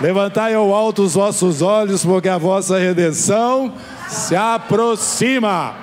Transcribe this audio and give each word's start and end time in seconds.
Levantai 0.00 0.54
ao 0.54 0.74
alto 0.74 1.02
os 1.02 1.12
vossos 1.12 1.60
olhos, 1.60 2.02
porque 2.02 2.28
a 2.28 2.38
vossa 2.38 2.78
redenção 2.78 3.74
se 4.08 4.34
aproxima. 4.34 5.76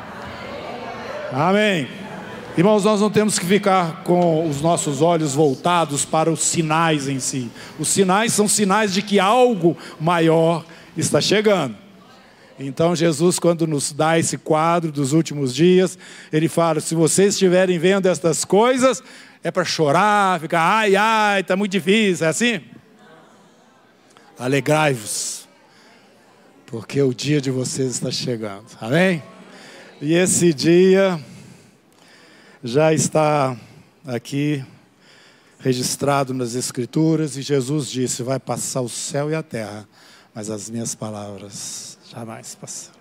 Amém. 1.32 1.88
Irmãos, 2.58 2.84
nós 2.84 3.00
não 3.00 3.12
temos 3.12 3.38
que 3.38 3.46
ficar 3.46 4.02
com 4.04 4.50
os 4.50 4.60
nossos 4.60 5.04
olhos 5.04 5.36
voltados 5.36 6.04
para 6.04 6.32
os 6.32 6.40
sinais 6.40 7.08
em 7.08 7.20
si. 7.20 7.52
Os 7.78 7.90
sinais 7.90 8.34
são 8.34 8.48
sinais 8.48 8.92
de 8.92 9.04
que 9.04 9.20
algo 9.20 9.78
maior 10.00 10.66
está 10.98 11.22
chegando. 11.22 11.76
Então, 12.60 12.96
Jesus, 12.96 13.38
quando 13.38 13.68
nos 13.68 13.92
dá 13.92 14.18
esse 14.18 14.36
quadro 14.36 14.92
dos 14.92 15.14
últimos 15.14 15.54
dias, 15.54 15.96
ele 16.34 16.48
fala: 16.48 16.80
se 16.80 16.96
vocês 16.96 17.36
estiverem 17.36 17.78
vendo 17.78 18.08
estas 18.08 18.44
coisas, 18.44 19.04
é 19.44 19.52
para 19.52 19.64
chorar, 19.64 20.40
ficar, 20.40 20.62
ai, 20.62 20.96
ai, 20.96 21.42
está 21.42 21.56
muito 21.56 21.74
difícil, 21.74 22.26
é 22.26 22.30
assim? 22.30 22.62
Alegrai-vos, 24.40 25.48
porque 26.68 27.02
o 27.02 27.12
dia 27.12 27.42
de 27.42 27.50
vocês 27.50 27.94
está 27.94 28.12
chegando, 28.12 28.66
amém? 28.80 29.24
E 30.00 30.14
esse 30.14 30.54
dia 30.54 31.20
já 32.64 32.94
está 32.94 33.58
aqui 34.06 34.64
registrado 35.60 36.36
nas 36.36 36.54
Escrituras, 36.54 37.36
e 37.36 37.42
Jesus 37.42 37.90
disse: 37.90 38.22
Vai 38.22 38.40
passar 38.40 38.82
o 38.82 38.90
céu 38.90 39.32
e 39.32 39.34
a 39.34 39.42
terra, 39.42 39.90
mas 40.36 40.52
as 40.52 40.70
minhas 40.70 40.94
palavras 40.94 41.98
jamais 42.12 42.54
passarão. 42.54 42.97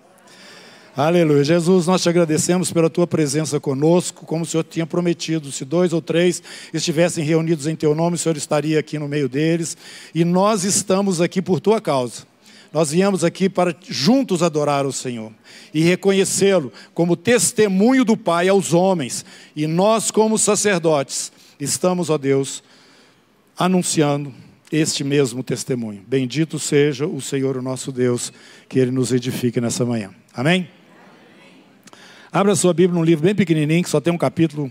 Aleluia. 0.97 1.43
Jesus, 1.43 1.85
nós 1.85 2.01
te 2.01 2.09
agradecemos 2.09 2.73
pela 2.73 2.89
tua 2.89 3.05
presença 3.05 3.59
conosco, 3.59 4.25
como 4.25 4.41
o 4.41 4.47
Senhor 4.47 4.63
tinha 4.63 4.87
prometido. 4.87 5.51
Se 5.51 5.63
dois 5.63 5.93
ou 5.93 6.01
três 6.01 6.41
estivessem 6.73 7.23
reunidos 7.23 7.67
em 7.67 7.75
teu 7.75 7.93
nome, 7.93 8.15
o 8.15 8.17
Senhor 8.17 8.35
estaria 8.35 8.79
aqui 8.79 8.97
no 8.97 9.07
meio 9.07 9.29
deles. 9.29 9.77
E 10.15 10.25
nós 10.25 10.63
estamos 10.63 11.21
aqui 11.21 11.39
por 11.39 11.59
tua 11.59 11.79
causa. 11.79 12.23
Nós 12.73 12.89
viemos 12.89 13.23
aqui 13.23 13.47
para 13.47 13.75
juntos 13.87 14.41
adorar 14.41 14.87
o 14.87 14.91
Senhor 14.91 15.31
e 15.71 15.83
reconhecê-lo 15.83 16.73
como 16.95 17.15
testemunho 17.15 18.03
do 18.03 18.17
Pai 18.17 18.47
aos 18.47 18.73
homens. 18.73 19.23
E 19.55 19.67
nós, 19.67 20.09
como 20.09 20.35
sacerdotes, 20.35 21.31
estamos, 21.59 22.09
ó 22.09 22.17
Deus, 22.17 22.63
anunciando 23.55 24.33
este 24.71 25.03
mesmo 25.03 25.43
testemunho. 25.43 26.01
Bendito 26.07 26.57
seja 26.57 27.05
o 27.05 27.21
Senhor, 27.21 27.55
o 27.55 27.61
nosso 27.61 27.91
Deus, 27.91 28.33
que 28.67 28.79
Ele 28.79 28.89
nos 28.89 29.11
edifique 29.11 29.61
nessa 29.61 29.85
manhã. 29.85 30.09
Amém? 30.33 30.67
Abra 32.31 32.55
sua 32.55 32.73
Bíblia 32.73 32.99
num 32.99 33.05
livro 33.05 33.23
bem 33.23 33.33
pequenininho, 33.33 33.83
que 33.83 33.89
só 33.89 34.01
tem 34.01 34.11
um 34.11 34.17
capítulo, 34.17 34.69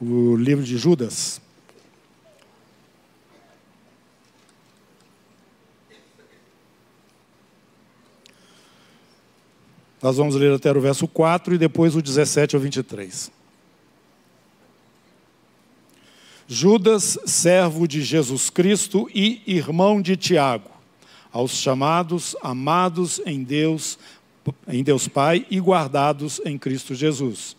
o 0.00 0.34
livro 0.34 0.64
de 0.64 0.78
Judas. 0.78 1.40
Nós 10.00 10.16
vamos 10.16 10.34
ler 10.34 10.52
até 10.52 10.70
o 10.70 10.80
verso 10.80 11.06
4 11.06 11.54
e 11.54 11.58
depois 11.58 11.94
o 11.94 12.02
17 12.02 12.56
ao 12.56 12.60
23. 12.60 13.30
Judas, 16.46 17.18
servo 17.26 17.86
de 17.86 18.02
Jesus 18.02 18.48
Cristo 18.48 19.08
e 19.14 19.42
irmão 19.46 20.00
de 20.00 20.16
Tiago, 20.16 20.70
aos 21.32 21.52
chamados, 21.52 22.36
amados 22.42 23.20
em 23.24 23.42
Deus, 23.42 23.98
em 24.68 24.82
Deus 24.82 25.08
Pai 25.08 25.46
e 25.50 25.60
guardados 25.60 26.40
em 26.44 26.58
Cristo 26.58 26.94
Jesus. 26.94 27.56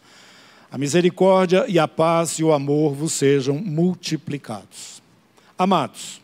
A 0.72 0.78
misericórdia 0.78 1.66
e 1.67 1.80
a 1.80 1.88
paz 1.88 2.31
e 2.39 2.44
o 2.44 2.52
amor 2.52 2.94
vos 2.94 3.14
sejam 3.14 3.58
multiplicados. 3.58 5.02
Amados, 5.58 6.19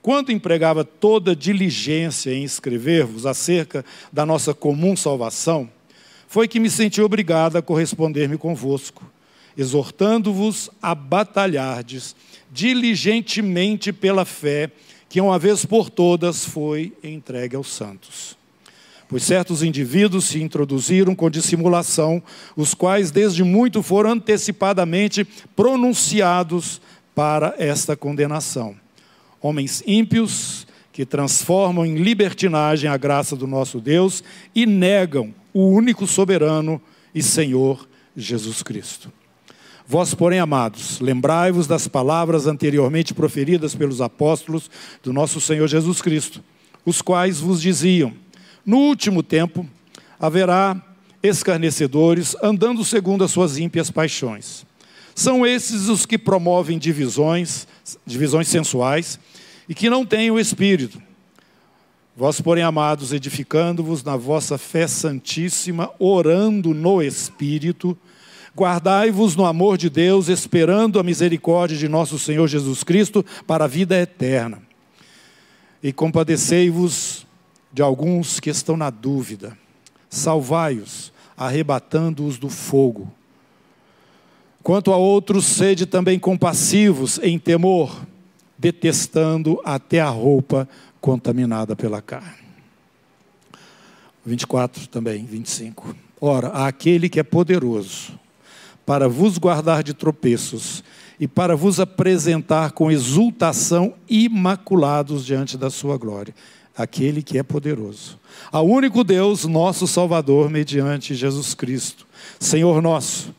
quando 0.00 0.32
empregava 0.32 0.84
toda 0.84 1.36
diligência 1.36 2.34
em 2.34 2.42
escrever-vos 2.42 3.26
acerca 3.26 3.84
da 4.12 4.26
nossa 4.26 4.52
comum 4.52 4.96
salvação, 4.96 5.70
foi 6.26 6.48
que 6.48 6.58
me 6.58 6.68
senti 6.68 7.00
obrigado 7.00 7.56
a 7.56 7.62
corresponder-me 7.62 8.36
convosco, 8.36 9.04
exortando-vos 9.56 10.70
a 10.82 10.94
batalhardes 10.94 12.16
diligentemente 12.50 13.92
pela 13.92 14.24
fé 14.24 14.70
que 15.08 15.20
uma 15.20 15.38
vez 15.38 15.64
por 15.64 15.88
todas 15.90 16.44
foi 16.44 16.92
entregue 17.04 17.54
aos 17.54 17.68
santos 17.68 18.41
pois 19.12 19.24
certos 19.24 19.62
indivíduos 19.62 20.24
se 20.24 20.42
introduziram 20.42 21.14
com 21.14 21.28
dissimulação, 21.28 22.22
os 22.56 22.72
quais 22.72 23.10
desde 23.10 23.44
muito 23.44 23.82
foram 23.82 24.12
antecipadamente 24.12 25.22
pronunciados 25.54 26.80
para 27.14 27.54
esta 27.58 27.94
condenação. 27.94 28.74
Homens 29.38 29.84
ímpios 29.86 30.66
que 30.90 31.04
transformam 31.04 31.84
em 31.84 31.96
libertinagem 31.96 32.88
a 32.88 32.96
graça 32.96 33.36
do 33.36 33.46
nosso 33.46 33.80
Deus 33.80 34.24
e 34.54 34.64
negam 34.64 35.34
o 35.52 35.66
único 35.66 36.06
soberano 36.06 36.80
e 37.14 37.22
Senhor 37.22 37.86
Jesus 38.16 38.62
Cristo. 38.62 39.12
Vós, 39.86 40.14
porém, 40.14 40.38
amados, 40.38 41.00
lembrai-vos 41.00 41.66
das 41.66 41.86
palavras 41.86 42.46
anteriormente 42.46 43.12
proferidas 43.12 43.74
pelos 43.74 44.00
apóstolos 44.00 44.70
do 45.02 45.12
nosso 45.12 45.38
Senhor 45.38 45.68
Jesus 45.68 46.00
Cristo, 46.00 46.42
os 46.86 47.02
quais 47.02 47.40
vos 47.40 47.60
diziam: 47.60 48.21
no 48.64 48.78
último 48.78 49.22
tempo, 49.22 49.66
haverá 50.18 50.80
escarnecedores 51.22 52.36
andando 52.42 52.84
segundo 52.84 53.24
as 53.24 53.30
suas 53.30 53.58
ímpias 53.58 53.90
paixões. 53.90 54.64
São 55.14 55.46
esses 55.46 55.88
os 55.88 56.06
que 56.06 56.16
promovem 56.16 56.78
divisões, 56.78 57.66
divisões 58.06 58.48
sensuais 58.48 59.18
e 59.68 59.74
que 59.74 59.90
não 59.90 60.06
têm 60.06 60.30
o 60.30 60.38
espírito. 60.38 61.00
Vós, 62.16 62.40
porém, 62.40 62.62
amados, 62.62 63.12
edificando-vos 63.12 64.02
na 64.04 64.16
vossa 64.16 64.58
fé 64.58 64.86
santíssima, 64.86 65.90
orando 65.98 66.74
no 66.74 67.02
espírito, 67.02 67.96
guardai-vos 68.54 69.34
no 69.34 69.46
amor 69.46 69.78
de 69.78 69.88
Deus, 69.88 70.28
esperando 70.28 71.00
a 71.00 71.02
misericórdia 71.02 71.76
de 71.76 71.88
nosso 71.88 72.18
Senhor 72.18 72.46
Jesus 72.46 72.84
Cristo 72.84 73.24
para 73.46 73.64
a 73.64 73.68
vida 73.68 73.98
eterna. 73.98 74.60
E 75.82 75.92
compadecei-vos 75.92 77.26
de 77.72 77.80
alguns 77.80 78.38
que 78.38 78.50
estão 78.50 78.76
na 78.76 78.90
dúvida. 78.90 79.56
Salvai-os, 80.10 81.12
arrebatando-os 81.36 82.38
do 82.38 82.48
fogo. 82.48 83.10
Quanto 84.62 84.92
a 84.92 84.96
outros, 84.96 85.46
sede 85.46 85.86
também 85.86 86.18
compassivos 86.18 87.18
em 87.22 87.38
temor, 87.38 88.06
detestando 88.58 89.60
até 89.64 90.00
a 90.00 90.08
roupa 90.08 90.68
contaminada 91.00 91.74
pela 91.74 92.02
carne. 92.02 92.42
24 94.24 94.86
também, 94.86 95.24
25. 95.24 95.96
Ora, 96.20 96.48
aquele 96.48 97.08
que 97.08 97.18
é 97.18 97.24
poderoso 97.24 98.20
para 98.86 99.08
vos 99.08 99.38
guardar 99.38 99.82
de 99.82 99.94
tropeços 99.94 100.84
e 101.18 101.26
para 101.26 101.56
vos 101.56 101.80
apresentar 101.80 102.72
com 102.72 102.90
exultação 102.90 103.94
imaculados 104.08 105.24
diante 105.24 105.56
da 105.56 105.70
sua 105.70 105.96
glória 105.96 106.34
aquele 106.76 107.22
que 107.22 107.38
é 107.38 107.42
poderoso. 107.42 108.18
Ao 108.50 108.66
único 108.66 109.04
Deus, 109.04 109.44
nosso 109.44 109.86
Salvador, 109.86 110.50
mediante 110.50 111.14
Jesus 111.14 111.54
Cristo, 111.54 112.06
Senhor 112.38 112.80
nosso, 112.80 113.34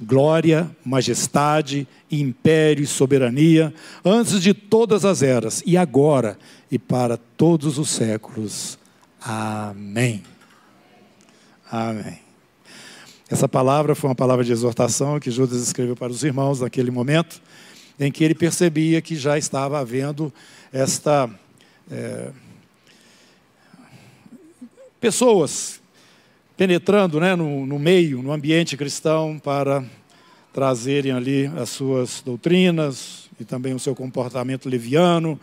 glória, 0.00 0.70
majestade, 0.84 1.86
império 2.10 2.82
e 2.82 2.86
soberania, 2.86 3.72
antes 4.04 4.42
de 4.42 4.52
todas 4.52 5.04
as 5.04 5.22
eras, 5.22 5.62
e 5.64 5.76
agora 5.76 6.38
e 6.70 6.78
para 6.78 7.16
todos 7.16 7.78
os 7.78 7.90
séculos. 7.90 8.78
Amém. 9.20 10.22
Amém. 11.70 12.18
Essa 13.30 13.48
palavra 13.48 13.94
foi 13.94 14.10
uma 14.10 14.14
palavra 14.14 14.44
de 14.44 14.52
exortação 14.52 15.18
que 15.18 15.30
Judas 15.30 15.62
escreveu 15.62 15.96
para 15.96 16.12
os 16.12 16.22
irmãos 16.22 16.60
naquele 16.60 16.90
momento, 16.90 17.40
em 17.98 18.12
que 18.12 18.22
ele 18.22 18.34
percebia 18.34 19.00
que 19.00 19.16
já 19.16 19.38
estava 19.38 19.78
havendo 19.78 20.32
esta. 20.72 21.30
É, 21.90 22.30
pessoas 25.02 25.82
penetrando 26.56 27.18
né, 27.18 27.34
no, 27.34 27.66
no 27.66 27.76
meio, 27.76 28.22
no 28.22 28.30
ambiente 28.30 28.76
cristão, 28.76 29.36
para 29.36 29.84
trazerem 30.52 31.10
ali 31.10 31.46
as 31.60 31.70
suas 31.70 32.22
doutrinas 32.24 33.28
e 33.40 33.44
também 33.44 33.74
o 33.74 33.80
seu 33.80 33.96
comportamento 33.96 34.68
leviano 34.68 35.40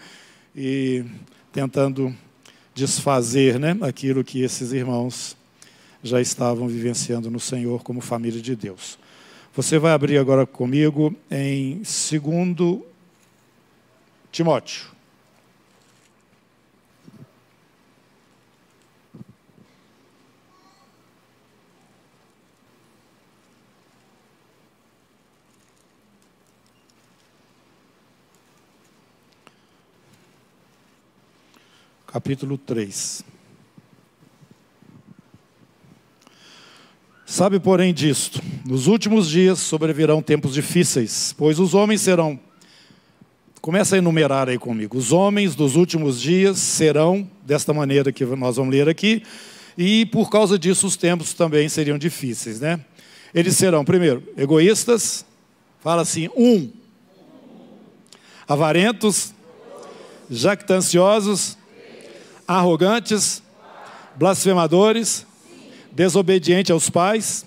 e 0.56 1.03
tentando 1.51 2.15
desfazer 2.73 3.59
né, 3.59 3.77
aquilo 3.81 4.23
que 4.23 4.41
esses 4.41 4.71
irmãos 4.71 5.35
já 6.01 6.21
estavam 6.21 6.65
vivenciando 6.65 7.29
no 7.29 7.39
Senhor 7.39 7.83
como 7.83 8.00
família 8.00 8.41
de 8.41 8.56
Deus. 8.56 8.97
Você 9.53 9.77
vai 9.77 9.91
abrir 9.91 10.19
agora 10.19 10.45
comigo 10.45 11.13
em 11.29 11.79
2 11.79 12.79
Timóteo. 14.31 14.99
Capítulo 32.11 32.57
3. 32.57 33.23
Sabe, 37.25 37.59
porém, 37.59 37.94
disto: 37.94 38.41
nos 38.65 38.88
últimos 38.88 39.29
dias 39.29 39.59
sobrevirão 39.59 40.21
tempos 40.21 40.53
difíceis, 40.53 41.33
pois 41.38 41.59
os 41.59 41.73
homens 41.75 42.01
serão. 42.01 42.39
Começa 43.61 43.95
a 43.95 43.97
enumerar 44.00 44.50
aí 44.50 44.57
comigo. 44.57 44.97
Os 44.97 45.11
homens 45.11 45.53
dos 45.53 45.75
últimos 45.75 46.19
dias 46.19 46.57
serão 46.57 47.29
desta 47.44 47.73
maneira 47.73 48.11
que 48.11 48.25
nós 48.25 48.56
vamos 48.56 48.73
ler 48.73 48.89
aqui, 48.89 49.21
e 49.77 50.06
por 50.07 50.29
causa 50.29 50.57
disso 50.57 50.88
os 50.88 50.95
tempos 50.95 51.33
também 51.33 51.69
seriam 51.69 51.97
difíceis, 51.97 52.59
né? 52.59 52.79
Eles 53.35 53.56
serão, 53.56 53.85
primeiro, 53.85 54.23
egoístas, 54.35 55.23
fala 55.79 56.01
assim, 56.01 56.29
um, 56.35 56.71
avarentos, 58.47 59.35
jactanciosos, 60.31 61.58
arrogantes, 62.50 63.44
blasfemadores, 64.16 65.24
desobedientes 65.92 66.72
aos 66.72 66.90
pais, 66.90 67.46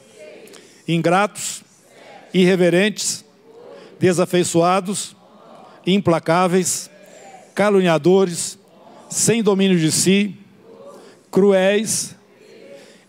ingratos, 0.86 1.64
irreverentes, 2.32 3.24
desafeiçoados, 3.98 5.16
implacáveis, 5.84 6.88
caluniadores, 7.52 8.56
sem 9.10 9.42
domínio 9.42 9.76
de 9.76 9.90
si, 9.90 10.36
cruéis, 11.32 12.14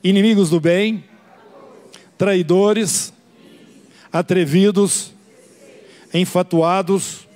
inimigos 0.04 0.50
do 0.50 0.60
bem, 0.60 1.04
traidores, 2.18 3.13
atrevidos, 4.12 5.13
enfatuados, 6.12 7.28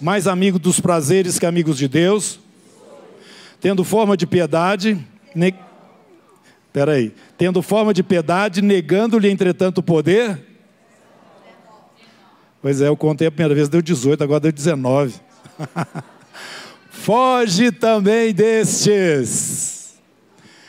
mais 0.00 0.28
amigos 0.28 0.60
dos 0.60 0.78
prazeres 0.78 1.36
que 1.36 1.46
amigos 1.46 1.76
de 1.76 1.88
Deus, 1.88 2.41
tendo 3.62 3.84
forma 3.84 4.16
de 4.16 4.26
piedade, 4.26 4.98
ne... 5.36 5.54
peraí, 6.72 7.14
tendo 7.38 7.62
forma 7.62 7.94
de 7.94 8.02
piedade, 8.02 8.60
negando-lhe 8.60 9.30
entretanto 9.30 9.78
o 9.78 9.82
poder. 9.84 10.36
Pois 12.60 12.80
é, 12.80 12.88
eu 12.88 12.96
contei 12.96 13.28
a 13.28 13.30
primeira 13.30 13.54
vez, 13.54 13.68
deu 13.68 13.80
18, 13.80 14.24
agora 14.24 14.40
deu 14.40 14.52
19. 14.52 15.14
Foge 16.90 17.70
também 17.70 18.34
destes. 18.34 19.94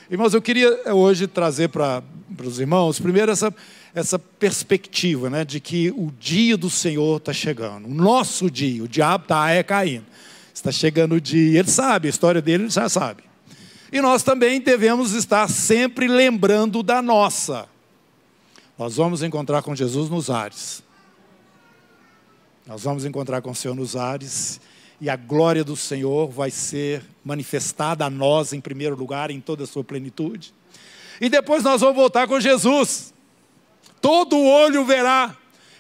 Irmãos, 0.10 0.36
eu 0.36 0.42
queria 0.42 0.94
hoje 0.94 1.26
trazer 1.26 1.70
para 1.70 2.04
os 2.46 2.60
irmãos, 2.60 3.00
primeiro 3.00 3.32
essa, 3.32 3.52
essa 3.96 4.20
perspectiva 4.20 5.32
né, 5.32 5.44
de 5.44 5.60
que 5.60 5.90
o 5.90 6.12
dia 6.20 6.56
do 6.56 6.70
Senhor 6.70 7.18
está 7.18 7.34
chegando, 7.34 7.88
o 7.88 7.94
nosso 7.94 8.52
dia, 8.52 8.84
o 8.84 8.88
diabo 8.88 9.24
está 9.24 9.50
é 9.50 9.64
caindo. 9.64 10.06
Está 10.54 10.72
chegando 10.72 11.16
o 11.16 11.22
dia, 11.22 11.60
ele 11.60 11.70
sabe, 11.70 12.08
a 12.08 12.10
história 12.10 12.42
dele 12.42 12.64
ele 12.64 12.70
já 12.70 12.88
sabe. 12.88 13.24
E 13.92 14.00
nós 14.02 14.24
também 14.24 14.62
devemos 14.62 15.14
estar 15.14 15.50
sempre 15.50 16.08
lembrando 16.08 16.84
da 16.84 17.02
nossa. 17.02 17.68
Nós 18.78 18.96
vamos 18.96 19.24
encontrar 19.24 19.62
com 19.62 19.76
Jesus 19.76 20.10
nos 20.10 20.30
ares. 20.30 20.84
Nós 22.66 22.84
vamos 22.84 23.04
encontrar 23.04 23.42
com 23.42 23.52
o 23.52 23.56
Senhor 23.56 23.76
nos 23.76 23.96
ares 23.96 24.60
e 25.02 25.10
a 25.10 25.16
glória 25.16 25.64
do 25.64 25.76
Senhor 25.76 26.30
vai 26.30 26.50
ser 26.50 27.04
manifestada 27.26 28.06
a 28.06 28.10
nós 28.10 28.54
em 28.54 28.62
primeiro 28.62 28.96
lugar, 28.96 29.32
em 29.32 29.42
toda 29.42 29.64
a 29.64 29.68
sua 29.68 29.84
plenitude. 29.84 30.54
E 31.20 31.30
depois 31.30 31.64
nós 31.64 31.82
vamos 31.82 31.96
voltar 31.96 32.28
com 32.28 32.40
Jesus. 32.40 33.14
Todo 34.00 34.40
olho 34.40 34.86
verá, 34.86 35.36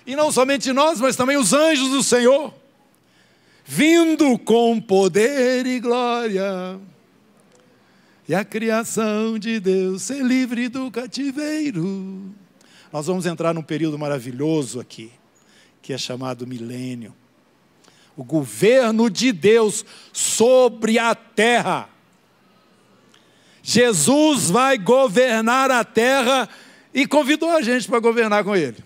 e 0.06 0.16
não 0.16 0.32
somente 0.32 0.72
nós, 0.74 1.00
mas 1.00 1.16
também 1.16 1.38
os 1.38 1.54
anjos 1.54 1.90
do 1.90 2.04
Senhor 2.04 2.54
vindo 3.66 4.38
com 4.40 4.80
poder 4.80 5.66
e 5.66 5.80
glória, 5.80 6.80
e 8.28 8.34
a 8.34 8.44
criação 8.46 9.38
de 9.38 9.60
Deus 9.60 10.04
ser 10.04 10.24
livre 10.24 10.70
do 10.70 10.90
cativeiro. 10.90 12.34
Nós 12.92 13.08
vamos 13.08 13.26
entrar 13.26 13.54
num 13.54 13.62
período 13.62 13.98
maravilhoso 13.98 14.80
aqui, 14.80 15.12
que 15.82 15.92
é 15.92 15.98
chamado 15.98 16.48
milênio. 16.48 17.14
O 18.16 18.24
governo 18.24 19.10
de 19.10 19.32
Deus 19.32 19.84
sobre 20.14 21.00
a 21.00 21.16
terra. 21.16 21.90
Jesus 23.62 24.50
vai 24.50 24.78
governar 24.78 25.72
a 25.72 25.84
terra 25.84 26.48
e 26.94 27.08
convidou 27.08 27.50
a 27.50 27.62
gente 27.62 27.88
para 27.88 28.00
governar 28.00 28.44
com 28.44 28.56
ele. 28.56 28.78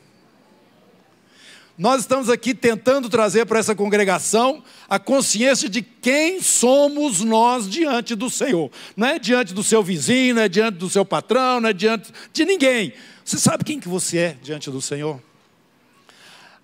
Nós 1.77 2.01
estamos 2.01 2.27
aqui 2.27 2.55
tentando 2.55 3.07
trazer 3.07 3.45
para 3.45 3.59
essa 3.59 3.75
congregação 3.75 4.63
a 4.89 4.97
consciência 4.97 5.69
de 5.69 5.83
quem 5.83 6.41
somos 6.41 7.21
nós 7.21 7.69
diante 7.69 8.15
do 8.15 8.31
Senhor. 8.31 8.71
Não 8.95 9.05
é 9.05 9.19
diante 9.19 9.53
do 9.53 9.61
seu 9.61 9.83
vizinho, 9.83 10.33
não 10.33 10.41
é 10.41 10.49
diante 10.49 10.79
do 10.79 10.89
seu 10.89 11.05
patrão, 11.05 11.61
não 11.61 11.69
é 11.69 11.73
diante 11.73 12.11
de 12.33 12.45
ninguém. 12.45 12.93
Você 13.23 13.37
sabe 13.37 13.63
quem 13.63 13.79
que 13.79 13.87
você 13.87 14.17
é 14.17 14.37
diante 14.41 14.71
do 14.71 14.81
Senhor? 14.81 15.21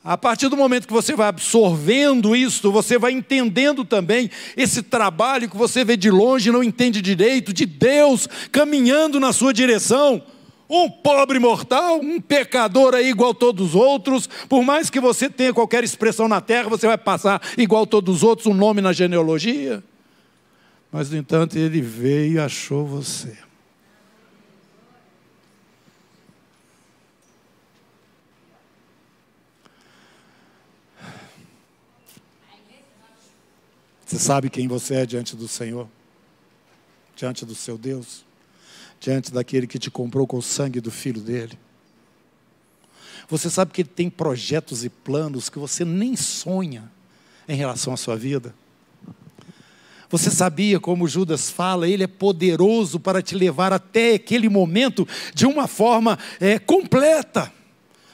A 0.03 0.17
partir 0.17 0.49
do 0.49 0.57
momento 0.57 0.87
que 0.87 0.93
você 0.93 1.15
vai 1.15 1.27
absorvendo 1.27 2.35
isso, 2.35 2.71
você 2.71 2.97
vai 2.97 3.11
entendendo 3.11 3.85
também 3.85 4.31
esse 4.57 4.81
trabalho 4.81 5.47
que 5.47 5.55
você 5.55 5.85
vê 5.85 5.95
de 5.95 6.09
longe, 6.09 6.51
não 6.51 6.63
entende 6.63 7.03
direito, 7.03 7.53
de 7.53 7.67
Deus 7.67 8.27
caminhando 8.51 9.19
na 9.19 9.31
sua 9.31 9.53
direção 9.53 10.23
um 10.73 10.89
pobre 10.89 11.37
mortal, 11.37 11.99
um 11.99 12.19
pecador 12.19 12.95
aí 12.95 13.09
igual 13.09 13.33
todos 13.33 13.69
os 13.69 13.75
outros, 13.75 14.27
por 14.49 14.63
mais 14.63 14.89
que 14.89 14.99
você 14.99 15.29
tenha 15.29 15.53
qualquer 15.53 15.83
expressão 15.83 16.27
na 16.27 16.41
terra, 16.41 16.67
você 16.67 16.87
vai 16.87 16.97
passar 16.97 17.41
igual 17.57 17.85
todos 17.85 18.17
os 18.17 18.23
outros, 18.23 18.47
um 18.47 18.53
nome 18.53 18.81
na 18.81 18.91
genealogia. 18.91 19.83
Mas, 20.91 21.09
no 21.09 21.17
entanto, 21.17 21.57
ele 21.57 21.81
veio 21.81 22.33
e 22.33 22.39
achou 22.39 22.85
você. 22.85 23.37
Você 34.05 34.19
sabe 34.19 34.49
quem 34.49 34.67
você 34.67 34.95
é 34.95 35.05
diante 35.07 35.35
do 35.35 35.47
Senhor? 35.47 35.87
Diante 37.15 37.45
do 37.45 37.55
seu 37.55 37.77
Deus? 37.77 38.23
Diante 39.03 39.33
daquele 39.33 39.67
que 39.67 39.77
te 39.77 39.91
comprou 39.91 40.25
com 40.25 40.37
o 40.37 40.41
sangue 40.41 40.79
do 40.79 40.89
filho 40.89 41.19
dele. 41.19 41.59
Você 43.27 43.49
sabe 43.49 43.73
que 43.73 43.81
ele 43.81 43.89
tem 43.93 44.09
projetos 44.09 44.85
e 44.85 44.89
planos 44.89 45.49
que 45.49 45.59
você 45.59 45.83
nem 45.83 46.15
sonha 46.15 46.89
em 47.45 47.55
relação 47.55 47.93
à 47.93 47.97
sua 47.97 48.15
vida. 48.15 48.55
Você 50.09 50.31
sabia, 50.31 50.79
como 50.79 51.05
Judas 51.05 51.49
fala, 51.49 51.85
ele 51.85 52.03
é 52.03 52.07
poderoso 52.07 52.97
para 52.97 53.21
te 53.21 53.35
levar 53.35 53.73
até 53.73 54.13
aquele 54.13 54.47
momento 54.47 55.05
de 55.33 55.45
uma 55.45 55.67
forma 55.67 56.17
é, 56.39 56.57
completa. 56.57 57.51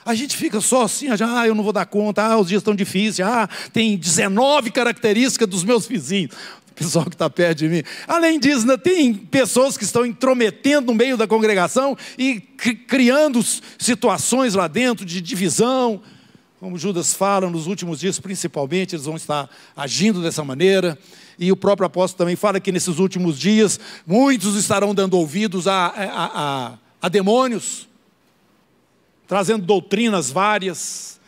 A 0.03 0.15
gente 0.15 0.35
fica 0.35 0.59
só 0.59 0.85
assim, 0.85 1.07
ah, 1.09 1.45
eu 1.45 1.53
não 1.53 1.63
vou 1.63 1.73
dar 1.73 1.85
conta, 1.85 2.23
ah, 2.23 2.39
os 2.39 2.47
dias 2.47 2.61
estão 2.61 2.73
difíceis, 2.73 3.27
ah, 3.27 3.47
tem 3.71 3.95
19 3.95 4.71
características 4.71 5.47
dos 5.47 5.63
meus 5.63 5.85
vizinhos 5.85 6.33
pessoal 6.79 7.05
que 7.05 7.15
está 7.15 7.29
perto 7.29 7.59
de 7.59 7.67
mim. 7.67 7.83
Além 8.07 8.39
disso, 8.39 8.61
ainda 8.61 8.77
tem 8.77 9.13
pessoas 9.13 9.77
que 9.77 9.83
estão 9.83 10.05
intrometendo 10.05 10.87
no 10.87 10.97
meio 10.97 11.17
da 11.17 11.27
congregação 11.27 11.97
e 12.17 12.39
criando 12.39 13.43
situações 13.77 14.53
lá 14.53 14.67
dentro 14.67 15.05
de 15.05 15.19
divisão. 15.19 16.01
Como 16.59 16.77
Judas 16.77 17.13
fala, 17.13 17.49
nos 17.49 17.67
últimos 17.67 17.99
dias, 17.99 18.19
principalmente, 18.19 18.95
eles 18.95 19.05
vão 19.05 19.17
estar 19.17 19.49
agindo 19.75 20.21
dessa 20.21 20.43
maneira. 20.43 20.97
E 21.37 21.51
o 21.51 21.57
próprio 21.57 21.85
apóstolo 21.85 22.17
também 22.19 22.35
fala 22.35 22.59
que 22.59 22.71
nesses 22.71 22.97
últimos 22.97 23.37
dias, 23.37 23.79
muitos 24.05 24.55
estarão 24.55 24.95
dando 24.95 25.17
ouvidos 25.17 25.67
a, 25.67 25.87
a, 25.87 26.25
a, 26.71 26.77
a 27.01 27.09
demônios, 27.09 27.87
trazendo 29.27 29.65
doutrinas 29.65 30.31
várias 30.31 31.18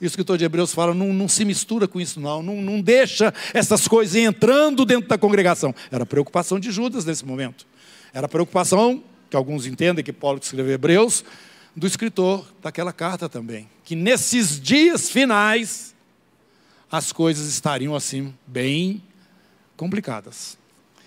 e 0.00 0.04
o 0.04 0.06
escritor 0.06 0.38
de 0.38 0.44
Hebreus 0.44 0.72
fala: 0.72 0.94
não, 0.94 1.12
não 1.12 1.28
se 1.28 1.44
mistura 1.44 1.86
com 1.86 2.00
isso, 2.00 2.18
não. 2.20 2.42
não. 2.42 2.60
Não 2.62 2.80
deixa 2.80 3.32
essas 3.52 3.86
coisas 3.86 4.16
entrando 4.16 4.84
dentro 4.84 5.08
da 5.08 5.18
congregação. 5.18 5.74
Era 5.90 6.06
preocupação 6.06 6.58
de 6.58 6.70
Judas 6.70 7.04
nesse 7.04 7.24
momento. 7.24 7.66
Era 8.12 8.28
preocupação, 8.28 9.02
que 9.28 9.36
alguns 9.36 9.66
entendem 9.66 10.04
que 10.04 10.12
Paulo 10.12 10.40
escreveu 10.42 10.72
Hebreus, 10.72 11.24
do 11.76 11.86
escritor 11.86 12.46
daquela 12.62 12.92
carta 12.92 13.28
também. 13.28 13.68
Que 13.84 13.94
nesses 13.94 14.60
dias 14.60 15.10
finais, 15.10 15.94
as 16.90 17.12
coisas 17.12 17.46
estariam 17.46 17.94
assim, 17.94 18.34
bem 18.46 19.02
complicadas. 19.76 20.58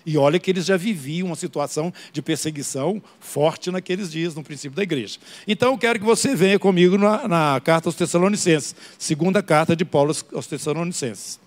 E 0.06 0.18
olha 0.18 0.38
que 0.38 0.50
eles 0.50 0.66
já 0.66 0.76
viviam 0.76 1.28
uma 1.28 1.36
situação 1.36 1.92
de 2.12 2.20
perseguição 2.20 3.02
forte 3.18 3.70
naqueles 3.70 4.10
dias, 4.10 4.34
no 4.34 4.42
princípio 4.42 4.76
da 4.76 4.82
igreja. 4.82 5.18
Então 5.48 5.72
eu 5.72 5.78
quero 5.78 5.98
que 5.98 6.04
você 6.04 6.34
venha 6.34 6.58
comigo 6.58 6.98
na, 6.98 7.26
na 7.26 7.60
carta 7.60 7.88
aos 7.88 7.94
Tessalonicenses, 7.94 8.74
segunda 8.98 9.42
carta 9.42 9.74
de 9.74 9.84
Paulo 9.84 10.14
aos 10.34 10.46
Tessalonicenses. 10.46 11.40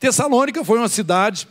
Tessalônica 0.00 0.64
foi 0.64 0.78
uma 0.78 0.88
cidade 0.88 1.46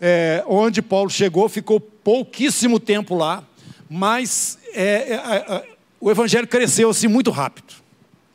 é, 0.00 0.42
onde 0.48 0.82
Paulo 0.82 1.08
chegou, 1.08 1.48
ficou 1.48 1.78
pouquíssimo 1.78 2.80
tempo 2.80 3.14
lá, 3.14 3.44
mas 3.88 4.58
é, 4.74 5.12
é, 5.14 5.76
o 6.00 6.10
evangelho 6.10 6.48
cresceu 6.48 6.90
assim 6.90 7.06
muito 7.06 7.30
rápido. 7.30 7.74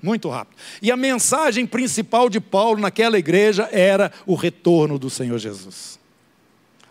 Muito 0.01 0.29
rápido. 0.29 0.55
E 0.81 0.91
a 0.91 0.95
mensagem 0.95 1.65
principal 1.65 2.29
de 2.29 2.39
Paulo 2.39 2.79
naquela 2.79 3.17
igreja 3.17 3.67
era 3.71 4.11
o 4.25 4.35
retorno 4.35 4.97
do 4.97 5.09
Senhor 5.09 5.37
Jesus. 5.39 5.99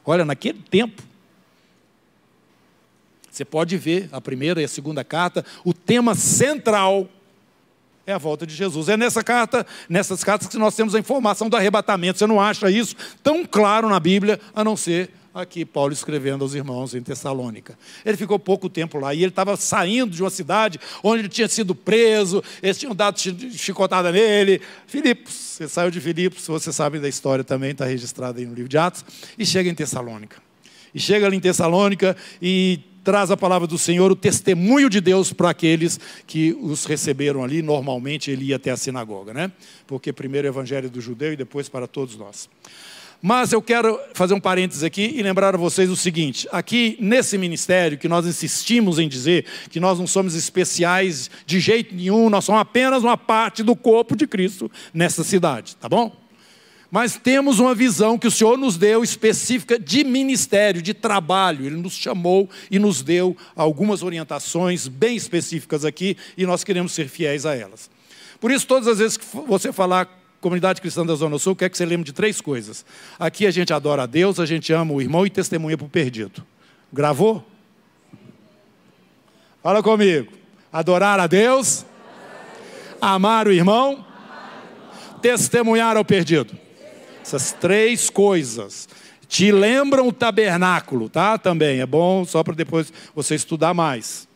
Olha, 0.07 0.25
naquele 0.25 0.63
tempo, 0.63 1.03
você 3.29 3.45
pode 3.45 3.77
ver 3.77 4.09
a 4.13 4.21
primeira 4.21 4.63
e 4.63 4.65
a 4.65 4.69
segunda 4.69 5.05
carta, 5.05 5.45
o 5.65 5.75
tema 5.75 6.15
central 6.15 7.09
é 8.07 8.13
a 8.13 8.19
volta 8.19 8.47
de 8.47 8.55
Jesus. 8.55 8.89
É 8.89 8.97
nessa 8.97 9.23
carta, 9.25 9.67
nessas 9.89 10.23
cartas 10.23 10.47
que 10.47 10.57
nós 10.57 10.77
temos 10.77 10.95
a 10.95 10.99
informação 10.99 11.49
do 11.49 11.57
arrebatamento. 11.57 12.19
Você 12.19 12.27
não 12.27 12.41
acha 12.41 12.71
isso 12.71 12.95
tão 13.23 13.45
claro 13.45 13.89
na 13.89 13.99
Bíblia, 13.99 14.41
a 14.55 14.63
não 14.63 14.77
ser 14.77 15.11
aqui 15.43 15.64
Paulo 15.64 15.93
escrevendo 15.93 16.43
aos 16.43 16.55
irmãos 16.55 16.95
em 16.95 17.02
Tessalônica. 17.02 17.78
Ele 18.05 18.16
ficou 18.16 18.38
pouco 18.38 18.69
tempo 18.71 18.99
lá 18.99 19.14
e 19.14 19.19
ele 19.19 19.28
estava 19.28 19.57
saindo 19.57 20.11
de 20.12 20.23
uma 20.23 20.31
cidade 20.31 20.81
onde 21.02 21.23
ele 21.23 21.28
tinha 21.28 21.47
sido 21.47 21.75
preso, 21.75 22.43
eles 22.62 22.78
tinham 22.78 22.95
dado 22.95 23.19
chicotada 23.52 24.11
nele. 24.11 24.62
Filipos, 24.87 25.35
você 25.35 25.69
saiu 25.69 25.90
de 25.90 26.00
Filipos, 26.00 26.47
você 26.47 26.73
sabe 26.73 26.99
da 26.99 27.09
história 27.09 27.45
também, 27.45 27.73
está 27.73 27.85
registrada 27.85 28.38
aí 28.38 28.47
no 28.47 28.55
livro 28.55 28.69
de 28.69 28.78
Atos, 28.78 29.05
e 29.38 29.45
chega 29.45 29.69
em 29.69 29.75
Tessalônica. 29.75 30.43
E 30.95 30.99
chega 30.99 31.26
ali 31.26 31.37
em 31.37 31.40
Tessalônica 31.40 32.16
e 32.40 32.81
traz 33.05 33.31
a 33.31 33.37
palavra 33.37 33.69
do 33.69 33.76
Senhor, 33.76 34.11
o 34.11 34.16
testemunho 34.16 34.88
de 34.88 35.00
Deus 35.00 35.33
para 35.33 35.50
aqueles 35.50 36.00
que 36.26 36.57
os 36.61 36.87
receberam 36.87 37.45
ali. 37.45 37.61
Normalmente 37.61 38.31
ele 38.31 38.47
ia 38.47 38.57
até 38.57 38.71
a 38.71 38.76
sinagoga, 38.76 39.35
né? 39.35 39.52
Porque 39.87 40.12
primeiro 40.12 40.49
o 40.49 40.50
evangelho 40.50 40.88
do 40.88 41.00
judeu 41.00 41.33
e 41.35 41.37
depois 41.37 41.69
para 41.69 41.87
todos 41.87 42.16
nós. 42.16 42.49
Mas 43.23 43.52
eu 43.52 43.62
quero 43.62 43.99
fazer 44.14 44.35
um 44.35 44.40
parênteses 44.40 44.82
aqui 44.82 45.12
e 45.14 45.23
lembrar 45.23 45.54
a 45.54 45.58
vocês 45.58 45.90
o 45.90 45.96
seguinte: 45.96 46.46
aqui 46.52 46.96
nesse 47.00 47.38
ministério 47.38 47.99
que 47.99 48.08
nós 48.08 48.26
insistimos 48.26 48.99
em 48.99 49.08
dizer 49.08 49.46
que 49.70 49.80
nós 49.80 49.99
não 49.99 50.06
somos 50.06 50.35
especiais 50.35 51.30
de 51.46 51.58
jeito 51.58 51.94
nenhum, 51.94 52.28
nós 52.28 52.44
somos 52.44 52.61
apenas 52.61 53.02
uma 53.02 53.16
parte 53.16 53.62
do 53.62 53.75
corpo 53.75 54.14
de 54.14 54.26
Cristo 54.26 54.70
nessa 54.92 55.25
cidade, 55.25 55.76
tá 55.76 55.88
bom? 55.88 56.26
Mas 56.90 57.16
temos 57.16 57.58
uma 57.58 57.75
visão 57.75 58.16
que 58.16 58.28
o 58.28 58.30
Senhor 58.30 58.56
nos 58.56 58.76
deu 58.76 59.02
específica 59.02 59.78
de 59.78 60.04
ministério, 60.04 60.80
de 60.80 60.94
trabalho. 60.94 61.66
Ele 61.66 61.76
nos 61.76 61.94
chamou 61.94 62.49
e 62.70 62.78
nos 62.78 63.02
deu 63.02 63.37
algumas 63.56 64.02
orientações 64.02 64.87
bem 64.87 65.16
específicas 65.16 65.85
aqui 65.85 66.16
e 66.38 66.46
nós 66.46 66.62
queremos 66.62 66.92
ser 66.92 67.08
fiéis 67.08 67.44
a 67.44 67.54
elas. 67.54 67.90
Por 68.40 68.50
isso, 68.50 68.66
todas 68.66 68.87
as 68.87 68.99
vezes 68.99 69.16
que 69.16 69.25
você 69.46 69.73
falar 69.73 70.08
comunidade 70.47 70.81
cristã 70.81 71.05
da 71.05 71.17
Zona 71.17 71.41
Sul, 71.41 71.57
quer 71.57 71.69
que 71.69 71.76
você 71.76 71.85
lembre 71.85 72.05
de 72.05 72.12
três 72.12 72.41
coisas. 72.41 72.87
Aqui 73.19 73.49
a 73.49 73.50
gente 73.50 73.73
adora 73.73 74.05
a 74.05 74.07
Deus, 74.07 74.38
a 74.38 74.47
gente 74.47 74.73
ama 74.73 74.93
o 74.93 75.03
irmão 75.03 75.26
e 75.26 75.31
testemunha 75.31 75.76
para 75.76 75.87
o 75.87 75.91
perdido. 75.91 76.47
Gravou? 76.93 77.45
Fala 79.61 79.83
comigo. 79.83 80.33
Adorar 80.73 81.19
a 81.19 81.26
Deus, 81.26 81.85
amar 83.00 83.49
o 83.49 83.53
irmão, 83.53 84.07
testemunhar 85.21 85.97
ao 85.97 86.05
perdido. 86.05 86.57
Essas 87.21 87.50
três 87.50 88.09
coisas 88.09 88.88
te 89.26 89.50
lembram 89.50 90.07
o 90.07 90.12
tabernáculo, 90.12 91.09
tá? 91.09 91.37
Também 91.38 91.81
é 91.81 91.87
bom 91.87 92.25
só 92.25 92.45
para 92.45 92.55
depois 92.55 92.93
você 93.17 93.35
estudar 93.35 93.75
mais. 93.75 94.29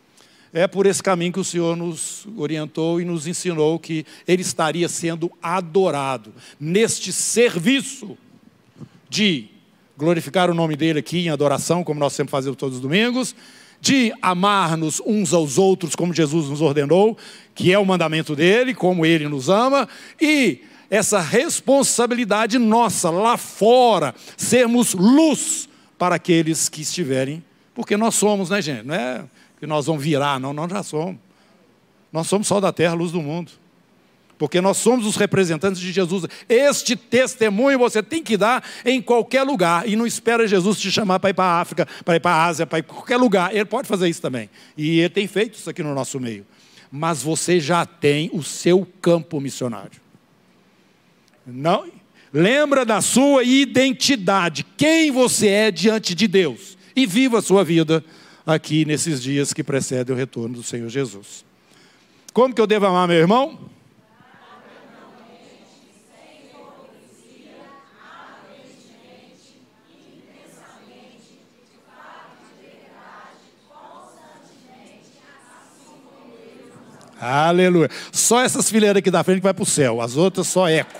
É 0.53 0.67
por 0.67 0.85
esse 0.85 1.01
caminho 1.01 1.31
que 1.31 1.39
o 1.39 1.45
Senhor 1.45 1.77
nos 1.77 2.27
orientou 2.35 2.99
e 2.99 3.05
nos 3.05 3.25
ensinou 3.25 3.79
que 3.79 4.05
ele 4.27 4.41
estaria 4.41 4.89
sendo 4.89 5.31
adorado 5.41 6.33
neste 6.59 7.13
serviço 7.13 8.17
de 9.09 9.47
glorificar 9.97 10.49
o 10.49 10.53
nome 10.53 10.75
dele 10.75 10.99
aqui 10.99 11.19
em 11.19 11.29
adoração, 11.29 11.83
como 11.83 11.99
nós 11.99 12.13
sempre 12.13 12.31
fazemos 12.31 12.57
todos 12.57 12.77
os 12.77 12.81
domingos, 12.81 13.33
de 13.79 14.13
amar-nos 14.21 15.01
uns 15.05 15.33
aos 15.33 15.57
outros 15.57 15.95
como 15.95 16.13
Jesus 16.13 16.49
nos 16.49 16.61
ordenou, 16.61 17.17
que 17.55 17.71
é 17.71 17.79
o 17.79 17.85
mandamento 17.85 18.35
dele, 18.35 18.73
como 18.73 19.05
ele 19.05 19.29
nos 19.29 19.47
ama, 19.47 19.87
e 20.19 20.61
essa 20.89 21.21
responsabilidade 21.21 22.57
nossa 22.57 23.09
lá 23.09 23.37
fora, 23.37 24.13
sermos 24.35 24.93
luz 24.93 25.69
para 25.97 26.15
aqueles 26.15 26.67
que 26.67 26.81
estiverem, 26.81 27.41
porque 27.73 27.95
nós 27.95 28.15
somos, 28.15 28.49
né, 28.49 28.61
gente? 28.61 28.85
Não 28.85 28.95
é 28.95 29.23
que 29.61 29.67
nós 29.67 29.85
vamos 29.85 30.03
virar, 30.03 30.39
não, 30.39 30.53
nós 30.53 30.71
já 30.71 30.81
somos. 30.81 31.17
Nós 32.11 32.25
somos 32.25 32.47
só 32.47 32.59
da 32.59 32.73
terra, 32.73 32.95
luz 32.95 33.11
do 33.11 33.21
mundo. 33.21 33.51
Porque 34.35 34.59
nós 34.59 34.77
somos 34.77 35.05
os 35.05 35.15
representantes 35.15 35.79
de 35.79 35.91
Jesus. 35.91 36.25
Este 36.49 36.95
testemunho 36.95 37.77
você 37.77 38.01
tem 38.01 38.23
que 38.23 38.35
dar 38.35 38.67
em 38.83 38.99
qualquer 38.99 39.43
lugar. 39.43 39.87
E 39.87 39.95
não 39.95 40.07
espera 40.07 40.47
Jesus 40.47 40.79
te 40.79 40.91
chamar 40.91 41.19
para 41.19 41.29
ir 41.29 41.35
para 41.35 41.43
a 41.43 41.61
África, 41.61 41.87
para 42.03 42.15
ir 42.15 42.19
para 42.19 42.31
a 42.31 42.45
Ásia, 42.45 42.65
para 42.65 42.79
ir 42.79 42.81
para 42.81 42.95
qualquer 42.95 43.17
lugar. 43.17 43.55
Ele 43.55 43.65
pode 43.65 43.87
fazer 43.87 44.09
isso 44.09 44.19
também. 44.19 44.49
E 44.75 44.99
ele 44.99 45.09
tem 45.09 45.27
feito 45.27 45.59
isso 45.59 45.69
aqui 45.69 45.83
no 45.83 45.93
nosso 45.93 46.19
meio. 46.19 46.43
Mas 46.91 47.21
você 47.21 47.59
já 47.59 47.85
tem 47.85 48.31
o 48.33 48.41
seu 48.41 48.83
campo 48.99 49.39
missionário. 49.39 50.01
Não, 51.45 51.85
lembra 52.33 52.83
da 52.83 52.99
sua 52.99 53.43
identidade, 53.43 54.65
quem 54.75 55.11
você 55.11 55.49
é 55.49 55.71
diante 55.71 56.15
de 56.15 56.27
Deus. 56.27 56.79
E 56.95 57.05
viva 57.05 57.37
a 57.37 57.41
sua 57.43 57.63
vida 57.63 58.03
aqui 58.45 58.85
nesses 58.85 59.21
dias 59.21 59.53
que 59.53 59.63
precedem 59.63 60.13
o 60.13 60.17
retorno 60.17 60.55
do 60.55 60.63
Senhor 60.63 60.89
Jesus. 60.89 61.45
Como 62.33 62.53
que 62.53 62.61
eu 62.61 62.67
devo 62.67 62.85
amar 62.85 63.07
meu 63.07 63.17
irmão? 63.17 63.69
Aleluia. 77.21 77.87
Só 78.11 78.41
essas 78.41 78.67
fileiras 78.67 78.97
aqui 78.97 79.11
da 79.11 79.23
frente 79.23 79.37
que 79.37 79.43
vai 79.43 79.53
para 79.53 79.61
o 79.61 79.65
céu, 79.65 80.01
as 80.01 80.17
outras 80.17 80.47
só 80.47 80.67
eco. 80.67 80.99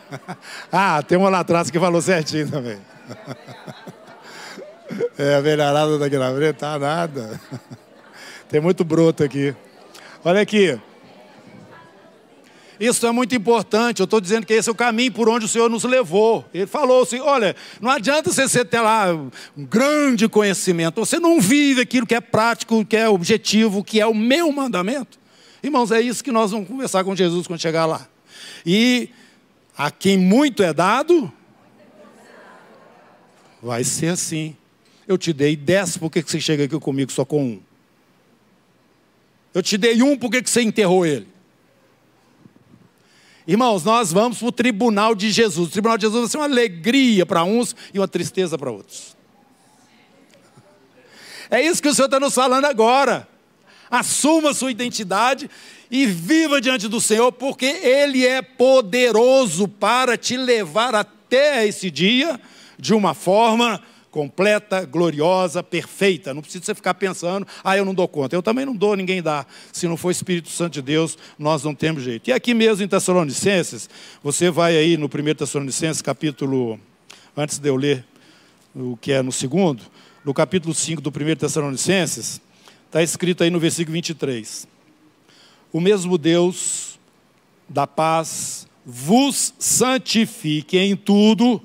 ah, 0.72 1.00
tem 1.02 1.16
uma 1.16 1.28
lá 1.28 1.38
atrás 1.40 1.70
que 1.70 1.78
falou 1.78 2.02
certinho 2.02 2.50
também. 2.50 2.78
é, 5.18 5.34
a 5.36 5.40
velharada 5.40 5.98
na 5.98 6.34
frente, 6.34 6.56
tá 6.56 6.78
nada. 6.78 7.40
tem 8.48 8.60
muito 8.60 8.84
broto 8.84 9.22
aqui. 9.24 9.54
Olha 10.24 10.40
aqui. 10.40 10.78
Isso 12.78 13.06
é 13.06 13.12
muito 13.12 13.32
importante. 13.34 14.00
Eu 14.00 14.04
estou 14.04 14.20
dizendo 14.20 14.44
que 14.44 14.52
esse 14.52 14.68
é 14.68 14.72
o 14.72 14.74
caminho 14.74 15.12
por 15.12 15.28
onde 15.28 15.44
o 15.44 15.48
Senhor 15.48 15.70
nos 15.70 15.84
levou. 15.84 16.44
Ele 16.52 16.66
falou 16.66 17.02
assim: 17.02 17.20
olha, 17.20 17.54
não 17.80 17.90
adianta 17.90 18.32
você 18.32 18.64
ter 18.64 18.80
lá 18.80 19.12
um 19.14 19.30
grande 19.64 20.28
conhecimento. 20.28 20.98
Você 20.98 21.20
não 21.20 21.40
vive 21.40 21.82
aquilo 21.82 22.06
que 22.06 22.14
é 22.14 22.20
prático, 22.20 22.84
que 22.84 22.96
é 22.96 23.08
objetivo, 23.08 23.84
que 23.84 24.00
é 24.00 24.06
o 24.06 24.14
meu 24.14 24.50
mandamento. 24.50 25.16
Irmãos, 25.62 25.92
é 25.92 26.00
isso 26.00 26.24
que 26.24 26.32
nós 26.32 26.50
vamos 26.50 26.66
conversar 26.66 27.04
com 27.04 27.14
Jesus 27.14 27.46
quando 27.46 27.60
chegar 27.60 27.86
lá. 27.86 28.08
E 28.66 29.10
a 29.78 29.90
quem 29.90 30.18
muito 30.18 30.60
é 30.62 30.72
dado, 30.72 31.32
vai 33.62 33.84
ser 33.84 34.08
assim. 34.08 34.56
Eu 35.06 35.18
te 35.18 35.32
dei 35.32 35.56
dez, 35.56 35.96
por 35.96 36.10
que 36.10 36.22
você 36.22 36.40
chega 36.40 36.64
aqui 36.64 36.78
comigo 36.78 37.10
só 37.10 37.24
com 37.24 37.44
um? 37.44 37.62
Eu 39.54 39.62
te 39.62 39.76
dei 39.76 40.02
um, 40.02 40.16
por 40.16 40.30
que 40.30 40.40
você 40.40 40.62
enterrou 40.62 41.04
ele? 41.04 41.28
Irmãos, 43.46 43.82
nós 43.82 44.12
vamos 44.12 44.38
para 44.38 44.48
o 44.48 44.52
tribunal 44.52 45.14
de 45.14 45.30
Jesus. 45.30 45.68
O 45.68 45.72
tribunal 45.72 45.98
de 45.98 46.02
Jesus 46.02 46.20
vai 46.20 46.30
ser 46.30 46.36
uma 46.38 46.44
alegria 46.44 47.26
para 47.26 47.42
uns 47.42 47.74
e 47.92 47.98
uma 47.98 48.06
tristeza 48.06 48.56
para 48.56 48.70
outros. 48.70 49.16
É 51.50 51.60
isso 51.60 51.82
que 51.82 51.88
o 51.88 51.94
Senhor 51.94 52.06
está 52.06 52.20
nos 52.20 52.34
falando 52.34 52.64
agora. 52.64 53.28
Assuma 53.90 54.54
sua 54.54 54.70
identidade 54.70 55.50
e 55.90 56.06
viva 56.06 56.60
diante 56.60 56.88
do 56.88 57.00
Senhor, 57.00 57.30
porque 57.32 57.66
Ele 57.66 58.26
é 58.26 58.40
poderoso 58.40 59.68
para 59.68 60.16
te 60.16 60.36
levar 60.36 60.94
até 60.94 61.66
esse 61.66 61.90
dia 61.90 62.40
de 62.78 62.94
uma 62.94 63.12
forma 63.12 63.82
completa, 64.12 64.84
gloriosa, 64.84 65.60
perfeita. 65.60 66.32
Não 66.32 66.40
precisa 66.40 66.64
você 66.64 66.74
ficar 66.74 66.94
pensando, 66.94 67.44
ah, 67.64 67.76
eu 67.76 67.84
não 67.84 67.92
dou 67.92 68.06
conta. 68.06 68.36
Eu 68.36 68.42
também 68.42 68.64
não 68.64 68.76
dou, 68.76 68.94
ninguém 68.94 69.20
dá. 69.20 69.44
Se 69.72 69.88
não 69.88 69.96
for 69.96 70.12
Espírito 70.12 70.50
Santo 70.50 70.74
de 70.74 70.82
Deus, 70.82 71.18
nós 71.36 71.64
não 71.64 71.74
temos 71.74 72.04
jeito. 72.04 72.30
E 72.30 72.32
aqui 72.32 72.54
mesmo 72.54 72.84
em 72.84 72.88
Tessalonicenses, 72.88 73.90
você 74.22 74.50
vai 74.50 74.76
aí 74.76 74.96
no 74.96 75.06
1 75.06 75.34
Tessalonicenses, 75.34 76.00
capítulo, 76.00 76.78
antes 77.36 77.58
de 77.58 77.68
eu 77.68 77.74
ler 77.74 78.04
o 78.72 78.96
que 78.96 79.10
é 79.10 79.20
no 79.20 79.32
segundo, 79.32 79.82
no 80.24 80.32
capítulo 80.32 80.72
5 80.72 81.02
do 81.02 81.10
1 81.10 81.34
Tessalonicenses, 81.34 82.40
está 82.86 83.02
escrito 83.02 83.42
aí 83.42 83.50
no 83.50 83.58
versículo 83.58 83.94
23 83.94 84.70
o 85.72 85.80
mesmo 85.80 86.18
Deus 86.18 86.98
da 87.68 87.86
paz 87.86 88.68
vos 88.84 89.54
santifique 89.58 90.76
em 90.76 90.94
tudo, 90.94 91.62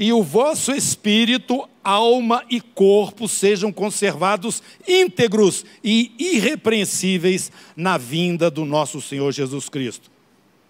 e 0.00 0.14
o 0.14 0.22
vosso 0.22 0.72
espírito, 0.72 1.68
alma 1.84 2.42
e 2.48 2.58
corpo 2.58 3.28
sejam 3.28 3.70
conservados 3.70 4.62
íntegros 4.88 5.62
e 5.84 6.14
irrepreensíveis 6.18 7.52
na 7.76 7.98
vinda 7.98 8.50
do 8.50 8.64
nosso 8.64 9.02
Senhor 9.02 9.30
Jesus 9.30 9.68
Cristo. 9.68 10.10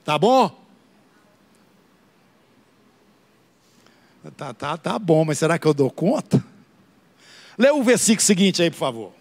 Tá 0.05 0.19
bom? 0.19 0.51
Tá, 4.37 4.53
tá, 4.53 4.77
tá 4.77 4.99
bom, 4.99 5.25
mas 5.25 5.39
será 5.39 5.61
que 5.61 5.67
eu 5.67 5.75
dou 5.75 5.93
conta? 5.93 6.45
Lê 7.57 7.71
o 7.71 7.85
versículo 7.85 8.27
seguinte 8.27 8.61
aí, 8.61 8.71
por 8.71 8.79
favor. 8.79 9.13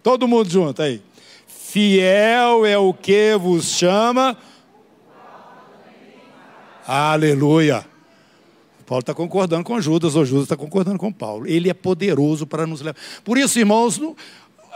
Todo 0.00 0.28
mundo 0.28 0.48
junto 0.48 0.80
aí. 0.80 1.02
Fiel 1.48 2.64
é 2.64 2.78
o 2.78 2.94
que 2.94 3.34
vos 3.36 3.64
chama. 3.72 4.38
Aleluia. 6.86 7.95
Paulo 8.86 9.00
está 9.00 9.12
concordando 9.12 9.64
com 9.64 9.80
Judas, 9.80 10.14
ou 10.14 10.24
Judas 10.24 10.44
está 10.44 10.56
concordando 10.56 10.98
com 10.98 11.12
Paulo. 11.12 11.46
Ele 11.46 11.68
é 11.68 11.74
poderoso 11.74 12.46
para 12.46 12.66
nos 12.66 12.80
levar. 12.80 12.96
Por 13.24 13.36
isso, 13.36 13.58
irmãos, 13.58 14.00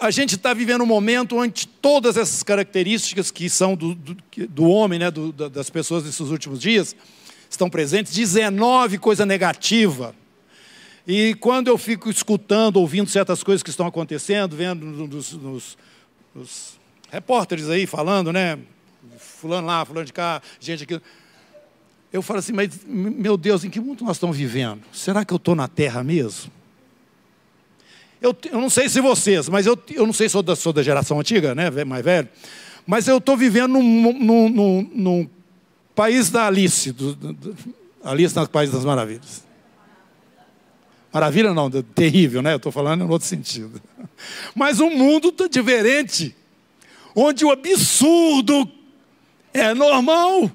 a 0.00 0.10
gente 0.10 0.34
está 0.34 0.52
vivendo 0.52 0.82
um 0.82 0.86
momento 0.86 1.36
onde 1.36 1.66
todas 1.66 2.16
essas 2.16 2.42
características 2.42 3.30
que 3.30 3.48
são 3.48 3.76
do, 3.76 3.94
do, 3.94 4.16
do 4.48 4.64
homem, 4.64 4.98
né, 4.98 5.10
do, 5.10 5.32
das 5.32 5.70
pessoas 5.70 6.04
nesses 6.04 6.28
últimos 6.28 6.60
dias, 6.60 6.96
estão 7.48 7.70
presentes. 7.70 8.12
19 8.12 8.98
coisa 8.98 9.24
negativa. 9.24 10.14
E 11.06 11.34
quando 11.34 11.68
eu 11.68 11.78
fico 11.78 12.10
escutando, 12.10 12.76
ouvindo 12.76 13.08
certas 13.08 13.42
coisas 13.42 13.62
que 13.62 13.70
estão 13.70 13.86
acontecendo, 13.86 14.56
vendo 14.56 14.84
nos, 14.84 15.32
nos, 15.32 15.78
nos 16.34 16.80
repórteres 17.10 17.68
aí 17.68 17.86
falando, 17.86 18.32
né? 18.32 18.58
Fulano 19.18 19.66
lá, 19.66 19.84
fulano 19.84 20.06
de 20.06 20.12
cá, 20.12 20.42
gente 20.60 20.82
aqui. 20.82 21.00
Eu 22.12 22.22
falo 22.22 22.40
assim, 22.40 22.52
mas 22.52 22.70
meu 22.86 23.36
Deus, 23.36 23.64
em 23.64 23.70
que 23.70 23.80
mundo 23.80 24.04
nós 24.04 24.16
estamos 24.16 24.36
vivendo? 24.36 24.82
Será 24.92 25.24
que 25.24 25.32
eu 25.32 25.36
estou 25.36 25.54
na 25.54 25.68
terra 25.68 26.02
mesmo? 26.02 26.50
Eu, 28.20 28.36
eu, 28.50 28.60
não 28.60 28.68
sei 28.68 28.88
se 28.88 29.00
vocês, 29.00 29.48
mas 29.48 29.64
eu, 29.64 29.78
eu 29.94 30.04
não 30.04 30.12
sei 30.12 30.28
se 30.28 30.32
sou 30.32 30.42
da, 30.42 30.54
sou 30.54 30.72
da 30.72 30.82
geração 30.82 31.18
antiga, 31.18 31.54
né, 31.54 31.70
mais 31.84 32.04
velho, 32.04 32.28
mas 32.86 33.08
eu 33.08 33.18
estou 33.18 33.36
vivendo 33.36 33.72
num, 33.72 34.12
num, 34.12 34.48
num, 34.48 34.90
num, 34.94 35.30
país 35.94 36.30
da 36.30 36.46
Alice, 36.46 36.92
do, 36.92 37.14
do, 37.14 37.56
Alice 38.02 38.34
no 38.34 38.48
País 38.48 38.70
das 38.70 38.84
Maravilhas. 38.84 39.44
Maravilha 41.12 41.52
não, 41.52 41.70
terrível, 41.70 42.40
né? 42.40 42.52
Eu 42.52 42.56
estou 42.56 42.70
falando 42.70 43.04
em 43.04 43.08
outro 43.08 43.26
sentido. 43.26 43.80
Mas 44.54 44.80
um 44.80 44.90
mundo 44.90 45.34
diferente, 45.50 46.34
onde 47.14 47.44
o 47.44 47.50
absurdo 47.50 48.70
é 49.52 49.74
normal. 49.74 50.50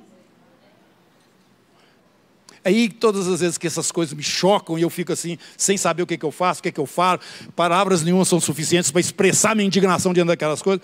Aí 2.66 2.90
todas 2.90 3.28
as 3.28 3.42
vezes 3.42 3.60
que 3.60 3.68
essas 3.68 3.92
coisas 3.92 4.12
me 4.16 4.24
chocam 4.24 4.76
e 4.80 4.82
eu 4.82 4.90
fico 4.90 5.14
assim, 5.14 5.38
sem 5.56 5.78
saber 5.78 6.02
o 6.02 6.08
que, 6.08 6.18
que 6.18 6.26
eu 6.26 6.32
faço, 6.32 6.62
o 6.62 6.64
que, 6.64 6.72
que 6.72 6.80
eu 6.80 6.88
falo, 6.88 7.20
palavras 7.56 8.02
nenhuma 8.02 8.26
são 8.26 8.40
suficientes 8.42 8.90
para 8.90 9.00
expressar 9.00 9.56
minha 9.56 9.68
indignação 9.68 10.12
diante 10.12 10.30
daquelas 10.30 10.64
coisas. 10.64 10.84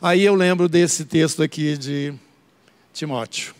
Aí 0.00 0.22
eu 0.22 0.34
lembro 0.34 0.68
desse 0.68 1.06
texto 1.06 1.42
aqui 1.42 1.78
de 1.78 2.12
Timóteo. 2.92 3.54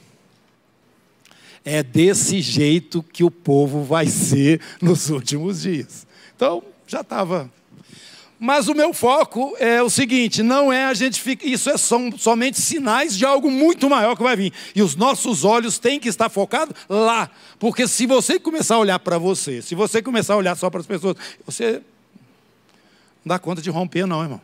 É 1.64 1.83
desse 1.83 2.43
jeito 2.43 3.02
que 3.02 3.25
o 3.25 3.31
povo 3.31 3.83
vai 3.83 4.07
ser 4.07 4.61
nos 4.79 5.09
últimos 5.09 5.62
dias. 5.62 6.07
Então, 6.37 6.62
já 6.87 7.00
estava 7.00 7.50
mas 8.44 8.66
o 8.66 8.75
meu 8.75 8.92
foco 8.92 9.54
é 9.61 9.80
o 9.80 9.88
seguinte: 9.88 10.42
não 10.42 10.72
é 10.72 10.87
a 10.87 10.94
gente 10.94 11.20
ficar. 11.20 11.46
Isso 11.46 11.70
é 11.70 11.76
som, 11.76 12.11
somente 12.18 12.61
sinais 12.61 13.16
de 13.16 13.25
algo 13.25 13.49
muito 13.49 13.88
maior 13.88 14.16
que 14.16 14.22
vai 14.25 14.34
vir. 14.34 14.52
E 14.75 14.82
os 14.82 14.96
nossos 14.96 15.44
olhos 15.44 15.78
têm 15.78 16.00
que 16.00 16.08
estar 16.08 16.28
focados 16.28 16.75
lá. 16.88 17.30
Porque 17.56 17.87
se 17.87 18.04
você 18.04 18.40
começar 18.40 18.75
a 18.75 18.78
olhar 18.80 18.99
para 18.99 19.16
você, 19.16 19.62
se 19.62 19.76
você 19.76 20.02
começar 20.02 20.34
a 20.34 20.38
olhar 20.38 20.56
só 20.56 20.68
para 20.68 20.80
as 20.80 20.87
pessoas, 20.88 21.16
você 21.46 21.75
não 23.25 23.26
dá 23.26 23.38
conta 23.38 23.62
de 23.62 23.70
romper, 23.70 24.06
não, 24.06 24.20
irmão. 24.20 24.40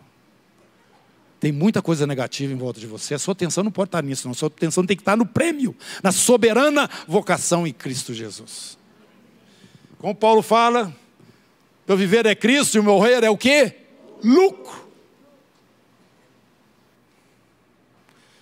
Tem 1.41 1.51
muita 1.51 1.83
coisa 1.83 2.07
negativa 2.07 2.53
em 2.53 2.57
volta 2.57 2.79
de 2.79 2.87
você. 2.87 3.15
A 3.15 3.19
sua 3.19 3.33
atenção 3.33 3.65
não 3.65 3.73
pode 3.73 3.89
estar 3.89 4.05
nisso, 4.05 4.29
não. 4.29 4.33
A 4.33 4.37
sua 4.37 4.47
atenção 4.47 4.87
tem 4.87 4.97
que 4.97 5.03
estar 5.03 5.17
no 5.17 5.27
prêmio, 5.27 5.75
na 6.05 6.13
soberana 6.13 6.89
vocação 7.09 7.67
em 7.67 7.73
Cristo 7.73 8.15
Jesus. 8.15 8.79
Como 9.99 10.15
Paulo 10.15 10.41
fala, 10.41 10.95
eu 11.89 11.97
viver 11.97 12.27
é 12.27 12.37
Cristo 12.37 12.77
e 12.77 12.79
o 12.79 12.85
morrer 12.85 13.25
é 13.25 13.31
o 13.31 13.37
quê? 13.37 13.88
Lucro. 14.23 14.89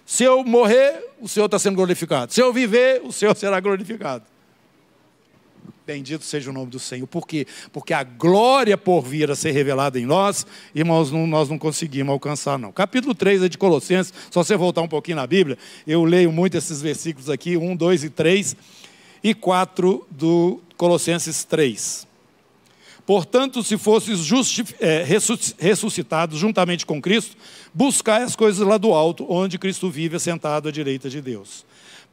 Se 0.06 0.22
eu 0.22 0.44
morrer, 0.44 1.04
o 1.20 1.28
Senhor 1.28 1.46
está 1.46 1.58
sendo 1.58 1.74
glorificado. 1.74 2.32
Se 2.32 2.40
eu 2.40 2.52
viver, 2.52 3.02
o 3.02 3.12
Senhor 3.12 3.34
será 3.36 3.58
glorificado. 3.58 4.24
Bendito 5.84 6.24
seja 6.24 6.50
o 6.50 6.52
nome 6.52 6.70
do 6.70 6.78
Senhor. 6.78 7.06
Por 7.06 7.26
quê? 7.26 7.46
Porque 7.72 7.92
a 7.92 8.02
glória 8.02 8.76
por 8.76 9.02
vir 9.02 9.30
a 9.30 9.36
ser 9.36 9.52
revelada 9.52 10.00
em 10.00 10.06
nós, 10.06 10.46
irmãos, 10.74 11.12
não, 11.12 11.26
nós 11.26 11.48
não 11.48 11.58
conseguimos 11.58 12.12
alcançar, 12.12 12.58
não. 12.58 12.72
Capítulo 12.72 13.14
3 13.14 13.44
é 13.44 13.48
de 13.48 13.56
Colossenses, 13.56 14.12
só 14.30 14.42
você 14.42 14.56
voltar 14.56 14.82
um 14.82 14.88
pouquinho 14.88 15.16
na 15.16 15.26
Bíblia, 15.26 15.56
eu 15.86 16.04
leio 16.04 16.32
muito 16.32 16.56
esses 16.56 16.82
versículos 16.82 17.30
aqui, 17.30 17.56
1, 17.56 17.76
2 17.76 18.04
e 18.04 18.10
3, 18.10 18.56
e 19.22 19.34
4 19.34 20.06
do 20.10 20.60
Colossenses 20.76 21.44
3. 21.44 22.05
Portanto, 23.06 23.62
se 23.62 23.78
fosses 23.78 24.28
é, 24.80 25.06
ressuscitados 25.58 26.40
juntamente 26.40 26.84
com 26.84 27.00
Cristo, 27.00 27.36
buscai 27.72 28.24
as 28.24 28.34
coisas 28.34 28.66
lá 28.66 28.76
do 28.76 28.92
alto, 28.92 29.24
onde 29.30 29.58
Cristo 29.58 29.88
vive 29.88 30.18
sentado 30.18 30.68
à 30.68 30.72
direita 30.72 31.08
de 31.08 31.22
Deus. 31.22 31.64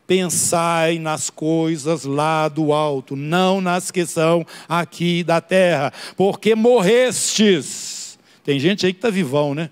Pensai 0.06 1.00
nas 1.00 1.32
coisas 1.32 2.04
lá 2.04 2.48
do 2.48 2.72
alto, 2.72 3.16
não 3.16 3.60
nas 3.60 3.90
que 3.90 4.06
são 4.06 4.46
aqui 4.70 5.24
da 5.24 5.42
terra, 5.42 5.92
porque 6.16 6.54
morrestes. 6.54 8.20
Tem 8.44 8.60
gente 8.60 8.86
aí 8.86 8.94
que 8.94 9.00
está 9.00 9.10
vivão, 9.10 9.56
né? 9.56 9.72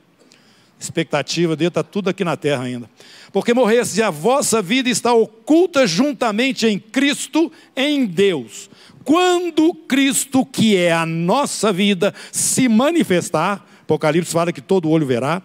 Expectativa 0.79 1.55
dele 1.55 1.67
está 1.67 1.83
tudo 1.83 2.09
aqui 2.09 2.23
na 2.23 2.35
terra 2.35 2.63
ainda. 2.63 2.89
Porque 3.31 3.53
morrestes 3.53 3.97
e 3.97 4.01
a 4.01 4.09
vossa 4.09 4.61
vida 4.61 4.89
está 4.89 5.13
oculta 5.13 5.85
juntamente 5.85 6.65
em 6.65 6.79
Cristo, 6.79 7.51
em 7.75 8.05
Deus. 8.05 8.69
Quando 9.03 9.73
Cristo, 9.73 10.45
que 10.45 10.77
é 10.77 10.93
a 10.93 11.05
nossa 11.05 11.71
vida, 11.73 12.13
se 12.31 12.67
manifestar, 12.67 13.65
Apocalipse 13.83 14.31
fala 14.31 14.53
que 14.53 14.61
todo 14.61 14.89
olho 14.89 15.05
verá, 15.05 15.41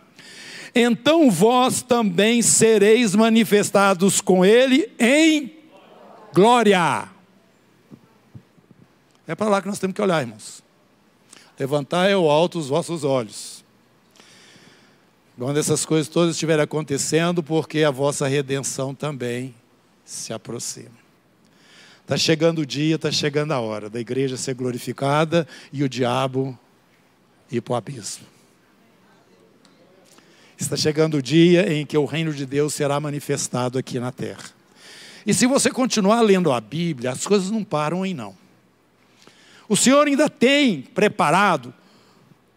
então 0.74 1.30
vós 1.30 1.82
também 1.82 2.42
sereis 2.42 3.14
manifestados 3.14 4.20
com 4.20 4.44
Ele 4.44 4.90
em 4.98 5.52
glória. 6.34 7.08
É 9.26 9.34
para 9.34 9.48
lá 9.48 9.62
que 9.62 9.68
nós 9.68 9.78
temos 9.78 9.94
que 9.94 10.02
olhar, 10.02 10.20
irmãos. 10.20 10.62
Levantai 11.58 12.12
ao 12.12 12.30
alto 12.30 12.58
os 12.58 12.68
vossos 12.68 13.02
olhos. 13.02 13.64
Quando 15.38 15.58
essas 15.58 15.84
coisas 15.84 16.08
todas 16.08 16.34
estiverem 16.34 16.62
acontecendo, 16.62 17.42
porque 17.42 17.82
a 17.82 17.90
vossa 17.90 18.26
redenção 18.26 18.94
também 18.94 19.54
se 20.04 20.32
aproxima. 20.32 21.05
Está 22.06 22.16
chegando 22.16 22.60
o 22.60 22.66
dia, 22.66 22.94
está 22.94 23.10
chegando 23.10 23.50
a 23.50 23.58
hora 23.58 23.90
da 23.90 23.98
igreja 23.98 24.36
ser 24.36 24.54
glorificada 24.54 25.44
e 25.72 25.82
o 25.82 25.88
diabo 25.88 26.56
ir 27.50 27.60
para 27.60 27.72
o 27.72 27.74
abismo. 27.74 28.24
Está 30.56 30.76
chegando 30.76 31.16
o 31.16 31.22
dia 31.22 31.68
em 31.72 31.84
que 31.84 31.98
o 31.98 32.04
reino 32.04 32.32
de 32.32 32.46
Deus 32.46 32.74
será 32.74 33.00
manifestado 33.00 33.76
aqui 33.76 33.98
na 33.98 34.12
terra. 34.12 34.44
E 35.26 35.34
se 35.34 35.48
você 35.48 35.68
continuar 35.68 36.20
lendo 36.20 36.52
a 36.52 36.60
Bíblia, 36.60 37.10
as 37.10 37.26
coisas 37.26 37.50
não 37.50 37.64
param 37.64 38.04
aí 38.04 38.14
não. 38.14 38.38
O 39.68 39.76
Senhor 39.76 40.06
ainda 40.06 40.30
tem 40.30 40.82
preparado 40.82 41.74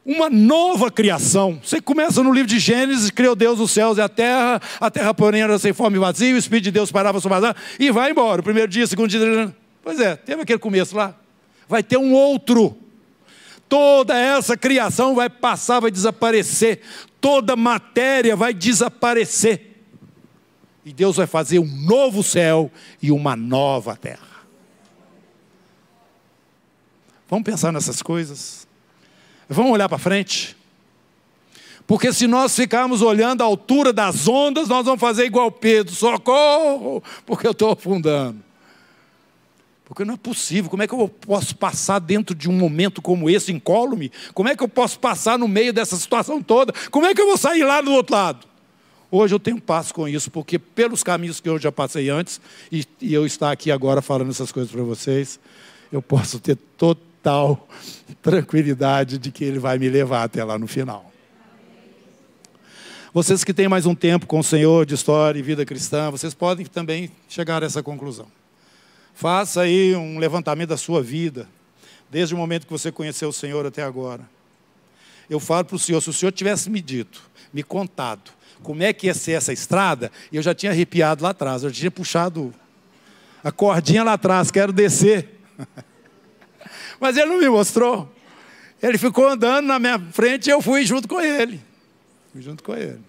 uma 0.05 0.29
nova 0.29 0.89
criação. 0.89 1.59
Você 1.63 1.81
começa 1.81 2.23
no 2.23 2.31
livro 2.31 2.47
de 2.47 2.59
Gênesis, 2.59 3.11
criou 3.11 3.35
Deus 3.35 3.59
os 3.59 3.71
céus 3.71 3.97
e 3.97 4.01
a 4.01 4.09
terra, 4.09 4.61
a 4.79 4.89
terra 4.89 5.13
porém 5.13 5.41
era 5.41 5.59
sem 5.59 5.73
forma 5.73 5.97
e 5.97 5.99
vazia, 5.99 6.33
o 6.33 6.37
Espírito 6.37 6.65
de 6.65 6.71
Deus 6.71 6.91
parava 6.91 7.19
sobre 7.19 7.45
a 7.45 7.55
e 7.79 7.91
vai 7.91 8.11
embora. 8.11 8.41
O 8.41 8.43
primeiro 8.43 8.69
dia, 8.69 8.85
o 8.85 8.87
segundo 8.87 9.09
dia. 9.09 9.55
Pois 9.83 9.99
é, 9.99 10.15
teve 10.15 10.41
aquele 10.41 10.59
começo 10.59 10.95
lá. 10.95 11.15
Vai 11.67 11.83
ter 11.83 11.97
um 11.97 12.13
outro. 12.13 12.75
Toda 13.67 14.17
essa 14.17 14.57
criação 14.57 15.13
vai 15.13 15.29
passar, 15.29 15.79
vai 15.79 15.91
desaparecer. 15.91 16.81
Toda 17.21 17.55
matéria 17.55 18.35
vai 18.35 18.53
desaparecer. 18.53 19.83
E 20.83 20.91
Deus 20.91 21.17
vai 21.17 21.27
fazer 21.27 21.59
um 21.59 21.67
novo 21.67 22.23
céu 22.23 22.71
e 22.99 23.11
uma 23.11 23.35
nova 23.35 23.95
terra. 23.95 24.27
Vamos 27.29 27.43
pensar 27.43 27.71
nessas 27.71 28.01
coisas? 28.01 28.67
Vamos 29.49 29.71
olhar 29.71 29.89
para 29.89 29.97
frente. 29.97 30.55
Porque 31.87 32.13
se 32.13 32.27
nós 32.27 32.55
ficarmos 32.55 33.01
olhando 33.01 33.41
a 33.41 33.45
altura 33.45 33.91
das 33.91 34.27
ondas, 34.27 34.67
nós 34.67 34.85
vamos 34.85 35.01
fazer 35.01 35.25
igual 35.25 35.51
Pedro, 35.51 35.95
socorro, 35.95 37.03
porque 37.25 37.47
eu 37.47 37.51
estou 37.51 37.71
afundando. 37.71 38.37
Porque 39.85 40.05
não 40.05 40.13
é 40.13 40.17
possível. 40.17 40.69
Como 40.69 40.83
é 40.83 40.87
que 40.87 40.93
eu 40.93 41.09
posso 41.09 41.55
passar 41.55 41.97
dentro 41.97 42.35
de 42.35 42.47
um 42.47 42.53
momento 42.53 43.01
como 43.01 43.27
esse, 43.27 43.51
incólume? 43.51 44.11
Como 44.35 44.47
é 44.47 44.55
que 44.55 44.61
eu 44.61 44.67
posso 44.67 44.99
passar 44.99 45.39
no 45.39 45.47
meio 45.47 45.73
dessa 45.73 45.95
situação 45.95 46.43
toda? 46.43 46.71
Como 46.91 47.07
é 47.07 47.15
que 47.15 47.19
eu 47.19 47.25
vou 47.25 47.37
sair 47.37 47.63
lá 47.63 47.81
do 47.81 47.91
outro 47.91 48.15
lado? 48.15 48.47
Hoje 49.09 49.33
eu 49.33 49.39
tenho 49.39 49.59
paz 49.59 49.91
com 49.91 50.07
isso, 50.07 50.29
porque 50.29 50.59
pelos 50.59 51.01
caminhos 51.01 51.39
que 51.39 51.49
eu 51.49 51.57
já 51.57 51.71
passei 51.71 52.07
antes, 52.07 52.39
e, 52.71 52.85
e 53.01 53.11
eu 53.15 53.25
estar 53.25 53.51
aqui 53.51 53.71
agora 53.71 53.99
falando 53.99 54.29
essas 54.29 54.51
coisas 54.51 54.71
para 54.71 54.83
vocês, 54.83 55.39
eu 55.91 56.03
posso 56.03 56.39
ter 56.39 56.55
todo 56.77 57.08
total 57.19 57.67
tranquilidade 58.21 59.17
de 59.17 59.31
que 59.31 59.43
Ele 59.43 59.59
vai 59.59 59.77
me 59.77 59.89
levar 59.89 60.23
até 60.23 60.43
lá 60.43 60.57
no 60.57 60.67
final. 60.67 61.11
Vocês 63.13 63.43
que 63.43 63.53
têm 63.53 63.67
mais 63.67 63.85
um 63.85 63.95
tempo 63.95 64.25
com 64.25 64.39
o 64.39 64.43
Senhor 64.43 64.85
de 64.85 64.93
história 64.93 65.37
e 65.39 65.41
vida 65.41 65.65
cristã, 65.65 66.09
vocês 66.09 66.33
podem 66.33 66.65
também 66.65 67.11
chegar 67.27 67.61
a 67.61 67.65
essa 67.65 67.83
conclusão. 67.83 68.27
Faça 69.13 69.61
aí 69.61 69.95
um 69.95 70.19
levantamento 70.19 70.69
da 70.69 70.77
sua 70.77 71.01
vida, 71.01 71.47
desde 72.09 72.33
o 72.33 72.37
momento 72.37 72.65
que 72.65 72.71
você 72.71 72.91
conheceu 72.91 73.29
o 73.29 73.33
Senhor 73.33 73.65
até 73.65 73.83
agora. 73.83 74.29
Eu 75.29 75.39
falo 75.39 75.65
para 75.65 75.75
o 75.75 75.79
Senhor, 75.79 76.01
se 76.01 76.09
o 76.09 76.13
Senhor 76.13 76.31
tivesse 76.31 76.69
me 76.69 76.81
dito, 76.81 77.21
me 77.51 77.63
contado, 77.63 78.31
como 78.63 78.83
é 78.83 78.93
que 78.93 79.07
ia 79.07 79.13
ser 79.13 79.33
essa 79.33 79.51
estrada, 79.51 80.11
eu 80.31 80.41
já 80.41 80.53
tinha 80.53 80.71
arrepiado 80.71 81.23
lá 81.23 81.31
atrás, 81.31 81.63
eu 81.63 81.69
já 81.69 81.75
tinha 81.75 81.91
puxado 81.91 82.53
a 83.43 83.51
cordinha 83.51 84.03
lá 84.03 84.13
atrás, 84.13 84.51
quero 84.51 84.71
descer. 84.71 85.39
Mas 86.99 87.17
ele 87.17 87.27
não 87.27 87.39
me 87.39 87.49
mostrou. 87.49 88.11
Ele 88.81 88.97
ficou 88.97 89.27
andando 89.27 89.65
na 89.65 89.79
minha 89.79 89.99
frente 89.99 90.47
e 90.47 90.49
eu 90.49 90.61
fui 90.61 90.85
junto 90.85 91.07
com 91.07 91.19
ele. 91.19 91.59
Fui 92.31 92.41
junto 92.41 92.63
com 92.63 92.75
ele. 92.75 92.99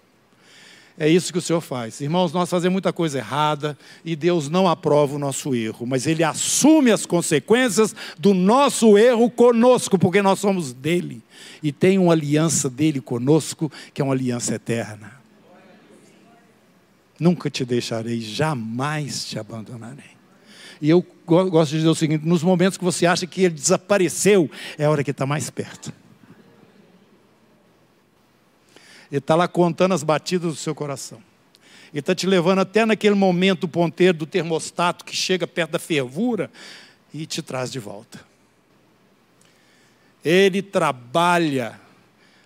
É 0.97 1.09
isso 1.09 1.31
que 1.31 1.39
o 1.39 1.41
Senhor 1.41 1.61
faz. 1.61 1.99
Irmãos, 2.01 2.31
nós 2.31 2.49
fazemos 2.49 2.73
muita 2.73 2.93
coisa 2.93 3.17
errada 3.17 3.77
e 4.05 4.15
Deus 4.15 4.49
não 4.49 4.67
aprova 4.67 5.15
o 5.15 5.19
nosso 5.19 5.55
erro, 5.55 5.87
mas 5.87 6.05
Ele 6.05 6.23
assume 6.23 6.91
as 6.91 7.05
consequências 7.05 7.95
do 8.19 8.33
nosso 8.33 8.97
erro 8.97 9.29
conosco, 9.29 9.97
porque 9.97 10.21
nós 10.21 10.39
somos 10.39 10.73
dele 10.73 11.23
e 11.63 11.71
tem 11.71 11.97
uma 11.97 12.13
aliança 12.13 12.69
dele 12.69 13.01
conosco, 13.01 13.71
que 13.93 14.01
é 14.01 14.05
uma 14.05 14.13
aliança 14.13 14.53
eterna. 14.53 15.19
Nunca 17.19 17.49
te 17.49 17.63
deixarei, 17.65 18.19
jamais 18.19 19.25
te 19.25 19.39
abandonarei. 19.39 20.20
E 20.81 20.89
eu 20.89 21.05
gosto 21.25 21.71
de 21.71 21.77
dizer 21.77 21.89
o 21.89 21.95
seguinte: 21.95 22.25
nos 22.25 22.41
momentos 22.41 22.77
que 22.77 22.83
você 22.83 23.05
acha 23.05 23.27
que 23.27 23.43
ele 23.43 23.53
desapareceu, 23.53 24.49
é 24.77 24.85
a 24.85 24.89
hora 24.89 25.03
que 25.03 25.11
está 25.11 25.25
mais 25.25 25.49
perto. 25.49 25.93
Ele 29.11 29.19
está 29.19 29.35
lá 29.35 29.47
contando 29.47 29.93
as 29.93 30.03
batidas 30.03 30.51
do 30.51 30.57
seu 30.57 30.73
coração. 30.73 31.21
Ele 31.91 31.99
está 31.99 32.15
te 32.15 32.25
levando 32.25 32.59
até 32.59 32.85
naquele 32.85 33.13
momento 33.13 33.67
ponteiro 33.67 34.17
do 34.17 34.25
termostato 34.25 35.03
que 35.03 35.15
chega 35.15 35.45
perto 35.45 35.71
da 35.71 35.79
fervura 35.79 36.49
e 37.13 37.25
te 37.25 37.41
traz 37.41 37.69
de 37.69 37.77
volta. 37.77 38.21
Ele 40.23 40.61
trabalha 40.61 41.79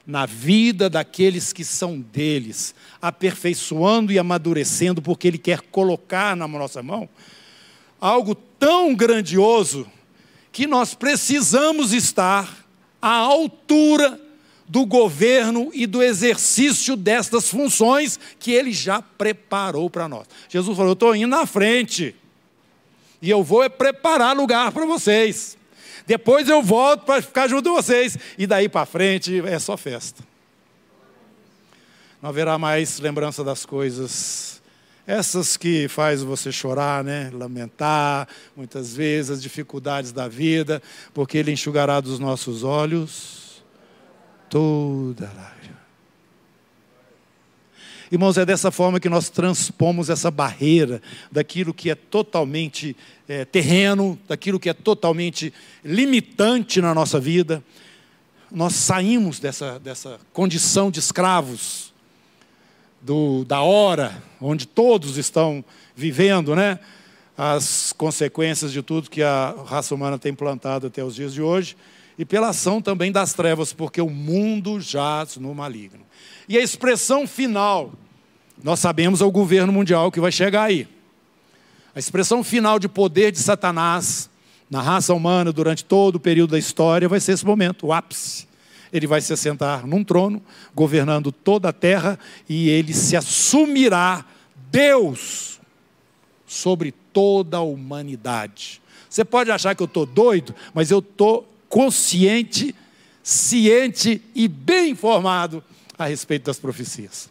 na 0.05 0.25
vida 0.25 0.89
daqueles 0.89 1.53
que 1.53 1.63
são 1.63 1.99
deles, 1.99 2.73
aperfeiçoando 3.01 4.11
e 4.11 4.19
amadurecendo, 4.19 5.01
porque 5.01 5.27
Ele 5.27 5.37
quer 5.37 5.61
colocar 5.61 6.35
na 6.35 6.47
nossa 6.47 6.81
mão 6.81 7.07
algo 8.05 8.35
tão 8.35 8.93
grandioso 8.93 9.87
que 10.51 10.67
nós 10.67 10.93
precisamos 10.93 11.91
estar 11.91 12.65
à 13.01 13.15
altura 13.15 14.21
do 14.67 14.85
governo 14.85 15.71
e 15.73 15.87
do 15.87 16.03
exercício 16.03 16.95
destas 16.95 17.49
funções 17.49 18.19
que 18.39 18.51
ele 18.51 18.71
já 18.71 19.01
preparou 19.01 19.89
para 19.89 20.07
nós. 20.07 20.27
Jesus 20.47 20.77
falou: 20.77 20.91
Eu 20.91 20.93
estou 20.93 21.15
indo 21.15 21.27
na 21.27 21.47
frente, 21.47 22.15
e 23.21 23.29
eu 23.29 23.43
vou 23.43 23.67
preparar 23.71 24.35
lugar 24.35 24.71
para 24.71 24.85
vocês. 24.85 25.57
Depois 26.05 26.47
eu 26.47 26.61
volto 26.61 27.05
para 27.05 27.23
ficar 27.23 27.47
junto 27.47 27.69
com 27.69 27.75
vocês, 27.75 28.17
e 28.37 28.45
daí 28.45 28.69
para 28.69 28.85
frente 28.85 29.41
é 29.47 29.57
só 29.57 29.75
festa. 29.75 30.23
Não 32.21 32.29
haverá 32.29 32.59
mais 32.59 32.99
lembrança 32.99 33.43
das 33.43 33.65
coisas, 33.65 34.61
essas 35.07 35.55
que 35.55 35.87
faz 35.87 36.23
você 36.23 36.51
chorar, 36.51 37.03
né? 37.03 37.29
lamentar, 37.33 38.27
muitas 38.55 38.95
vezes 38.95 39.31
as 39.31 39.41
dificuldades 39.41 40.11
da 40.11 40.27
vida, 40.27 40.81
porque 41.13 41.37
Ele 41.37 41.51
enxugará 41.51 41.99
dos 42.01 42.19
nossos 42.19 42.63
olhos 42.63 43.63
toda 44.49 45.25
lágrima. 45.25 45.75
Irmãos, 48.11 48.37
é 48.37 48.45
dessa 48.45 48.71
forma 48.71 48.99
que 48.99 49.09
nós 49.09 49.29
transpomos 49.29 50.09
essa 50.09 50.29
barreira 50.29 51.01
daquilo 51.31 51.73
que 51.73 51.89
é 51.89 51.95
totalmente 51.95 52.95
é, 53.27 53.43
terreno, 53.43 54.19
daquilo 54.27 54.59
que 54.59 54.69
é 54.69 54.73
totalmente 54.73 55.51
limitante 55.83 56.79
na 56.81 56.93
nossa 56.93 57.19
vida. 57.19 57.63
Nós 58.51 58.73
saímos 58.75 59.39
dessa, 59.39 59.79
dessa 59.79 60.19
condição 60.31 60.91
de 60.91 60.99
escravos, 60.99 61.84
do, 63.05 63.45
da 63.45 63.61
hora, 63.61 64.21
onde 64.41 64.65
todos 64.65 65.17
estão 65.17 65.63
vivendo, 65.95 66.55
né? 66.55 66.79
As 67.37 67.93
consequências 67.93 68.71
de 68.71 68.81
tudo 68.81 69.11
que 69.11 69.21
a 69.21 69.53
raça 69.67 69.93
humana 69.93 70.17
tem 70.17 70.33
plantado 70.33 70.87
até 70.87 71.03
os 71.03 71.13
dias 71.13 71.31
de 71.31 71.41
hoje 71.41 71.77
e 72.17 72.25
pela 72.25 72.49
ação 72.49 72.81
também 72.81 73.11
das 73.11 73.33
trevas, 73.33 73.73
porque 73.73 74.01
o 74.01 74.09
mundo 74.09 74.81
jaz 74.81 75.37
no 75.37 75.53
maligno. 75.53 75.99
E 76.49 76.57
a 76.57 76.61
expressão 76.61 77.27
final, 77.27 77.93
nós 78.63 78.79
sabemos 78.79 79.21
é 79.21 79.25
o 79.25 79.31
governo 79.31 79.71
mundial 79.71 80.11
que 80.11 80.19
vai 80.19 80.31
chegar 80.31 80.63
aí. 80.63 80.87
A 81.93 81.99
expressão 81.99 82.43
final 82.43 82.79
de 82.79 82.87
poder 82.87 83.31
de 83.31 83.39
Satanás 83.39 84.29
na 84.67 84.81
raça 84.81 85.13
humana 85.13 85.51
durante 85.51 85.85
todo 85.85 86.15
o 86.15 86.19
período 86.19 86.51
da 86.51 86.59
história 86.59 87.07
vai 87.07 87.19
ser 87.19 87.33
esse 87.33 87.45
momento, 87.45 87.85
o 87.85 87.93
ápice. 87.93 88.44
Ele 88.95 89.07
vai 89.07 89.19
se 89.19 89.33
assentar 89.33 89.85
num 89.85 90.05
trono, 90.05 90.41
governando 90.73 91.29
toda 91.29 91.67
a 91.67 91.73
terra, 91.73 92.17
e 92.47 92.69
ele 92.69 92.93
se 92.93 93.17
assumirá 93.17 94.23
Deus 94.71 95.59
sobre 96.47 96.93
toda 97.11 97.57
a 97.57 97.61
humanidade. 97.61 98.81
Você 99.09 99.25
pode 99.25 99.51
achar 99.51 99.75
que 99.75 99.83
eu 99.83 99.85
estou 99.85 100.05
doido, 100.05 100.55
mas 100.73 100.91
eu 100.91 100.99
estou 100.99 101.45
consciente, 101.67 102.73
ciente 103.21 104.21
e 104.33 104.47
bem 104.47 104.91
informado 104.91 105.61
a 105.97 106.05
respeito 106.05 106.45
das 106.45 106.57
profecias. 106.57 107.29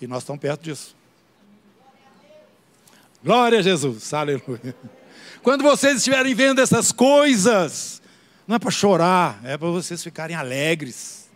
E 0.00 0.06
nós 0.06 0.22
estamos 0.22 0.40
perto 0.40 0.62
disso. 0.62 0.94
Glória 3.20 3.58
a 3.58 3.62
Jesus, 3.62 4.14
aleluia. 4.14 4.76
Quando 5.42 5.62
vocês 5.62 5.96
estiverem 5.96 6.36
vendo 6.36 6.60
essas 6.60 6.92
coisas, 6.92 8.00
não 8.48 8.56
é 8.56 8.58
para 8.58 8.70
chorar, 8.70 9.38
é 9.44 9.58
para 9.58 9.68
vocês 9.68 10.02
ficarem 10.02 10.34
alegres. 10.34 11.28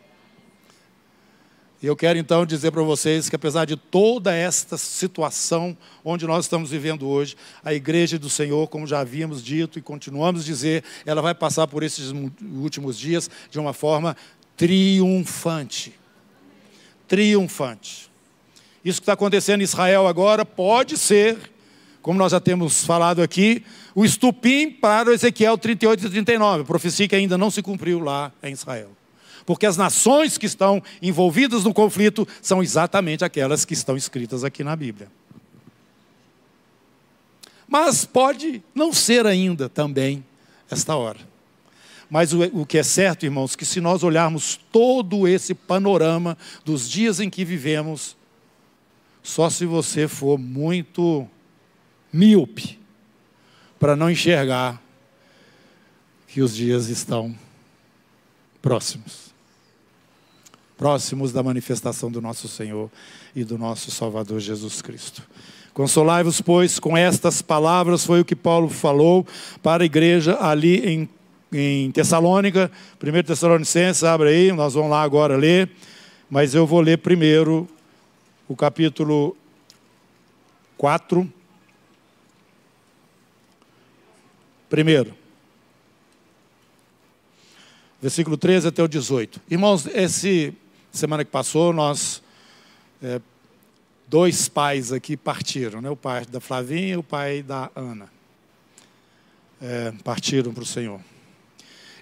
E 1.83 1.87
eu 1.87 1.94
quero 1.94 2.18
então 2.18 2.46
dizer 2.46 2.70
para 2.70 2.83
vocês 2.83 3.29
que, 3.29 3.37
apesar 3.37 3.66
de 3.66 3.77
toda 3.77 4.35
esta 4.35 4.79
situação 4.79 5.77
onde 6.03 6.27
nós 6.27 6.46
estamos 6.46 6.70
vivendo 6.70 7.07
hoje, 7.07 7.37
a 7.62 7.75
igreja 7.75 8.18
do 8.18 8.31
Senhor, 8.31 8.66
como 8.68 8.87
já 8.87 9.01
havíamos 9.01 9.42
dito 9.44 9.79
e 9.79 9.83
continuamos 9.83 10.40
a 10.40 10.44
dizer, 10.44 10.85
ela 11.05 11.20
vai 11.20 11.35
passar 11.35 11.66
por 11.66 11.83
esses 11.83 12.12
últimos 12.40 12.98
dias 12.98 13.29
de 13.51 13.59
uma 13.59 13.75
forma 13.75 14.16
triunfante. 14.57 15.92
Triunfante. 17.07 18.11
Isso 18.83 19.01
que 19.01 19.05
está 19.05 19.12
acontecendo 19.12 19.61
em 19.61 19.64
Israel 19.64 20.07
agora 20.07 20.46
pode 20.46 20.96
ser, 20.96 21.37
como 22.02 22.18
nós 22.18 22.32
já 22.32 22.40
temos 22.40 22.84
falado 22.84 23.22
aqui, 23.22 23.64
o 23.94 24.04
estupim 24.04 24.68
para 24.68 25.14
Ezequiel 25.14 25.56
38 25.56 26.06
e 26.06 26.10
39, 26.10 26.64
profecia 26.64 27.06
que 27.06 27.14
ainda 27.14 27.38
não 27.38 27.50
se 27.50 27.62
cumpriu 27.62 28.00
lá 28.00 28.32
em 28.42 28.52
Israel. 28.52 28.90
Porque 29.46 29.66
as 29.66 29.76
nações 29.76 30.36
que 30.36 30.46
estão 30.46 30.82
envolvidas 31.00 31.64
no 31.64 31.72
conflito 31.72 32.26
são 32.40 32.62
exatamente 32.62 33.24
aquelas 33.24 33.64
que 33.64 33.72
estão 33.72 33.96
escritas 33.96 34.42
aqui 34.42 34.64
na 34.64 34.74
Bíblia. 34.74 35.08
Mas 37.66 38.04
pode 38.04 38.62
não 38.74 38.92
ser 38.92 39.24
ainda 39.24 39.68
também 39.68 40.24
esta 40.70 40.96
hora. 40.96 41.20
Mas 42.10 42.32
o, 42.32 42.42
o 42.52 42.66
que 42.66 42.78
é 42.78 42.82
certo, 42.82 43.24
irmãos, 43.24 43.56
que 43.56 43.64
se 43.64 43.80
nós 43.80 44.02
olharmos 44.02 44.60
todo 44.70 45.26
esse 45.26 45.54
panorama 45.54 46.36
dos 46.64 46.88
dias 46.90 47.20
em 47.20 47.30
que 47.30 47.44
vivemos, 47.44 48.16
só 49.22 49.48
se 49.48 49.64
você 49.64 50.06
for 50.06 50.38
muito 50.38 51.26
míope 52.12 52.79
para 53.79 53.96
não 53.96 54.11
enxergar 54.11 54.81
que 56.29 56.40
os 56.40 56.55
dias 56.55 56.88
estão 56.88 57.35
próximos 58.61 59.33
próximos 60.83 61.33
da 61.33 61.44
manifestação 61.44 62.11
do 62.11 62.20
nosso 62.20 62.48
Senhor 62.48 62.90
e 63.37 63.44
do 63.44 63.57
nosso 63.57 63.88
Salvador 63.92 64.40
Jesus 64.40 64.83
Cristo. 64.83 65.22
Consolai-vos, 65.72 66.40
pois, 66.40 66.81
com 66.81 66.96
estas 66.96 67.40
palavras, 67.40 68.05
foi 68.05 68.20
o 68.20 68.25
que 68.25 68.35
Paulo 68.35 68.68
falou 68.68 69.25
para 69.62 69.85
a 69.85 69.87
igreja 69.87 70.37
ali 70.40 70.79
em, 70.85 71.09
em 71.53 71.92
Tessalônica, 71.92 72.68
1 73.01 73.22
Tessalonicenses, 73.22 74.03
abre 74.03 74.31
aí, 74.31 74.51
nós 74.51 74.75
vamos 74.75 74.90
lá 74.90 75.03
agora 75.05 75.37
ler, 75.37 75.70
mas 76.29 76.53
eu 76.53 76.66
vou 76.66 76.81
ler 76.81 76.98
primeiro 76.98 77.68
o 78.48 78.57
capítulo 78.57 79.37
4. 80.77 81.33
Primeiro, 84.72 85.14
versículo 88.00 88.38
13 88.38 88.68
até 88.68 88.82
o 88.82 88.88
18. 88.88 89.38
Irmãos, 89.50 89.87
esse 89.87 90.54
Semana 90.90 91.26
que 91.26 91.30
passou, 91.30 91.74
nós. 91.74 92.22
É, 93.02 93.20
dois 94.08 94.48
pais 94.48 94.90
aqui 94.90 95.14
partiram, 95.14 95.82
né? 95.82 95.90
o 95.90 95.96
pai 95.96 96.24
da 96.24 96.40
Flavinha 96.40 96.94
e 96.94 96.96
o 96.96 97.02
pai 97.02 97.42
da 97.42 97.70
Ana. 97.76 98.11
É, 99.61 99.92
partiram 100.02 100.54
para 100.54 100.62
o 100.62 100.66
Senhor. 100.66 101.00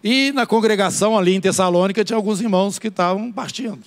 E 0.03 0.31
na 0.31 0.47
congregação 0.47 1.19
ali 1.19 1.35
em 1.35 1.41
Tessalônica 1.41 2.05
tinha 2.05 2.17
alguns 2.17 2.41
irmãos 2.41 2.79
que 2.79 2.87
estavam 2.87 3.33
partindo. 3.33 3.83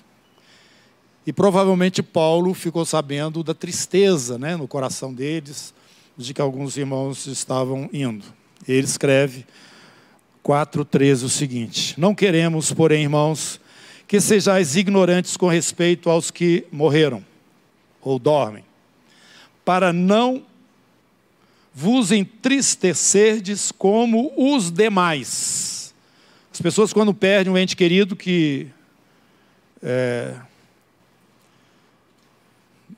E 1.26 1.32
provavelmente 1.32 2.04
Paulo 2.04 2.54
ficou 2.54 2.86
sabendo 2.86 3.46
da 3.46 3.54
tristeza 3.54 4.38
né, 4.38 4.58
no 4.58 4.67
coração 4.67 5.13
deles, 5.13 5.74
de 6.17 6.34
que 6.34 6.41
alguns 6.41 6.76
irmãos 6.76 7.28
estavam 7.28 7.89
indo. 7.93 8.43
Ele 8.67 8.86
escreve 8.86 9.45
4,13 10.43 11.23
o 11.23 11.30
seguinte: 11.30 11.99
Não 11.99 12.13
queremos, 12.13 12.71
porém, 12.71 13.04
irmãos, 13.04 13.60
que 14.08 14.19
sejais 14.19 14.76
ignorantes 14.76 15.38
com 15.38 15.47
respeito 15.47 16.10
aos 16.10 16.30
que 16.30 16.65
morreram 16.71 17.23
ou 18.02 18.19
dormem, 18.19 18.63
para 19.63 19.93
não 19.93 20.43
vos 21.73 22.12
entristecerdes 22.12 23.71
como 23.71 24.32
os 24.38 24.69
demais. 24.69 25.93
As 26.52 26.62
pessoas, 26.62 26.93
quando 26.93 27.13
perdem 27.13 27.52
um 27.52 27.58
ente 27.58 27.76
querido 27.76 28.15
que. 28.15 28.67
É, 29.82 30.36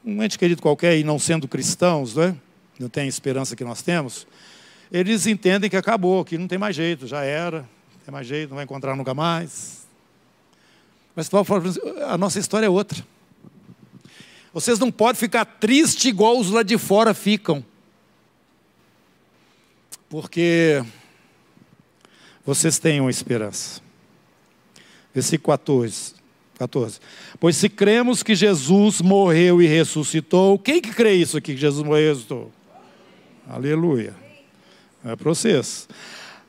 um 0.03 0.21
ente 0.21 0.37
querido 0.37 0.61
qualquer 0.61 0.97
e 0.97 1.03
não 1.03 1.17
sendo 1.17 1.47
cristãos, 1.47 2.13
não, 2.13 2.23
é? 2.23 2.35
não 2.77 2.89
tem 2.89 3.05
a 3.05 3.07
esperança 3.07 3.55
que 3.55 3.63
nós 3.63 3.81
temos, 3.81 4.27
eles 4.91 5.27
entendem 5.27 5.69
que 5.69 5.77
acabou, 5.77 6.23
que 6.23 6.37
não 6.37 6.47
tem 6.47 6.57
mais 6.57 6.75
jeito, 6.75 7.07
já 7.07 7.23
era, 7.23 7.59
não 7.59 7.99
tem 8.05 8.11
mais 8.11 8.27
jeito, 8.27 8.49
não 8.49 8.55
vai 8.55 8.65
encontrar 8.65 8.95
nunca 8.95 9.13
mais. 9.13 9.85
Mas 11.15 11.29
Paulo 11.29 11.45
fala, 11.45 11.63
a 12.07 12.17
nossa 12.17 12.39
história 12.39 12.65
é 12.65 12.69
outra. 12.69 13.05
Vocês 14.53 14.79
não 14.79 14.91
podem 14.91 15.19
ficar 15.19 15.45
tristes 15.45 16.05
igual 16.05 16.39
os 16.39 16.49
lá 16.49 16.63
de 16.63 16.77
fora 16.77 17.13
ficam. 17.13 17.63
Porque 20.09 20.83
vocês 22.45 22.79
têm 22.79 23.01
uma 23.01 23.09
esperança. 23.09 23.81
Versículo 25.13 25.57
14. 25.57 26.15
14. 26.57 26.99
Pois 27.39 27.57
se 27.57 27.67
cremos 27.67 28.23
que 28.23 28.33
Jesus 28.33 29.01
morreu 29.01 29.61
e 29.61 29.67
ressuscitou, 29.67 30.57
quem 30.57 30.81
que 30.81 30.93
crê 30.93 31.15
isso 31.15 31.37
aqui, 31.37 31.53
que 31.53 31.59
Jesus 31.59 31.85
morreu 31.85 32.05
e 32.05 32.07
ressuscitou? 32.07 32.51
Aleluia. 33.47 34.24
É 35.05 35.15
para 35.15 35.29
vocês. 35.29 35.87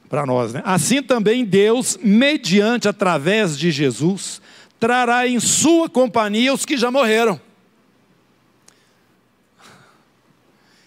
Para 0.09 0.25
nós, 0.25 0.55
né? 0.55 0.63
Assim 0.65 1.03
também 1.03 1.45
Deus, 1.45 1.99
mediante, 2.03 2.89
através 2.89 3.59
de 3.59 3.71
Jesus, 3.71 4.41
trará 4.81 5.27
em 5.27 5.39
sua 5.39 5.91
companhia 5.91 6.55
os 6.55 6.65
que 6.65 6.77
já 6.77 6.91
morreram. 6.91 7.41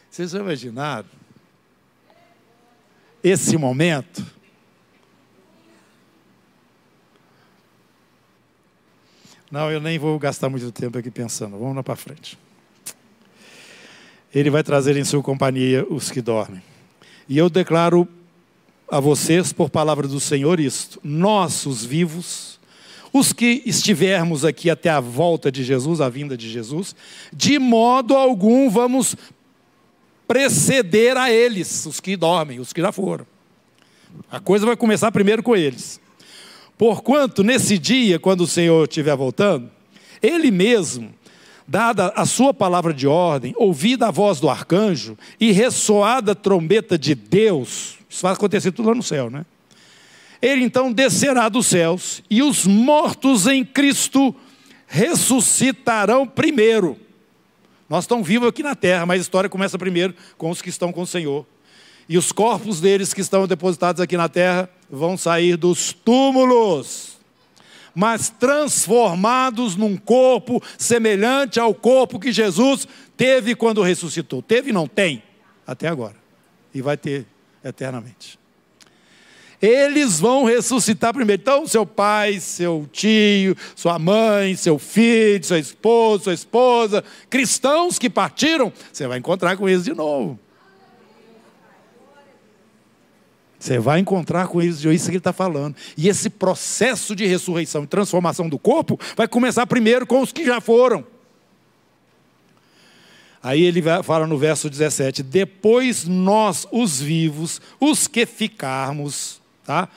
Vocês 0.10 0.32
já 0.32 0.40
imaginaram 0.40 1.08
esse 3.24 3.56
momento? 3.58 4.26
Não, 9.52 9.72
eu 9.72 9.80
nem 9.80 9.98
vou 9.98 10.18
gastar 10.18 10.50
muito 10.50 10.72
tempo 10.72 10.98
aqui 10.98 11.12
pensando. 11.12 11.58
Vamos 11.58 11.76
lá 11.76 11.84
para 11.84 11.96
frente. 11.96 12.38
Ele 14.34 14.50
vai 14.50 14.64
trazer 14.64 14.96
em 14.96 15.04
sua 15.04 15.24
companhia 15.24 15.86
os 15.90 16.12
que 16.12 16.22
dormem. 16.22 16.62
E 17.30 17.38
eu 17.38 17.48
declaro 17.48 18.08
a 18.92 19.00
vocês, 19.00 19.54
por 19.54 19.70
palavra 19.70 20.08
do 20.08 20.20
Senhor, 20.20 20.60
isto: 20.60 21.00
nós, 21.04 21.68
os 21.68 21.86
vivos, 21.86 22.60
os 23.14 23.32
que 23.32 23.62
estivermos 23.68 24.44
aqui 24.44 24.68
até 24.68 24.90
a 24.90 25.00
volta 25.00 25.52
de 25.52 25.64
Jesus, 25.64 26.02
a 26.02 26.10
vinda 26.10 26.36
de 26.36 26.50
Jesus, 26.50 26.96
de 27.32 27.60
modo 27.60 28.16
algum 28.16 28.68
vamos 28.68 29.16
preceder 30.28 31.18
a 31.18 31.32
eles, 31.32 31.86
os 31.86 32.00
que 32.00 32.18
dormem, 32.18 32.60
os 32.60 32.74
que 32.74 32.82
já 32.82 32.92
foram. 32.92 33.26
A 34.30 34.40
coisa 34.40 34.66
vai 34.66 34.76
começar 34.76 35.12
primeiro 35.12 35.44
com 35.44 35.56
eles. 35.56 36.02
Porquanto, 36.78 37.44
nesse 37.44 37.78
dia, 37.78 38.18
quando 38.18 38.42
o 38.42 38.48
Senhor 38.48 38.88
estiver 38.88 39.16
voltando, 39.16 39.70
Ele 40.22 40.50
mesmo, 40.50 41.14
dada 41.70 42.12
a 42.16 42.26
sua 42.26 42.52
palavra 42.52 42.92
de 42.92 43.06
ordem, 43.08 43.54
ouvida 43.56 44.08
a 44.08 44.12
voz 44.12 44.40
do 44.40 44.50
arcanjo 44.50 45.16
e 45.40 45.52
ressoada 45.52 46.32
a 46.32 46.36
trombeta 46.36 46.98
de 46.98 47.14
Deus, 47.14 48.00
isso 48.10 48.24
vai 48.24 48.34
acontecer 48.34 48.72
tudo 48.72 48.90
lá 48.90 48.96
no 48.96 49.04
céu, 49.04 49.30
né? 49.30 49.46
Ele 50.42 50.64
então 50.64 50.92
descerá 50.92 51.48
dos 51.48 51.68
céus 51.68 52.24
e 52.28 52.42
os 52.42 52.66
mortos 52.66 53.46
em 53.46 53.64
Cristo 53.64 54.34
ressuscitarão 54.88 56.26
primeiro. 56.26 56.98
Nós 57.88 58.06
estamos 58.06 58.28
vivos 58.28 58.50
aqui 58.50 58.64
na 58.64 58.74
terra, 58.74 59.06
mas 59.06 59.20
a 59.20 59.22
história 59.22 59.50
começa 59.50 59.78
primeiro 59.78 60.16
com 60.38 60.50
os 60.50 60.64
que 60.64 60.70
estão 60.70 60.92
com 60.92 61.02
o 61.02 61.08
Senhor. 61.08 61.46
E 62.08 62.18
os 62.18 62.32
corpos 62.32 62.82
deles 62.82 63.14
que 63.14 63.22
estão 63.22 63.46
depositados 63.46 64.02
aqui 64.02 64.18
na 64.18 64.28
terra 64.28 64.68
vão 64.90 65.16
sair 65.16 65.56
dos 65.56 65.94
túmulos, 65.94 67.19
mas 68.00 68.30
transformados 68.30 69.76
num 69.76 69.98
corpo 69.98 70.64
semelhante 70.78 71.60
ao 71.60 71.76
corpo 71.76 72.18
que 72.18 72.32
Jesus 72.32 72.88
teve 73.18 73.56
quando 73.56 73.82
ressuscitou. 73.82 74.42
Teve 74.42 74.70
e 74.70 74.74
não 74.74 74.88
tem, 74.88 75.22
até 75.68 75.90
agora. 75.90 76.16
E 76.74 76.82
vai 76.82 76.96
ter 76.96 77.26
eternamente. 77.62 78.40
Eles 79.62 80.18
vão 80.18 80.46
ressuscitar 80.46 81.14
primeiro. 81.14 81.42
Então, 81.42 81.68
seu 81.68 81.86
pai, 81.86 82.40
seu 82.40 82.88
tio, 82.90 83.54
sua 83.76 84.00
mãe, 84.00 84.56
seu 84.56 84.80
filho, 84.80 85.44
seu 85.44 85.58
esposo, 85.58 86.24
sua 86.24 86.34
esposa, 86.34 87.04
cristãos 87.30 88.00
que 88.00 88.10
partiram, 88.10 88.72
você 88.94 89.08
vai 89.08 89.18
encontrar 89.18 89.58
com 89.58 89.68
eles 89.68 89.84
de 89.84 89.94
novo. 89.94 90.40
Você 93.60 93.78
vai 93.78 94.00
encontrar 94.00 94.48
com 94.48 94.62
eles, 94.62 94.86
é 94.86 94.94
isso 94.94 95.06
que 95.06 95.12
ele 95.12 95.18
está 95.18 95.34
falando. 95.34 95.76
E 95.98 96.08
esse 96.08 96.30
processo 96.30 97.14
de 97.14 97.26
ressurreição 97.26 97.84
e 97.84 97.88
transformação 97.88 98.48
do 98.48 98.58
corpo 98.58 98.98
vai 99.18 99.28
começar 99.28 99.68
primeiro 99.68 100.08
com 100.08 100.22
os 100.22 100.32
que 100.32 100.46
já 100.46 100.62
foram. 100.62 101.06
Aí 103.44 103.64
ele 103.64 103.82
fala 104.04 104.26
no 104.26 104.38
verso 104.38 104.70
17: 104.70 105.24
Depois 105.24 106.06
nós, 106.06 106.66
os 106.72 107.02
vivos, 107.02 107.62
os 107.80 108.08
que 108.08 108.26
ficarmos, 108.26 109.42
tá? 109.66 109.90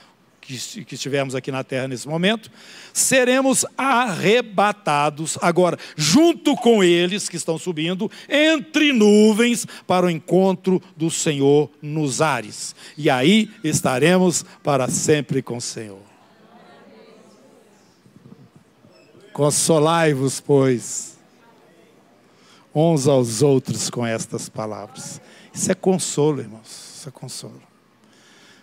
Que, 0.43 0.85
que 0.85 0.95
estivermos 0.97 1.35
aqui 1.35 1.53
na 1.53 1.63
terra 1.63 1.87
nesse 1.87 2.09
momento, 2.09 2.51
seremos 2.93 3.65
arrebatados 3.79 5.39
agora, 5.41 5.79
junto 5.97 6.57
com 6.57 6.83
eles 6.83 7.29
que 7.29 7.37
estão 7.37 7.57
subindo, 7.57 8.11
entre 8.29 8.93
nuvens, 8.93 9.65
para 9.87 10.07
o 10.07 10.11
encontro 10.11 10.83
do 10.97 11.11
Senhor 11.11 11.71
nos 11.81 12.21
ares. 12.21 12.75
E 12.99 13.09
aí 13.09 13.49
estaremos 13.63 14.45
para 14.63 14.89
sempre 14.89 15.41
com 15.41 15.59
o 15.59 15.61
Senhor. 15.61 16.03
Consolai-vos, 19.33 20.41
pois, 20.41 21.17
uns 22.75 23.07
aos 23.07 23.41
outros 23.41 23.89
com 23.89 24.05
estas 24.05 24.49
palavras. 24.49 25.21
Isso 25.55 25.71
é 25.71 25.75
consolo, 25.75 26.41
irmãos. 26.41 26.97
Isso 26.97 27.09
é 27.09 27.13
consolo. 27.13 27.72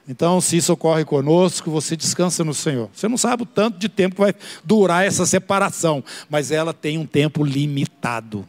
Então, 0.09 0.41
se 0.41 0.57
isso 0.57 0.73
ocorre 0.73 1.05
conosco, 1.05 1.69
você 1.69 1.95
descansa 1.95 2.43
no 2.43 2.51
Senhor. 2.51 2.89
Você 2.91 3.07
não 3.07 3.15
sabe 3.15 3.43
o 3.43 3.45
tanto 3.45 3.77
de 3.77 3.87
tempo 3.87 4.15
que 4.15 4.21
vai 4.21 4.33
durar 4.63 5.05
essa 5.05 5.23
separação, 5.23 6.03
mas 6.27 6.49
ela 6.49 6.73
tem 6.73 6.97
um 6.97 7.05
tempo 7.05 7.43
limitado. 7.43 8.43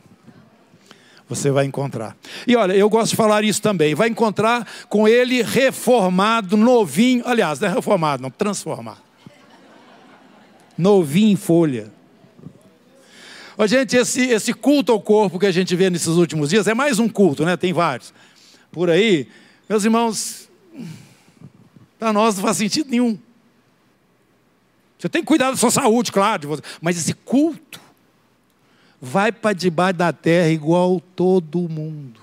Você 1.28 1.50
vai 1.50 1.66
encontrar. 1.66 2.16
E 2.46 2.56
olha, 2.56 2.72
eu 2.72 2.88
gosto 2.88 3.10
de 3.10 3.16
falar 3.16 3.44
isso 3.44 3.60
também. 3.60 3.94
Vai 3.94 4.08
encontrar 4.08 4.66
com 4.88 5.06
ele 5.06 5.42
reformado, 5.42 6.56
novinho. 6.56 7.22
Aliás, 7.26 7.60
não 7.60 7.68
é 7.68 7.74
reformado, 7.74 8.22
não, 8.22 8.30
transformado. 8.30 9.02
Novinho 10.78 11.32
em 11.32 11.36
folha. 11.36 11.92
Ô, 13.58 13.66
gente, 13.66 13.98
esse, 13.98 14.22
esse 14.22 14.54
culto 14.54 14.92
ao 14.92 15.00
corpo 15.00 15.38
que 15.38 15.44
a 15.44 15.52
gente 15.52 15.76
vê 15.76 15.90
nesses 15.90 16.08
últimos 16.08 16.48
dias 16.48 16.66
é 16.66 16.72
mais 16.72 16.98
um 16.98 17.06
culto, 17.06 17.44
né? 17.44 17.54
Tem 17.54 17.74
vários. 17.74 18.14
Por 18.72 18.88
aí, 18.88 19.28
meus 19.68 19.84
irmãos, 19.84 20.48
para 22.00 22.14
nós 22.14 22.34
não 22.34 22.42
faz 22.42 22.56
sentido 22.56 22.90
nenhum. 22.90 23.18
Você 24.98 25.08
tem 25.08 25.20
que 25.20 25.28
cuidar 25.28 25.50
da 25.50 25.56
sua 25.56 25.70
saúde, 25.70 26.10
claro, 26.10 26.58
mas 26.80 26.96
esse 26.96 27.12
culto 27.12 27.78
vai 29.00 29.30
para 29.30 29.52
debaixo 29.52 29.98
da 29.98 30.12
terra 30.12 30.48
igual 30.48 30.98
todo 31.14 31.68
mundo. 31.68 32.20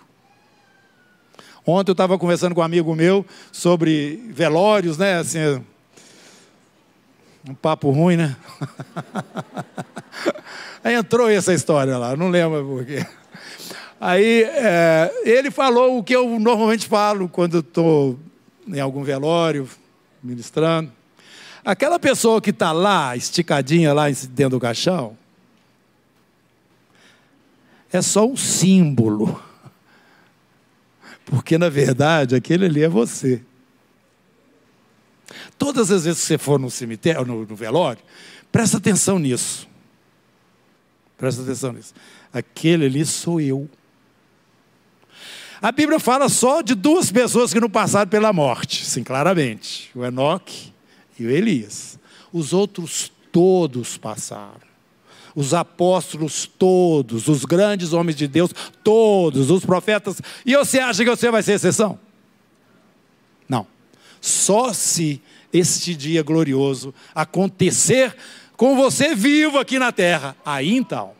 Ontem 1.66 1.92
eu 1.92 1.94
estava 1.94 2.18
conversando 2.18 2.56
com 2.56 2.62
um 2.62 2.64
amigo 2.64 2.96
meu 2.96 3.26
sobre 3.52 4.16
velórios, 4.32 4.98
né? 4.98 5.20
Assim, 5.20 5.40
um 7.48 7.54
papo 7.54 7.92
ruim, 7.92 8.18
né? 8.18 8.36
Aí 10.84 10.96
entrou 10.96 11.30
essa 11.30 11.54
história 11.54 11.98
lá, 11.98 12.16
não 12.16 12.30
lembro 12.30 12.66
por 12.66 12.86
quê. 12.86 13.06
Aí 14.00 14.44
é, 14.44 15.12
ele 15.24 15.52
falou 15.52 15.98
o 15.98 16.04
que 16.04 16.16
eu 16.16 16.40
normalmente 16.40 16.88
falo 16.88 17.28
quando 17.28 17.60
estou 17.60 18.18
em 18.68 18.80
algum 18.80 19.04
velório, 19.04 19.70
ministrando. 20.22 20.92
Aquela 21.64 22.00
pessoa 22.00 22.42
que 22.42 22.52
está 22.52 22.72
lá, 22.72 23.16
esticadinha 23.16 23.94
lá 23.94 24.10
dentro 24.10 24.52
do 24.52 24.60
caixão, 24.60 25.18
é 27.92 28.02
só 28.02 28.26
um 28.26 28.38
símbolo. 28.38 29.42
Porque, 31.26 31.58
na 31.58 31.70
verdade, 31.70 32.36
aquele 32.36 32.66
ali 32.66 32.84
é 32.84 32.90
você. 32.90 33.42
Todas 35.58 35.92
as 35.92 36.06
vezes 36.06 36.22
que 36.22 36.28
você 36.28 36.38
for 36.38 36.60
no 36.60 36.72
cemitério, 36.72 37.26
no, 37.26 37.46
no 37.46 37.56
velório, 37.56 38.02
presta 38.52 38.78
atenção 38.78 39.20
nisso. 39.20 39.68
Presta 41.18 41.42
atenção 41.42 41.74
nisso. 41.74 41.94
Aquele 42.32 42.86
ali 42.86 43.06
sou 43.06 43.42
eu. 43.42 43.70
A 45.62 45.72
Bíblia 45.72 46.00
fala 46.00 46.30
só 46.30 46.62
de 46.62 46.76
duas 46.76 47.12
pessoas 47.12 47.52
que 47.52 47.60
não 47.60 47.70
passaram 47.70 48.10
pela 48.10 48.32
morte, 48.32 48.86
sim, 48.86 49.04
claramente: 49.04 49.90
o 49.96 50.06
Enoque 50.06 50.72
e 51.20 51.26
o 51.26 51.30
Elias. 51.30 51.98
Os 52.32 52.54
outros 52.54 53.12
todos 53.32 53.98
passaram. 53.98 54.68
os 55.36 55.54
apóstolos 55.54 56.50
todos, 56.58 57.28
os 57.28 57.46
grandes 57.46 57.94
homens 57.94 58.16
de 58.16 58.28
Deus 58.28 58.52
todos, 58.84 59.52
os 59.52 59.64
profetas. 59.64 60.20
E 60.44 60.56
você 60.58 60.80
acha 60.80 61.04
que 61.04 61.10
você 61.10 61.30
vai 61.30 61.44
ser 61.44 61.54
exceção? 61.54 62.00
Não. 63.48 63.68
Só 64.20 64.74
se 64.74 65.22
este 65.54 65.96
dia 65.96 66.24
glorioso 66.24 66.92
acontecer 67.14 68.16
com 68.56 68.76
você 68.76 69.14
vivo 69.14 69.60
aqui 69.60 69.78
na 69.78 69.92
terra. 69.92 70.36
Aí 70.44 70.76
então, 70.76 71.14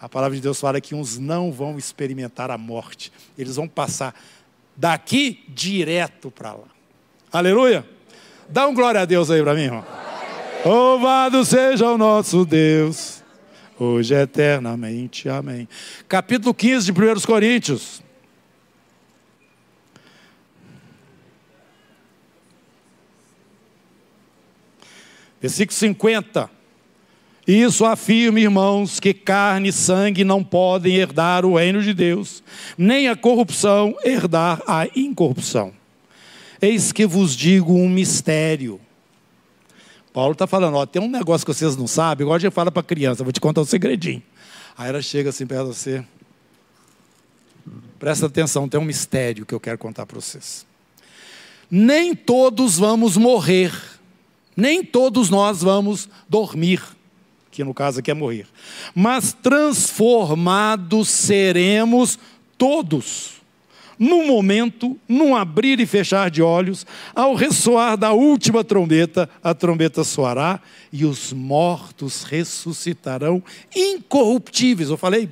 a 0.00 0.08
palavra 0.08 0.36
de 0.36 0.42
Deus 0.42 0.60
fala 0.60 0.80
que 0.80 0.94
uns 0.94 1.18
não 1.18 1.50
vão 1.50 1.78
experimentar 1.78 2.50
a 2.50 2.58
morte, 2.58 3.12
eles 3.36 3.56
vão 3.56 3.66
passar 3.66 4.14
daqui 4.76 5.44
direto 5.48 6.30
para 6.30 6.52
lá. 6.52 6.68
Aleluia! 7.32 7.84
Dá 8.48 8.66
um 8.66 8.74
glória 8.74 9.00
a 9.00 9.04
Deus 9.04 9.30
aí 9.30 9.42
para 9.42 9.54
mim, 9.54 9.62
irmão. 9.62 9.84
Louvado 10.64 11.44
seja 11.44 11.90
o 11.90 11.98
nosso 11.98 12.44
Deus, 12.44 13.22
hoje 13.78 14.14
eternamente. 14.14 15.28
Amém. 15.28 15.68
Capítulo 16.08 16.54
15 16.54 16.90
de 16.90 16.92
1 16.92 17.20
Coríntios. 17.26 18.02
Versículo 25.40 25.76
50. 25.76 26.57
Isso 27.48 27.86
afirma, 27.86 28.38
irmãos, 28.38 29.00
que 29.00 29.14
carne 29.14 29.70
e 29.70 29.72
sangue 29.72 30.22
não 30.22 30.44
podem 30.44 30.96
herdar 30.96 31.46
o 31.46 31.56
reino 31.56 31.82
de 31.82 31.94
Deus, 31.94 32.42
nem 32.76 33.08
a 33.08 33.16
corrupção 33.16 33.96
herdar 34.04 34.62
a 34.66 34.86
incorrupção. 34.94 35.72
Eis 36.60 36.92
que 36.92 37.06
vos 37.06 37.34
digo 37.34 37.72
um 37.72 37.88
mistério. 37.88 38.78
Paulo 40.12 40.32
está 40.32 40.46
falando, 40.46 40.74
ó, 40.74 40.84
tem 40.84 41.00
um 41.00 41.08
negócio 41.08 41.46
que 41.46 41.54
vocês 41.54 41.74
não 41.74 41.86
sabem, 41.86 42.24
igual 42.24 42.36
a 42.36 42.38
gente 42.38 42.52
fala 42.52 42.70
para 42.70 42.82
criança, 42.82 43.24
vou 43.24 43.32
te 43.32 43.40
contar 43.40 43.62
um 43.62 43.64
segredinho. 43.64 44.22
Aí 44.76 44.90
ela 44.90 45.00
chega 45.00 45.30
assim 45.30 45.46
perto 45.46 45.70
de 45.70 45.74
você. 45.74 46.04
Presta 47.98 48.26
atenção, 48.26 48.68
tem 48.68 48.78
um 48.78 48.84
mistério 48.84 49.46
que 49.46 49.54
eu 49.54 49.60
quero 49.60 49.78
contar 49.78 50.04
para 50.04 50.20
vocês. 50.20 50.66
Nem 51.70 52.14
todos 52.14 52.76
vamos 52.76 53.16
morrer, 53.16 53.72
nem 54.54 54.84
todos 54.84 55.30
nós 55.30 55.62
vamos 55.62 56.10
dormir, 56.28 56.97
que 57.58 57.64
no 57.64 57.74
caso 57.74 57.98
aqui 57.98 58.08
é 58.08 58.14
morrer, 58.14 58.46
mas 58.94 59.32
transformados 59.32 61.08
seremos 61.08 62.16
todos 62.56 63.38
num 63.98 64.28
momento, 64.28 64.96
num 65.08 65.34
abrir 65.34 65.80
e 65.80 65.86
fechar 65.86 66.30
de 66.30 66.40
olhos, 66.40 66.86
ao 67.12 67.34
ressoar 67.34 67.96
da 67.96 68.12
última 68.12 68.62
trombeta, 68.62 69.28
a 69.42 69.52
trombeta 69.52 70.04
soará 70.04 70.60
e 70.92 71.04
os 71.04 71.32
mortos 71.32 72.22
ressuscitarão 72.22 73.42
incorruptíveis. 73.74 74.88
Eu 74.88 74.96
falei 74.96 75.28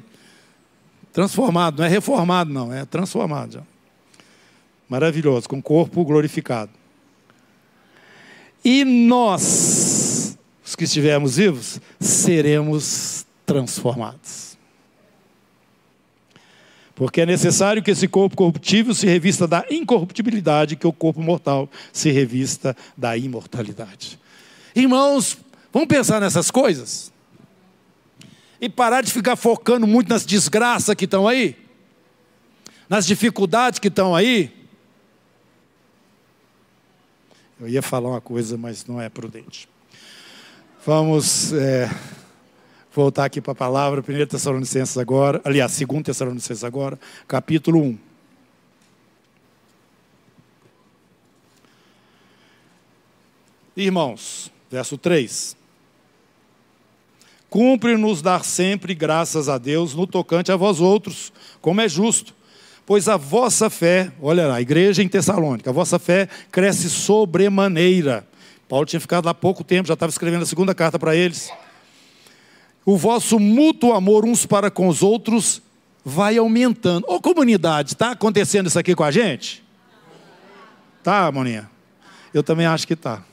transformado, 1.13 1.79
não 1.79 1.85
é 1.85 1.89
reformado, 1.89 2.53
não, 2.53 2.73
é 2.73 2.85
transformado. 2.85 3.65
Maravilhoso, 4.89 5.49
com 5.49 5.63
corpo 5.63 6.05
glorificado. 6.05 6.73
E 8.69 8.85
nós, 8.85 9.86
os 10.67 10.75
que 10.75 10.83
estivermos 10.83 11.37
vivos, 11.37 11.81
seremos 12.01 13.25
transformados. 13.47 14.59
Porque 16.93 17.21
é 17.21 17.27
necessário 17.27 17.83
que 17.83 17.91
esse 17.93 18.09
corpo 18.09 18.35
corruptível 18.35 18.93
se 18.93 19.07
revista 19.07 19.47
da 19.47 19.65
incorruptibilidade, 19.71 20.75
que 20.75 20.87
o 20.87 20.93
corpo 20.93 21.21
mortal 21.23 21.71
se 21.93 22.11
revista 22.11 22.77
da 22.97 23.17
imortalidade. 23.17 24.19
Irmãos, 24.75 25.39
vamos 25.73 25.89
pensar 25.89 26.21
nessas 26.21 26.51
coisas? 26.51 27.13
E 28.61 28.69
parar 28.69 29.03
de 29.03 29.13
ficar 29.13 29.37
focando 29.37 29.87
muito 29.87 30.09
nas 30.09 30.27
desgraças 30.27 30.97
que 30.97 31.05
estão 31.05 31.29
aí? 31.29 31.55
Nas 32.89 33.07
dificuldades 33.07 33.79
que 33.79 33.89
estão 33.89 34.17
aí? 34.17 34.53
Eu 37.61 37.69
ia 37.69 37.83
falar 37.83 38.09
uma 38.09 38.21
coisa, 38.21 38.57
mas 38.57 38.85
não 38.87 39.01
é 39.01 39.09
prudente. 39.09 39.69
Vamos. 40.87 41.53
É 41.53 41.91
voltar 42.95 43.25
aqui 43.25 43.41
para 43.41 43.53
a 43.53 43.57
palavra, 43.57 44.01
1 44.01 44.27
Tessalonicenses 44.27 44.97
agora, 44.97 45.41
aliás, 45.45 45.77
2 45.79 46.03
Tessalonicenses 46.03 46.63
agora, 46.63 46.99
capítulo 47.27 47.83
1. 47.83 47.99
Irmãos, 53.77 54.51
verso 54.71 54.97
3. 54.97 55.57
Cumpre-nos 57.51 58.23
dar 58.23 58.45
sempre 58.45 58.95
graças 58.95 59.49
a 59.49 59.59
Deus 59.59 59.93
no 59.93 60.07
tocante 60.07 60.53
a 60.53 60.57
vós 60.57 60.81
outros, 60.81 61.33
como 61.61 61.81
é 61.81 61.89
justo, 61.89 62.33
pois 62.87 63.09
a 63.09 63.17
vossa 63.17 63.69
fé, 63.69 64.13
olha 64.23 64.47
lá, 64.47 64.55
a 64.55 64.63
igreja 64.63 65.03
em 65.03 65.09
Tessalônica, 65.09 65.69
a 65.69 65.73
vossa 65.73 65.99
fé 65.99 66.29
cresce 66.51 66.89
sobremaneira. 66.89 68.25
Paulo 68.69 68.87
tinha 68.87 69.01
ficado 69.01 69.27
lá 69.27 69.35
pouco 69.35 69.63
tempo, 69.63 69.87
já 69.87 69.95
estava 69.95 70.11
escrevendo 70.11 70.43
a 70.43 70.47
segunda 70.47 70.75
carta 70.75 70.99
para 70.99 71.15
eles 71.15 71.51
o 72.87 72.97
vosso 72.97 73.41
mútuo 73.41 73.93
amor 73.93 74.25
uns 74.25 74.47
para 74.47 74.71
com 74.71 74.87
os 74.87 75.03
outros 75.03 75.61
vai 76.05 76.39
aumentando. 76.39 77.05
Ô 77.09 77.21
comunidade, 77.21 77.95
está 77.95 78.13
acontecendo 78.13 78.69
isso 78.69 78.79
aqui 78.79 78.95
com 78.95 79.03
a 79.03 79.11
gente? 79.11 79.63
Tá, 81.03 81.31
Moninha? 81.33 81.69
Eu 82.33 82.45
também 82.45 82.65
acho 82.65 82.87
que 82.87 82.93
está. 82.93 83.25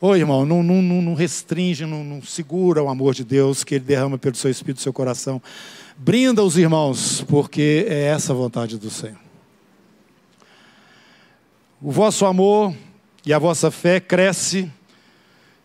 Ô 0.00 0.16
irmão, 0.16 0.46
não, 0.46 0.62
não, 0.62 0.80
não 0.80 1.14
restringe, 1.14 1.84
não, 1.84 2.02
não, 2.02 2.22
segura 2.22 2.82
o 2.82 2.88
amor 2.88 3.12
de 3.12 3.22
Deus 3.22 3.62
que 3.62 3.74
Ele 3.74 3.84
derrama 3.84 4.16
pelo 4.16 4.34
seu 4.34 4.50
Espírito 4.50 4.80
seu 4.80 4.94
coração. 4.94 5.42
Brinda 5.98 6.42
os 6.42 6.56
irmãos, 6.56 7.22
porque 7.28 7.84
é 7.86 8.04
essa 8.04 8.32
a 8.32 8.36
vontade 8.36 8.78
do 8.78 8.88
Senhor. 8.88 9.18
O 11.82 11.92
vosso 11.92 12.24
amor 12.24 12.74
e 13.24 13.32
a 13.32 13.38
vossa 13.38 13.70
fé 13.70 14.00
cresce 14.00 14.70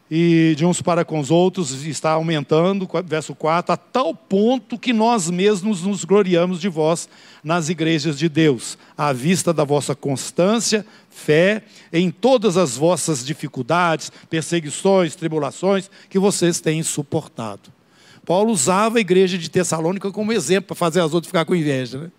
e 0.09 0.53
de 0.55 0.65
uns 0.65 0.81
para 0.81 1.03
com 1.03 1.19
os 1.19 1.31
outros 1.31 1.85
está 1.85 2.11
aumentando, 2.11 2.87
verso 3.05 3.33
4, 3.33 3.73
a 3.73 3.77
tal 3.77 4.13
ponto 4.13 4.77
que 4.77 4.93
nós 4.93 5.29
mesmos 5.31 5.81
nos 5.81 6.05
gloriamos 6.05 6.61
de 6.61 6.69
vós 6.69 7.09
nas 7.43 7.69
igrejas 7.69 8.17
de 8.17 8.29
Deus, 8.29 8.77
à 8.95 9.11
vista 9.11 9.51
da 9.51 9.63
vossa 9.63 9.95
constância, 9.95 10.85
fé, 11.09 11.63
em 11.91 12.11
todas 12.11 12.55
as 12.55 12.77
vossas 12.77 13.25
dificuldades, 13.25 14.11
perseguições, 14.29 15.15
tribulações 15.15 15.89
que 16.07 16.19
vocês 16.19 16.59
têm 16.59 16.83
suportado. 16.83 17.73
Paulo 18.25 18.51
usava 18.51 18.97
a 18.97 19.01
igreja 19.01 19.37
de 19.37 19.49
Tessalônica 19.49 20.11
como 20.11 20.33
exemplo 20.33 20.67
para 20.67 20.75
fazer 20.75 20.99
as 20.99 21.13
outras 21.13 21.27
ficar 21.27 21.45
com 21.45 21.55
inveja. 21.55 21.99
Né? 21.99 22.11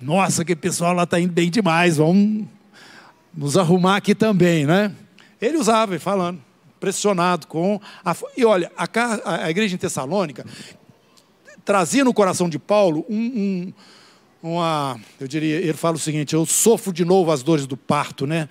Nossa, 0.00 0.44
que 0.44 0.56
pessoal 0.56 0.94
lá 0.94 1.04
está 1.04 1.20
indo 1.20 1.32
bem 1.32 1.50
demais, 1.50 1.96
vamos 1.98 2.46
nos 3.34 3.56
arrumar 3.56 3.96
aqui 3.96 4.14
também, 4.14 4.66
né? 4.66 4.92
Ele 5.40 5.56
usava, 5.56 5.98
falando 5.98 6.40
pressionado 6.80 7.46
com. 7.46 7.78
A, 8.04 8.16
e 8.36 8.44
olha, 8.44 8.72
a, 8.76 9.44
a 9.44 9.50
igreja 9.50 9.74
em 9.74 9.78
Tessalônica 9.78 10.44
trazia 11.64 12.02
no 12.02 12.14
coração 12.14 12.48
de 12.48 12.58
Paulo 12.58 13.04
um, 13.08 13.16
um, 13.16 13.72
uma. 14.42 14.98
Eu 15.20 15.28
diria, 15.28 15.56
ele 15.56 15.74
fala 15.74 15.96
o 15.96 16.00
seguinte: 16.00 16.34
eu 16.34 16.44
sofro 16.46 16.92
de 16.92 17.04
novo 17.04 17.30
as 17.30 17.42
dores 17.42 17.66
do 17.66 17.76
parto, 17.76 18.26
né? 18.26 18.48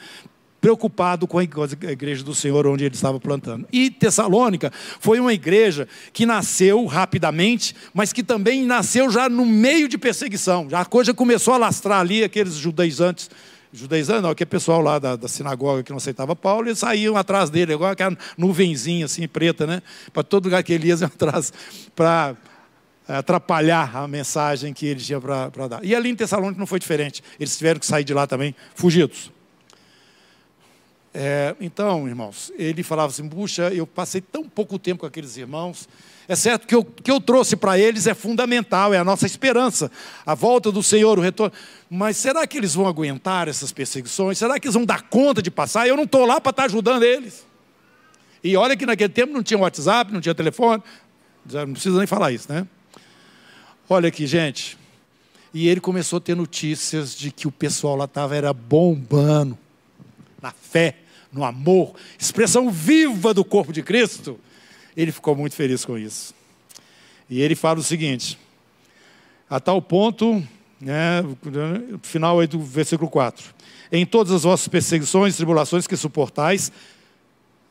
preocupado 0.62 1.26
com 1.26 1.40
a 1.40 1.44
igreja 1.44 2.22
do 2.22 2.36
Senhor 2.36 2.68
onde 2.68 2.84
ele 2.84 2.94
estava 2.94 3.18
plantando. 3.18 3.66
E 3.72 3.90
Tessalônica 3.90 4.70
foi 5.00 5.18
uma 5.18 5.34
igreja 5.34 5.88
que 6.12 6.26
nasceu 6.26 6.86
rapidamente, 6.86 7.74
mas 7.94 8.12
que 8.12 8.22
também 8.22 8.66
nasceu 8.66 9.10
já 9.10 9.30
no 9.30 9.46
meio 9.46 9.88
de 9.88 9.98
perseguição. 9.98 10.70
Já 10.70 10.82
a 10.82 10.86
coisa 10.86 11.14
começou 11.14 11.54
a 11.54 11.58
lastrar 11.58 12.02
ali 12.02 12.26
aqueles 12.26 12.56
judaizantes 12.56 13.30
judaizando, 13.72 14.24
não, 14.24 14.30
aquele 14.32 14.50
pessoal 14.50 14.82
lá 14.82 14.98
da, 14.98 15.16
da, 15.16 15.28
sinagoga 15.28 15.84
que 15.84 15.92
não 15.92 15.98
aceitava 15.98 16.36
Paulo, 16.36 16.68
eles 16.68 16.80
saíam 16.80 17.16
atrás 17.16 17.50
dele, 17.50 17.74
igual 17.74 17.92
aquela 17.92 18.18
nuvenzinha 18.38 19.06
assim, 19.06 19.28
preta, 19.28 19.68
né? 19.68 19.82
Para 20.12 20.24
todo 20.24 20.46
lugar 20.46 20.64
que 20.64 20.74
ele 20.74 20.88
ia, 20.88 20.96
atrás, 21.06 21.54
para 21.96 22.36
é, 23.08 23.16
atrapalhar 23.16 23.96
a 23.96 24.08
mensagem 24.08 24.74
que 24.74 24.86
ele 24.86 25.00
tinha 25.00 25.20
para 25.22 25.68
dar. 25.68 25.84
E 25.84 25.94
ali 25.96 26.10
em 26.10 26.16
Tessalônica 26.16 26.60
não 26.60 26.68
foi 26.68 26.80
diferente, 26.80 27.24
eles 27.40 27.58
tiveram 27.58 27.80
que 27.80 27.86
sair 27.86 28.04
de 28.04 28.14
lá 28.14 28.26
também, 28.26 28.56
fugidos. 28.76 29.32
É, 31.14 31.56
então, 31.60 32.08
irmãos, 32.08 32.52
ele 32.56 32.84
falava 32.84 33.12
assim: 33.12 33.28
puxa, 33.28 33.74
eu 33.74 33.88
passei 33.88 34.22
tão 34.22 34.48
pouco 34.48 34.78
tempo 34.78 35.02
com 35.02 35.06
aqueles 35.06 35.38
irmãos. 35.38 35.90
É 36.28 36.36
certo 36.36 36.68
que 36.68 36.76
o 36.76 36.84
que 36.86 37.10
eu 37.10 37.20
trouxe 37.20 37.56
para 37.56 37.80
eles 37.80 38.06
é 38.06 38.14
fundamental, 38.14 38.94
é 38.94 39.00
a 39.00 39.04
nossa 39.04 39.26
esperança, 39.26 39.92
a 40.24 40.36
volta 40.36 40.72
do 40.72 40.84
Senhor, 40.84 41.18
o 41.18 41.22
retorno. 41.22 41.52
Mas 41.90 42.18
será 42.18 42.46
que 42.46 42.56
eles 42.56 42.76
vão 42.76 42.88
aguentar 42.88 43.48
essas 43.48 43.72
perseguições? 43.72 44.38
Será 44.38 44.60
que 44.60 44.68
eles 44.68 44.76
vão 44.76 44.86
dar 44.86 45.02
conta 45.10 45.42
de 45.42 45.50
passar? 45.50 45.88
Eu 45.88 45.98
não 45.98 46.04
estou 46.04 46.26
lá 46.28 46.40
para 46.40 46.52
estar 46.52 46.66
ajudando 46.66 47.02
eles. 47.02 47.48
E 48.44 48.56
olha 48.56 48.78
que 48.78 48.86
naquele 48.86 49.12
tempo 49.12 49.34
não 49.34 49.42
tinha 49.42 49.60
WhatsApp, 49.60 50.14
não 50.14 50.22
tinha 50.22 50.36
telefone, 50.36 50.84
não 51.52 51.74
precisa 51.74 51.98
nem 51.98 52.06
falar 52.06 52.32
isso, 52.32 52.52
né? 52.52 52.68
Olha 53.90 54.10
aqui, 54.10 54.28
gente. 54.28 54.78
E 55.52 55.68
ele 55.68 55.82
começou 55.82 56.18
a 56.18 56.22
ter 56.22 56.36
notícias 56.36 57.18
de 57.18 57.32
que 57.32 57.48
o 57.48 57.52
pessoal 57.52 57.96
lá 57.96 58.06
estava 58.06 58.36
era 58.36 58.54
bombando 58.54 59.58
na 60.42 60.52
fé, 60.52 60.96
no 61.32 61.44
amor, 61.44 61.96
expressão 62.18 62.70
viva 62.70 63.34
do 63.34 63.44
corpo 63.46 63.72
de 63.72 63.84
Cristo. 63.84 64.40
Ele 64.96 65.12
ficou 65.12 65.36
muito 65.36 65.56
feliz 65.56 65.86
com 65.86 65.98
isso. 65.98 66.34
E 67.30 67.42
ele 67.42 67.56
fala 67.56 67.80
o 67.80 67.84
seguinte: 67.84 68.38
a 69.50 69.60
tal 69.60 69.82
ponto, 69.82 70.44
né, 70.82 71.24
final 72.02 72.40
aí 72.40 72.48
do 72.48 72.60
versículo 72.60 73.10
4. 73.10 73.54
Em 73.92 74.06
todas 74.06 74.34
as 74.34 74.44
vossas 74.44 74.68
perseguições 74.68 75.34
e 75.34 75.38
tribulações 75.38 75.88
que 75.88 75.98
suportais, 75.98 76.72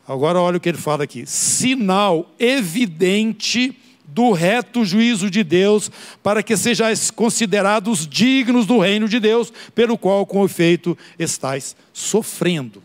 agora 0.07 0.41
olha 0.41 0.57
o 0.57 0.61
que 0.61 0.69
ele 0.69 0.79
fala 0.79 1.05
aqui: 1.05 1.27
sinal 1.27 2.31
evidente 2.39 3.77
do 4.09 4.33
reto 4.33 4.85
juízo 4.85 5.31
de 5.31 5.45
Deus, 5.45 5.91
para 6.23 6.43
que 6.43 6.57
sejais 6.57 7.11
considerados 7.11 8.07
dignos 8.07 8.67
do 8.67 8.79
reino 8.79 9.09
de 9.09 9.21
Deus, 9.21 9.53
pelo 9.75 9.99
qual, 9.99 10.25
com 10.25 10.45
efeito, 10.45 10.97
estáis 11.19 11.77
sofrendo. 11.93 12.83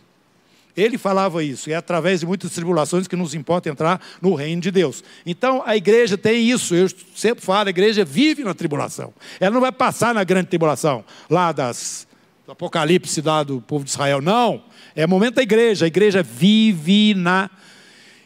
Ele 0.75 0.97
falava 0.97 1.43
isso, 1.43 1.69
e 1.69 1.73
é 1.73 1.75
através 1.75 2.21
de 2.21 2.25
muitas 2.25 2.51
tribulações 2.51 3.07
que 3.07 3.15
nos 3.15 3.35
importa 3.35 3.69
entrar 3.69 4.01
no 4.21 4.33
reino 4.33 4.61
de 4.61 4.71
Deus. 4.71 5.03
Então 5.25 5.61
a 5.65 5.77
igreja 5.77 6.17
tem 6.17 6.49
isso, 6.49 6.73
eu 6.73 6.87
sempre 7.15 7.45
falo, 7.45 7.67
a 7.67 7.69
igreja 7.69 8.03
vive 8.03 8.43
na 8.43 8.55
tribulação. 8.55 9.13
Ela 9.39 9.53
não 9.53 9.61
vai 9.61 9.71
passar 9.71 10.13
na 10.15 10.23
grande 10.23 10.47
tribulação, 10.47 11.05
lá 11.29 11.51
das, 11.51 12.07
do 12.45 12.51
Apocalipse 12.51 13.21
lá 13.21 13.43
do 13.43 13.61
povo 13.61 13.83
de 13.83 13.91
Israel, 13.91 14.19
não. 14.19 14.63
É 14.95 15.07
momento 15.07 15.35
da 15.35 15.43
igreja, 15.43 15.85
a 15.85 15.87
igreja 15.87 16.21
vive 16.23 17.13
na. 17.13 17.49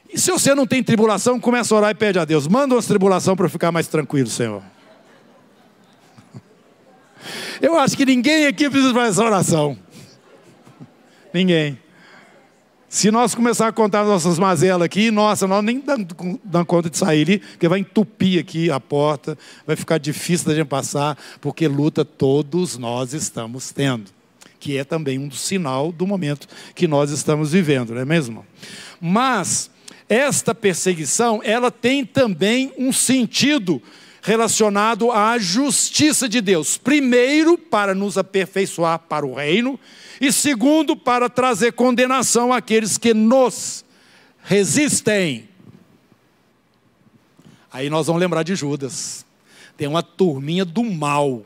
E 0.09 0.19
se 0.19 0.31
você 0.31 0.55
não 0.55 0.65
tem 0.65 0.81
tribulação, 0.81 1.39
começa 1.39 1.73
a 1.73 1.77
orar 1.77 1.91
e 1.91 1.95
pede 1.95 2.17
a 2.17 2.25
Deus, 2.25 2.47
manda 2.47 2.75
umas 2.75 2.85
tribulação 2.85 3.35
para 3.35 3.45
eu 3.45 3.49
ficar 3.49 3.71
mais 3.71 3.87
tranquilo, 3.87 4.29
Senhor. 4.29 4.63
Eu 7.61 7.77
acho 7.77 7.97
que 7.97 8.05
ninguém 8.05 8.47
aqui 8.47 8.69
precisa 8.69 8.93
fazer 8.93 9.09
essa 9.09 9.23
oração. 9.23 9.77
Ninguém. 11.33 11.77
Se 12.89 13.11
nós 13.11 13.35
começar 13.35 13.67
a 13.67 13.71
contar 13.71 14.05
nossas 14.05 14.39
mazelas 14.39 14.85
aqui, 14.85 15.11
nossa, 15.11 15.45
nós 15.45 15.61
nem 15.61 15.81
damos, 15.81 16.07
conta 16.65 16.89
de 16.89 16.97
sair 16.97 17.23
ali, 17.23 17.39
porque 17.39 17.67
vai 17.67 17.79
entupir 17.79 18.39
aqui 18.39 18.71
a 18.71 18.79
porta, 18.79 19.37
vai 19.65 19.75
ficar 19.75 19.97
difícil 19.97 20.47
da 20.47 20.55
gente 20.55 20.67
passar, 20.67 21.17
porque 21.41 21.67
luta 21.67 22.05
todos 22.05 22.77
nós 22.77 23.13
estamos 23.13 23.71
tendo, 23.71 24.09
que 24.57 24.77
é 24.77 24.85
também 24.85 25.19
um 25.19 25.29
sinal 25.29 25.91
do 25.91 26.07
momento 26.07 26.47
que 26.73 26.87
nós 26.87 27.11
estamos 27.11 27.51
vivendo, 27.51 27.93
não 27.93 28.01
é 28.01 28.05
mesmo? 28.05 28.45
Mas 29.01 29.69
esta 30.09 30.55
perseguição, 30.55 31.41
ela 31.43 31.69
tem 31.69 32.05
também 32.05 32.71
um 32.77 32.93
sentido 32.93 33.81
relacionado 34.21 35.11
à 35.11 35.37
justiça 35.37 36.27
de 36.27 36.41
Deus. 36.41 36.77
Primeiro, 36.77 37.57
para 37.57 37.95
nos 37.95 38.17
aperfeiçoar 38.17 38.99
para 38.99 39.25
o 39.25 39.33
reino, 39.33 39.79
e 40.19 40.31
segundo, 40.31 40.95
para 40.95 41.29
trazer 41.29 41.73
condenação 41.73 42.51
àqueles 42.51 42.97
que 42.97 43.13
nos 43.13 43.85
resistem. 44.43 45.47
Aí 47.71 47.89
nós 47.89 48.07
vamos 48.07 48.19
lembrar 48.19 48.43
de 48.43 48.55
Judas. 48.55 49.25
Tem 49.77 49.87
uma 49.87 50.01
turminha 50.01 50.65
do 50.65 50.83
mal. 50.83 51.43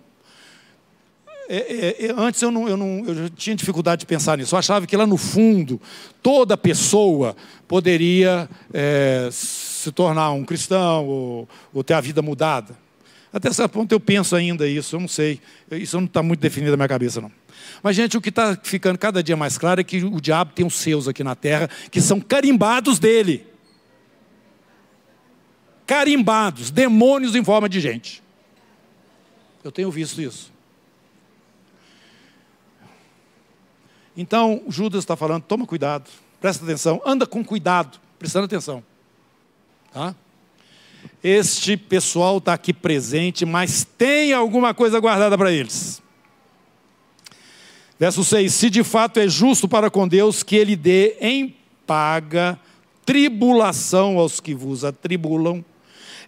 É, 1.50 1.58
é, 1.58 2.06
é, 2.06 2.14
antes 2.16 2.42
eu, 2.42 2.50
não, 2.50 2.66
eu, 2.70 2.78
não, 2.78 3.04
eu 3.06 3.30
tinha 3.30 3.54
dificuldade 3.54 4.00
de 4.00 4.06
pensar 4.06 4.38
nisso. 4.38 4.56
Eu 4.56 4.60
achava 4.60 4.88
que 4.88 4.96
lá 4.96 5.06
no 5.06 5.18
fundo, 5.18 5.82
toda 6.24 6.56
pessoa 6.56 7.36
poderia 7.72 8.50
é, 8.74 9.30
se 9.32 9.94
tornar 9.94 10.34
um 10.34 10.44
cristão 10.44 11.08
ou, 11.08 11.50
ou 11.74 11.82
ter 11.82 11.94
a 11.94 12.02
vida 12.02 12.22
mudada. 12.22 12.78
Até 13.32 13.50
certo 13.54 13.72
ponto 13.72 13.94
eu 13.94 14.00
penso 14.00 14.36
ainda 14.36 14.68
isso, 14.68 14.98
eu 14.98 15.00
não 15.00 15.08
sei. 15.08 15.40
Isso 15.72 15.96
não 15.96 16.04
está 16.06 16.22
muito 16.22 16.42
definido 16.42 16.72
na 16.72 16.76
minha 16.76 16.90
cabeça, 16.90 17.22
não. 17.22 17.32
Mas, 17.82 17.96
gente, 17.96 18.18
o 18.18 18.22
que 18.22 18.28
está 18.28 18.60
ficando 18.62 19.00
cada 19.00 19.24
dia 19.24 19.38
mais 19.38 19.58
claro 19.58 19.80
é 19.80 19.86
que 19.86 20.04
o 20.04 20.20
diabo 20.20 20.52
tem 20.54 20.66
os 20.66 20.74
seus 20.74 21.08
aqui 21.08 21.24
na 21.24 21.34
terra, 21.34 21.70
que 21.90 22.02
são 22.02 22.20
carimbados 22.20 23.00
dele. 23.00 23.48
Carimbados, 25.88 26.72
demônios 26.72 27.36
em 27.36 27.44
forma 27.44 27.70
de 27.70 27.80
gente. 27.80 28.22
Eu 29.64 29.72
tenho 29.72 29.90
visto 29.90 30.22
isso. 30.22 30.52
Então, 34.18 34.62
Judas 34.68 35.06
está 35.06 35.16
falando: 35.16 35.44
toma 35.44 35.66
cuidado, 35.66 36.10
presta 36.42 36.66
atenção, 36.66 37.00
anda 37.06 37.28
com 37.28 37.46
cuidado, 37.46 38.00
prestando 38.18 38.46
atenção. 38.46 38.84
Tá? 39.94 40.16
Este 41.24 41.78
pessoal 41.78 42.40
está 42.40 42.54
aqui 42.54 42.74
presente, 42.74 43.46
mas 43.46 43.88
tem 43.98 44.34
alguma 44.34 44.74
coisa 44.74 45.00
guardada 45.00 45.38
para 45.38 45.52
eles. 45.52 46.02
Verso 48.00 48.24
6: 48.24 48.54
Se 48.54 48.70
de 48.72 48.84
fato 48.84 49.20
é 49.20 49.28
justo 49.28 49.68
para 49.68 49.92
com 49.92 50.08
Deus 50.08 50.42
que 50.42 50.56
Ele 50.56 50.76
dê 50.76 51.16
em 51.22 51.56
paga 51.86 52.60
tribulação 53.06 54.18
aos 54.18 54.40
que 54.40 54.56
vos 54.56 54.84
atribulam, 54.84 55.64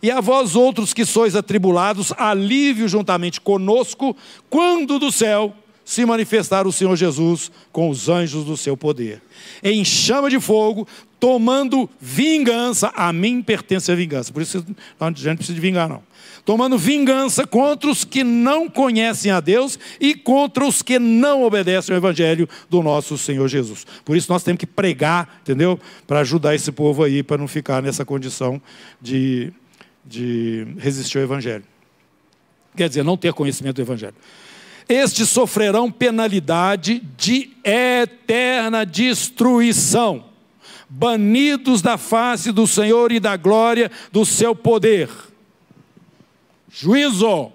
e 0.02 0.12
a 0.12 0.20
vós 0.20 0.56
outros 0.56 0.94
que 0.94 1.06
sois 1.06 1.36
atribulados, 1.36 2.12
alívio 2.18 2.88
juntamente 2.88 3.40
conosco, 3.42 4.16
quando 4.50 5.00
do 5.00 5.12
céu 5.12 5.56
se 5.84 6.06
manifestar 6.06 6.66
o 6.66 6.72
Senhor 6.72 6.96
Jesus 6.96 7.52
com 7.72 7.90
os 7.90 8.10
anjos 8.10 8.46
do 8.46 8.56
seu 8.56 8.78
poder, 8.78 9.22
em 9.62 9.84
chama 9.84 10.30
de 10.30 10.40
fogo, 10.40 10.88
tomando 11.20 11.90
vingança, 12.00 12.92
a 12.96 13.12
mim 13.14 13.42
pertence 13.42 13.92
a 13.92 13.96
vingança. 13.96 14.32
Por 14.32 14.42
isso 14.42 14.66
a 15.00 15.08
gente 15.08 15.26
não 15.26 15.36
precisa 15.36 15.56
de 15.56 15.62
vingar, 15.62 15.90
não 15.90 16.04
tomando 16.46 16.78
vingança 16.78 17.48
contra 17.48 17.90
os 17.90 18.04
que 18.04 18.24
não 18.24 18.70
conhecem 18.70 19.32
a 19.32 19.40
Deus 19.40 19.80
e 20.00 20.14
contra 20.14 20.66
os 20.66 20.82
que 20.82 21.00
não 21.00 21.44
obedecem 21.44 21.94
ao 21.94 21.98
Evangelho 21.98 22.48
do 22.70 22.82
nosso 22.82 23.18
Senhor 23.18 23.48
Jesus. 23.48 23.86
Por 24.04 24.18
isso 24.18 24.32
nós 24.32 24.44
temos 24.44 24.60
que 24.60 24.68
pregar, 24.68 25.40
entendeu? 25.42 25.80
Para 26.06 26.20
ajudar 26.20 26.56
esse 26.56 26.72
povo 26.72 27.04
aí, 27.04 27.24
para 27.24 27.38
não 27.38 27.48
ficar 27.48 27.82
nessa 27.82 28.04
condição 28.04 28.62
de, 29.02 29.54
de 30.06 30.68
resistir 30.78 31.18
ao 31.18 31.24
Evangelho. 31.24 31.64
Quer 32.76 32.90
dizer, 32.90 33.04
não 33.04 33.16
ter 33.16 33.34
conhecimento 33.34 33.76
do 33.76 33.82
Evangelho. 33.82 34.16
Estes 34.88 35.30
sofrerão 35.30 35.92
penalidade 35.92 37.00
de 37.18 37.52
eterna 37.64 38.86
destruição, 38.86 40.26
banidos 40.90 41.82
da 41.82 41.98
face 41.98 42.52
do 42.52 42.68
Senhor 42.68 43.12
e 43.12 43.20
da 43.20 43.38
glória 43.38 43.90
do 44.12 44.26
seu 44.26 44.56
poder 44.56 45.10
Juízo. 46.74 47.52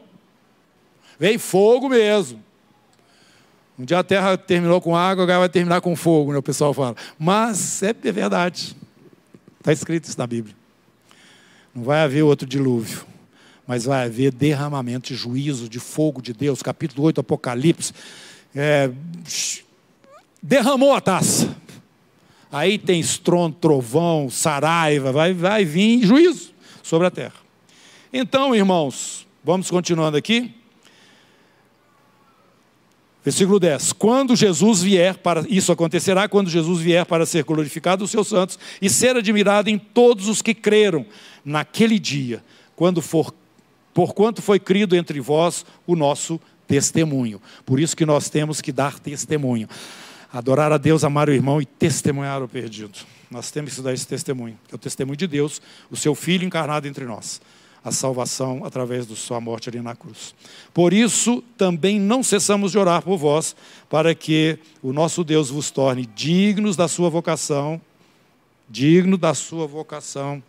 Vem 1.19 1.37
fogo 1.39 1.89
mesmo. 1.89 2.41
Um 3.77 3.85
dia 3.85 3.99
a 3.99 4.05
terra 4.05 4.37
terminou 4.37 4.81
com 4.81 4.97
água, 4.97 5.25
agora 5.25 5.41
vai 5.41 5.49
terminar 5.49 5.81
com 5.81 5.97
fogo, 5.97 6.33
né? 6.33 6.39
o 6.39 6.43
pessoal 6.43 6.73
fala. 6.73 6.95
Mas 7.19 7.83
é, 7.83 7.93
verdade. 7.93 8.77
Está 9.59 9.73
escrito 9.73 10.05
isso 10.05 10.19
na 10.19 10.27
Bíblia. 10.27 10.55
Não 11.75 11.83
vai 11.83 12.01
haver 12.01 12.23
outro 12.23 12.47
dilúvio, 12.47 13.05
mas 13.69 13.85
vai 13.85 14.07
haver 14.07 14.33
derramamento 14.33 15.09
de 15.09 15.15
juízo, 15.15 15.69
de 15.69 15.79
fogo 15.79 16.23
de 16.23 16.33
Deus. 16.33 16.63
Capítulo 16.63 17.07
8, 17.07 17.21
Apocalipse. 17.21 17.93
É, 18.57 18.91
derramou 20.43 20.95
a 20.95 21.03
taça. 21.03 21.55
Aí 22.51 22.79
tem 22.79 22.99
estrondo, 22.99 23.57
trovão, 23.57 24.31
saraiva, 24.31 25.13
vai, 25.13 25.35
vai 25.35 25.67
vir 25.67 26.03
juízo 26.03 26.55
sobre 26.83 27.09
a 27.09 27.11
terra. 27.11 27.35
Então, 28.11 28.55
irmãos, 28.55 29.27
vamos 29.45 29.71
continuando 29.71 30.17
aqui. 30.17 30.55
Versículo 33.23 33.61
10: 33.61 33.93
Quando 33.93 34.35
Jesus 34.35 34.81
vier 34.81 35.19
para, 35.19 35.45
isso 35.47 35.71
acontecerá 35.71 36.27
quando 36.27 36.49
Jesus 36.49 36.81
vier 36.81 37.05
para 37.05 37.27
ser 37.27 37.45
glorificado 37.45 38.03
os 38.03 38.11
seus 38.11 38.29
santos 38.29 38.59
e 38.81 38.89
ser 38.89 39.15
admirado 39.15 39.69
em 39.69 39.77
todos 39.77 40.27
os 40.27 40.41
que 40.41 40.55
creram 40.55 41.05
naquele 41.45 41.99
dia, 41.99 42.43
quando 42.75 43.03
for, 43.03 43.35
porquanto 43.99 44.41
foi 44.41 44.61
crido 44.61 44.95
entre 44.95 45.19
vós 45.19 45.67
o 45.85 45.97
nosso 45.97 46.41
testemunho. 46.69 47.43
Por 47.67 47.81
isso 47.81 47.97
que 47.97 48.07
nós 48.07 48.31
temos 48.31 48.61
que 48.61 48.71
dar 48.71 48.97
testemunho. 49.01 49.69
Adorar 50.33 50.71
a 50.71 50.79
Deus, 50.79 51.03
amar 51.03 51.29
o 51.29 51.33
irmão 51.33 51.61
e 51.61 51.67
testemunhar 51.67 52.41
o 52.41 52.47
perdido. 52.47 52.97
Nós 53.29 53.51
temos 53.51 53.75
que 53.75 53.83
dar 53.83 53.93
esse 53.93 54.07
testemunho, 54.07 54.57
que 54.69 54.73
é 54.73 54.77
o 54.77 54.79
testemunho 54.79 55.17
de 55.17 55.27
Deus, 55.27 55.61
o 55.91 55.97
seu 55.97 56.15
Filho 56.15 56.47
encarnado 56.47 56.87
entre 56.87 57.05
nós 57.07 57.41
a 57.83 57.91
salvação 57.91 58.65
através 58.65 59.05
da 59.05 59.17
sua 59.17 59.41
morte 59.41 59.69
ali 59.69 59.81
na 59.81 59.97
cruz. 59.97 60.33
Por 60.73 60.93
isso, 60.93 61.43
também 61.57 61.99
não 61.99 62.23
cessamos 62.23 62.71
de 62.71 62.79
orar 62.79 63.03
por 63.03 63.17
vós, 63.17 63.57
para 63.91 64.15
que 64.15 64.61
o 64.81 64.93
nosso 64.93 65.25
Deus 65.25 65.51
vos 65.51 65.73
torne 65.73 66.07
dignos 66.07 66.77
da 66.77 66.87
sua 66.87 67.11
vocação, 67.11 67.81
digno 68.69 69.19
da 69.19 69.35
sua 69.35 69.67
vocação, 69.67 70.41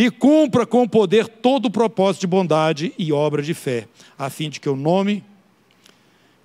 e 0.00 0.10
cumpra 0.10 0.64
com 0.64 0.88
poder 0.88 1.28
todo 1.28 1.66
o 1.66 1.70
propósito 1.70 2.22
de 2.22 2.26
bondade 2.26 2.94
e 2.96 3.12
obra 3.12 3.42
de 3.42 3.52
fé, 3.52 3.86
a 4.18 4.30
fim 4.30 4.48
de 4.48 4.58
que 4.58 4.66
o 4.66 4.74
nome 4.74 5.22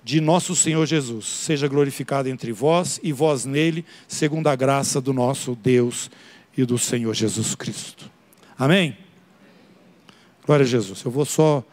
de 0.04 0.20
nosso 0.20 0.54
Senhor 0.54 0.84
Jesus 0.84 1.24
seja 1.24 1.66
glorificado 1.66 2.28
entre 2.28 2.52
vós 2.52 3.00
e 3.02 3.14
vós 3.14 3.46
nele, 3.46 3.82
segundo 4.06 4.48
a 4.48 4.54
graça 4.54 5.00
do 5.00 5.10
nosso 5.10 5.54
Deus 5.54 6.10
e 6.54 6.66
do 6.66 6.76
Senhor 6.76 7.14
Jesus 7.14 7.54
Cristo. 7.54 8.10
Amém? 8.58 8.94
Glória 10.44 10.64
a 10.64 10.68
Jesus. 10.68 11.02
Eu 11.02 11.10
vou 11.10 11.24
só 11.24 11.64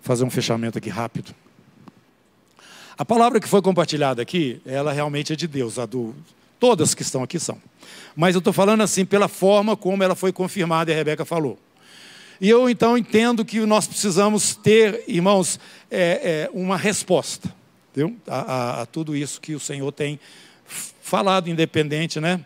fazer 0.00 0.22
um 0.22 0.30
fechamento 0.30 0.78
aqui 0.78 0.90
rápido. 0.90 1.34
A 2.96 3.04
palavra 3.04 3.40
que 3.40 3.48
foi 3.48 3.60
compartilhada 3.60 4.22
aqui, 4.22 4.62
ela 4.64 4.92
realmente 4.92 5.32
é 5.32 5.36
de 5.36 5.48
Deus, 5.48 5.76
a 5.76 5.86
do 5.86 6.14
Todas 6.62 6.94
que 6.94 7.02
estão 7.02 7.24
aqui 7.24 7.40
são. 7.40 7.60
Mas 8.14 8.36
eu 8.36 8.38
estou 8.38 8.52
falando 8.52 8.82
assim 8.82 9.04
pela 9.04 9.26
forma 9.26 9.76
como 9.76 10.00
ela 10.00 10.14
foi 10.14 10.32
confirmada 10.32 10.92
e 10.92 10.94
a 10.94 10.96
Rebeca 10.96 11.24
falou. 11.24 11.58
E 12.40 12.48
eu 12.48 12.70
então 12.70 12.96
entendo 12.96 13.44
que 13.44 13.58
nós 13.66 13.88
precisamos 13.88 14.54
ter, 14.54 15.02
irmãos, 15.08 15.58
é, 15.90 16.46
é, 16.46 16.50
uma 16.54 16.76
resposta 16.76 17.52
a, 18.28 18.36
a, 18.36 18.82
a, 18.82 18.86
tudo 18.86 19.16
isso 19.16 19.40
que 19.40 19.56
o 19.56 19.58
Senhor 19.58 19.90
tem 19.90 20.20
falado, 21.02 21.50
independente, 21.50 22.20
né? 22.20 22.44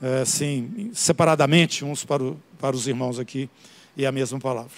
É, 0.00 0.20
assim, 0.20 0.92
separadamente, 0.94 1.84
uns 1.84 2.04
para, 2.04 2.22
o, 2.22 2.40
para 2.60 2.76
os 2.76 2.86
irmãos 2.86 3.18
aqui, 3.18 3.50
e 3.96 4.06
a 4.06 4.12
mesma 4.12 4.38
palavra. 4.38 4.70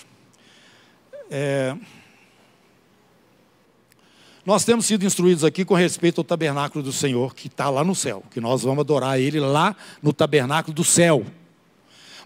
É, 1.30 1.76
nós 4.44 4.64
temos 4.64 4.86
sido 4.86 5.04
instruídos 5.04 5.44
aqui 5.44 5.64
com 5.64 5.74
respeito 5.74 6.20
ao 6.20 6.24
tabernáculo 6.24 6.82
do 6.82 6.92
Senhor, 6.92 7.34
que 7.34 7.46
está 7.46 7.68
lá 7.68 7.84
no 7.84 7.94
céu, 7.94 8.22
que 8.30 8.40
nós 8.40 8.62
vamos 8.62 8.80
adorar 8.80 9.20
Ele 9.20 9.38
lá 9.38 9.76
no 10.02 10.12
tabernáculo 10.12 10.74
do 10.74 10.84
céu. 10.84 11.24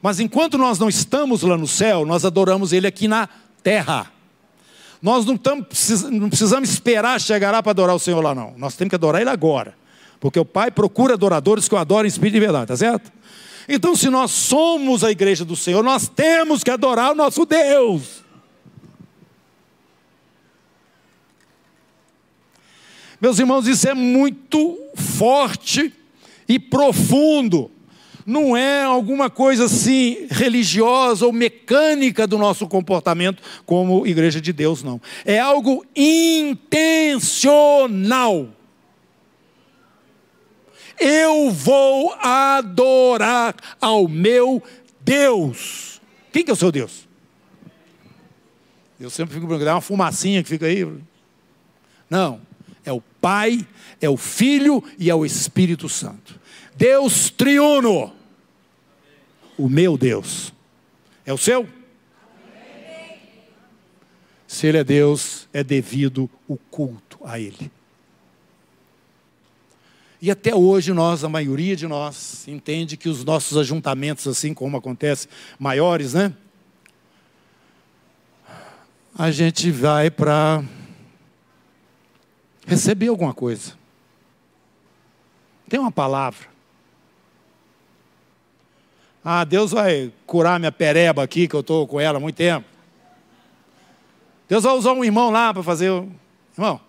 Mas 0.01 0.21
enquanto 0.21 0.57
nós 0.57 0.79
não 0.79 0.89
estamos 0.89 1.43
lá 1.43 1.57
no 1.57 1.67
céu, 1.67 2.05
nós 2.07 2.25
adoramos 2.25 2.73
Ele 2.73 2.87
aqui 2.87 3.09
na 3.09 3.29
terra. 3.63 4.13
Nós 5.03 5.27
não, 5.27 5.37
tamo, 5.37 5.67
não 6.11 6.29
precisamos 6.29 6.71
esperar 6.71 7.21
chegar 7.21 7.51
lá 7.51 7.63
para 7.63 7.71
adorar 7.71 7.97
o 7.97 7.99
Senhor 7.99 8.23
lá, 8.23 8.35
não. 8.35 8.55
Nós 8.57 8.77
temos 8.77 8.91
que 8.91 8.95
adorar 8.95 9.21
Ele 9.21 9.31
agora. 9.31 9.75
Porque 10.21 10.39
o 10.39 10.45
Pai 10.45 10.71
procura 10.71 11.15
adoradores 11.15 11.69
que 11.69 11.75
o 11.75 11.79
adorem 11.79 12.07
em 12.07 12.09
espírito 12.09 12.37
e 12.37 12.41
verdade, 12.41 12.67
tá 12.67 12.77
certo? 12.77 13.13
Então, 13.69 13.97
se 13.97 14.09
nós 14.09 14.31
somos 14.31 15.03
a 15.03 15.11
igreja 15.11 15.45
do 15.45 15.57
Senhor, 15.57 15.83
nós 15.83 16.09
temos 16.09 16.63
que 16.63 16.71
adorar 16.71 17.13
o 17.13 17.15
nosso 17.15 17.45
Deus. 17.45 18.24
Meus 23.25 23.39
irmãos, 23.39 23.67
isso 23.67 23.89
é 23.89 23.95
muito 23.95 24.79
forte 24.95 25.91
e 26.47 26.59
profundo. 26.59 27.71
Não 28.27 28.55
é 28.55 28.83
alguma 28.83 29.31
coisa 29.31 29.65
assim 29.65 30.27
religiosa 30.31 31.25
ou 31.25 31.33
mecânica 31.33 32.27
do 32.27 32.37
nosso 32.37 32.69
comportamento 32.69 33.43
como 33.65 34.07
igreja 34.07 34.43
de 34.43 34.53
Deus, 34.53 34.83
não. 34.83 35.01
É 35.25 35.39
algo 35.41 35.87
intencional. 35.97 36.87
Eu 41.01 41.51
vou 41.51 42.13
adorar 42.21 43.57
ao 43.81 44.07
meu 44.07 44.63
Deus. 45.01 45.99
Quem 46.31 46.45
que 46.45 46.51
é 46.51 46.53
o 46.53 46.57
seu 46.57 46.71
Deus? 46.71 47.09
Eu 49.01 49.09
sempre 49.09 49.33
fico 49.33 49.47
perguntando, 49.47 49.71
é 49.71 49.73
uma 49.73 49.81
fumacinha 49.81 50.43
que 50.43 50.49
fica 50.51 50.67
aí. 50.67 50.87
Não 52.11 52.44
Pai, 53.25 53.67
é 54.03 54.11
o 54.11 54.19
Filho 54.19 54.85
e 54.99 55.09
é 55.09 55.15
o 55.15 55.25
Espírito 55.25 55.89
Santo. 55.89 56.39
Deus 56.77 57.31
triuno. 57.31 58.13
O 59.57 59.67
meu 59.67 59.97
Deus. 59.97 60.53
É 61.25 61.33
o 61.33 61.39
seu? 61.39 61.67
Se 64.47 64.67
Ele 64.67 64.77
é 64.77 64.85
Deus, 64.85 65.49
é 65.55 65.65
devido 65.65 66.29
o 66.47 66.59
culto 66.59 67.19
a 67.25 67.41
Ele. 67.41 67.71
E 70.21 70.31
até 70.31 70.55
hoje 70.55 70.93
nós, 70.93 71.25
a 71.25 71.29
maioria 71.31 71.75
de 71.75 71.87
nós, 71.87 72.47
entende 72.47 72.95
que 72.95 73.09
os 73.09 73.25
nossos 73.25 73.57
ajuntamentos, 73.57 74.29
assim 74.29 74.53
como 74.53 74.77
acontece, 74.77 75.29
maiores, 75.59 76.13
né? 76.13 76.31
A 79.17 79.31
gente 79.31 79.71
vai 79.71 80.11
para 80.11 80.63
receber 82.67 83.09
alguma 83.09 83.35
coisa. 83.35 83.75
Tem 85.69 85.79
uma 85.79 85.93
palavra. 85.93 86.47
Ah, 89.25 89.45
Deus 89.45 89.71
vai 89.71 90.13
curar 90.27 90.59
minha 90.59 90.73
pereba 90.73 91.23
aqui, 91.23 91.49
que 91.49 91.55
eu 91.55 91.61
estou 91.61 91.87
com 91.87 91.99
ela 91.99 92.19
há 92.19 92.21
muito 92.21 92.37
tempo. 92.37 92.67
Deus 94.49 94.65
vai 94.65 94.75
usar 94.75 94.93
um 94.93 95.05
irmão 95.05 95.31
lá 95.31 95.53
para 95.53 95.63
fazer. 95.63 95.91
Irmão, 96.57 96.81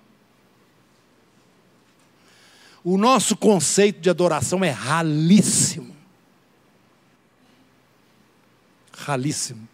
o 2.83 2.97
nosso 2.97 3.35
conceito 3.35 3.99
de 3.99 4.09
adoração 4.09 4.63
é 4.63 4.69
ralíssimo. 4.69 5.95
Ralíssimo. 8.95 9.67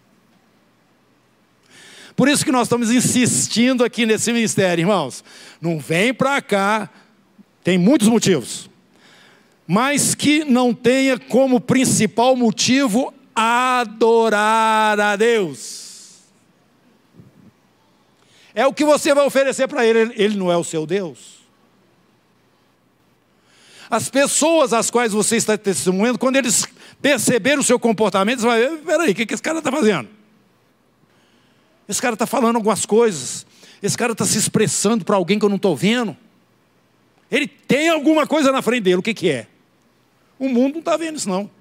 Por 2.21 2.29
isso 2.29 2.45
que 2.45 2.51
nós 2.51 2.67
estamos 2.67 2.91
insistindo 2.91 3.83
aqui 3.83 4.05
nesse 4.05 4.31
ministério, 4.31 4.83
irmãos. 4.83 5.23
Não 5.59 5.79
vem 5.79 6.13
para 6.13 6.39
cá, 6.39 6.87
tem 7.63 7.79
muitos 7.79 8.07
motivos, 8.07 8.69
mas 9.65 10.13
que 10.13 10.45
não 10.45 10.71
tenha 10.71 11.17
como 11.17 11.59
principal 11.59 12.35
motivo 12.35 13.11
adorar 13.33 14.99
a 14.99 15.15
Deus. 15.15 16.19
É 18.53 18.67
o 18.67 18.73
que 18.73 18.85
você 18.85 19.15
vai 19.15 19.25
oferecer 19.25 19.67
para 19.67 19.83
Ele, 19.83 20.13
Ele 20.15 20.37
não 20.37 20.51
é 20.51 20.57
o 20.57 20.63
seu 20.63 20.85
Deus. 20.85 21.39
As 23.89 24.11
pessoas 24.11 24.73
às 24.73 24.91
quais 24.91 25.11
você 25.11 25.37
está 25.37 25.57
testemunhando, 25.57 26.19
quando 26.19 26.35
eles 26.35 26.67
perceberem 27.01 27.57
o 27.57 27.63
seu 27.63 27.79
comportamento, 27.79 28.41
eles 28.41 28.43
vão 28.43 28.53
ver, 28.53 28.77
peraí, 28.85 29.09
o 29.09 29.15
que 29.15 29.33
esse 29.33 29.41
cara 29.41 29.57
está 29.57 29.71
fazendo? 29.71 30.20
Esse 31.91 32.01
cara 32.01 32.13
está 32.13 32.25
falando 32.25 32.55
algumas 32.55 32.85
coisas. 32.85 33.45
Esse 33.83 33.97
cara 33.97 34.13
está 34.13 34.23
se 34.23 34.37
expressando 34.37 35.03
para 35.03 35.17
alguém 35.17 35.37
que 35.37 35.43
eu 35.43 35.49
não 35.49 35.57
estou 35.57 35.75
vendo. 35.75 36.15
Ele 37.29 37.45
tem 37.45 37.89
alguma 37.89 38.25
coisa 38.25 38.49
na 38.49 38.61
frente 38.61 38.83
dele. 38.83 38.95
O 38.95 39.01
que, 39.01 39.13
que 39.13 39.29
é? 39.29 39.47
O 40.39 40.47
mundo 40.47 40.75
não 40.75 40.79
está 40.79 40.95
vendo 40.95 41.17
isso, 41.17 41.27
não. 41.27 41.51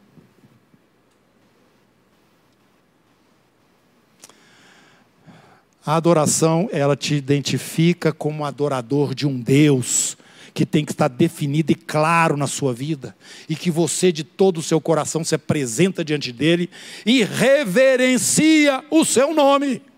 A 5.85 5.97
adoração, 5.97 6.69
ela 6.71 6.95
te 6.95 7.17
identifica 7.17 8.13
como 8.13 8.45
adorador 8.45 9.17
de 9.17 9.27
um 9.27 9.37
Deus 9.37 10.17
que 10.55 10.65
tem 10.65 10.85
que 10.85 10.93
estar 10.93 11.09
definido 11.09 11.73
e 11.73 11.75
claro 11.75 12.37
na 12.37 12.47
sua 12.47 12.73
vida, 12.73 13.17
e 13.49 13.57
que 13.57 13.71
você 13.71 14.13
de 14.13 14.23
todo 14.23 14.59
o 14.59 14.63
seu 14.63 14.81
coração 14.81 15.25
se 15.25 15.35
apresenta 15.35 16.05
diante 16.05 16.33
dele 16.33 16.71
e 17.05 17.25
reverencia 17.25 18.85
o 18.91 19.05
seu 19.05 19.35
nome. 19.35 19.90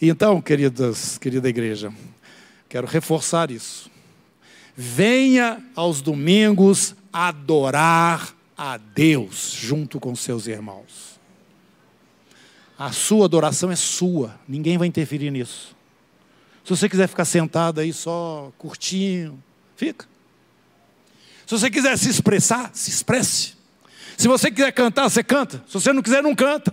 Então, 0.00 0.40
queridas, 0.40 1.18
querida 1.18 1.48
igreja, 1.48 1.92
quero 2.68 2.86
reforçar 2.86 3.50
isso. 3.50 3.90
Venha 4.76 5.60
aos 5.74 6.00
domingos 6.00 6.94
adorar 7.12 8.32
a 8.56 8.76
Deus 8.76 9.50
junto 9.58 9.98
com 9.98 10.14
seus 10.14 10.46
irmãos. 10.46 11.18
A 12.78 12.92
sua 12.92 13.24
adoração 13.24 13.72
é 13.72 13.76
sua, 13.76 14.38
ninguém 14.46 14.78
vai 14.78 14.86
interferir 14.86 15.32
nisso. 15.32 15.76
Se 16.62 16.70
você 16.70 16.88
quiser 16.88 17.08
ficar 17.08 17.24
sentado 17.24 17.80
aí 17.80 17.92
só 17.92 18.52
curtinho, 18.56 19.42
fica. 19.74 20.06
Se 21.44 21.58
você 21.58 21.68
quiser 21.68 21.98
se 21.98 22.08
expressar, 22.08 22.70
se 22.72 22.88
expresse. 22.90 23.54
Se 24.16 24.28
você 24.28 24.48
quiser 24.48 24.70
cantar, 24.70 25.08
você 25.08 25.24
canta. 25.24 25.64
Se 25.66 25.74
você 25.74 25.92
não 25.92 26.02
quiser, 26.02 26.22
não 26.22 26.36
canta. 26.36 26.72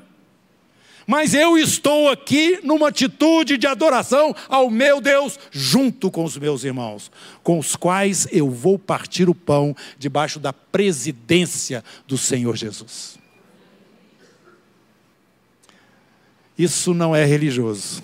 Mas 1.08 1.34
eu 1.34 1.58
estou 1.58 2.10
aqui 2.10 2.60
numa 2.64 2.88
atitude 2.88 3.58
de 3.58 3.68
adoração 3.68 4.36
ao 4.50 4.72
meu 4.72 5.00
Deus, 5.00 5.40
junto 5.52 6.10
com 6.10 6.24
os 6.24 6.38
meus 6.38 6.64
irmãos, 6.64 7.12
com 7.44 7.60
os 7.60 7.76
quais 7.76 8.28
eu 8.32 8.50
vou 8.50 8.80
partir 8.80 9.30
o 9.30 9.36
pão 9.36 9.76
debaixo 10.00 10.40
da 10.40 10.52
presidência 10.52 11.84
do 12.08 12.18
Senhor 12.18 12.56
Jesus. 12.56 13.20
Isso 16.58 16.94
não 16.94 17.16
é 17.16 17.24
religioso, 17.26 18.02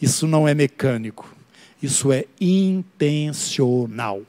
isso 0.00 0.26
não 0.26 0.46
é 0.46 0.54
mecânico, 0.54 1.28
isso 1.82 2.12
é 2.12 2.24
intencional. 2.40 4.22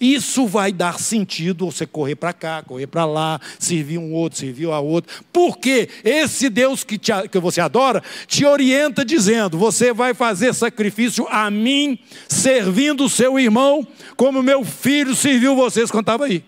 Isso 0.00 0.46
vai 0.46 0.72
dar 0.72 0.98
sentido 0.98 1.66
você 1.66 1.86
correr 1.86 2.16
para 2.16 2.32
cá, 2.32 2.62
correr 2.62 2.86
para 2.86 3.04
lá, 3.04 3.40
servir 3.58 3.98
um 3.98 4.12
outro, 4.12 4.38
servir 4.38 4.70
a 4.70 4.78
outro. 4.78 5.24
Porque 5.32 5.88
esse 6.04 6.50
Deus 6.50 6.84
que, 6.84 6.98
te, 6.98 7.12
que 7.30 7.38
você 7.38 7.60
adora 7.60 8.02
te 8.26 8.44
orienta 8.44 9.04
dizendo: 9.04 9.56
você 9.56 9.92
vai 9.92 10.12
fazer 10.12 10.54
sacrifício 10.54 11.26
a 11.28 11.50
mim, 11.50 11.98
servindo 12.28 13.04
o 13.04 13.10
seu 13.10 13.38
irmão, 13.38 13.86
como 14.16 14.42
meu 14.42 14.64
filho 14.64 15.14
serviu 15.14 15.56
vocês 15.56 15.90
quando 15.90 16.04
estava 16.04 16.26
aí. 16.26 16.44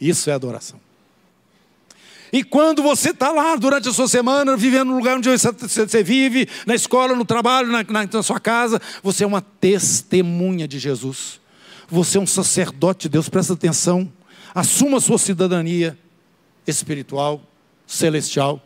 Isso 0.00 0.30
é 0.30 0.32
adoração. 0.32 0.80
E 2.32 2.44
quando 2.44 2.82
você 2.82 3.10
está 3.10 3.30
lá 3.32 3.56
durante 3.56 3.88
a 3.88 3.92
sua 3.92 4.06
semana, 4.06 4.56
vivendo 4.56 4.88
no 4.90 4.96
lugar 4.96 5.16
onde 5.16 5.28
você 5.28 6.02
vive, 6.02 6.48
na 6.64 6.74
escola, 6.74 7.14
no 7.14 7.24
trabalho, 7.24 7.68
na, 7.68 7.82
na, 7.82 8.06
na 8.06 8.22
sua 8.22 8.38
casa, 8.38 8.80
você 9.02 9.24
é 9.24 9.26
uma 9.26 9.40
testemunha 9.40 10.68
de 10.68 10.78
Jesus. 10.78 11.40
Você 11.88 12.18
é 12.18 12.20
um 12.20 12.26
sacerdote 12.26 13.02
de 13.02 13.08
Deus, 13.10 13.28
presta 13.28 13.54
atenção. 13.54 14.10
Assuma 14.54 14.98
a 14.98 15.00
sua 15.00 15.18
cidadania 15.18 15.98
espiritual, 16.66 17.42
celestial. 17.86 18.62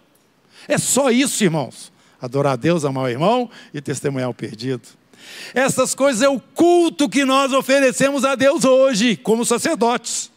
É 0.69 0.77
só 0.77 1.11
isso, 1.11 1.43
irmãos. 1.43 1.93
Adorar 2.21 2.55
a 2.55 2.57
Deus, 2.57 2.85
amar 2.85 3.05
o 3.05 3.09
irmão 3.09 3.51
e 3.73 3.81
testemunhar 3.81 4.29
o 4.29 4.35
perdido. 4.35 4.83
Essas 5.55 5.95
coisas 5.95 6.23
é 6.23 6.29
o 6.29 6.39
culto 6.39 7.09
que 7.09 7.25
nós 7.25 7.53
oferecemos 7.53 8.25
a 8.25 8.35
Deus 8.35 8.65
hoje, 8.65 9.17
como 9.17 9.45
sacerdotes. 9.45 10.31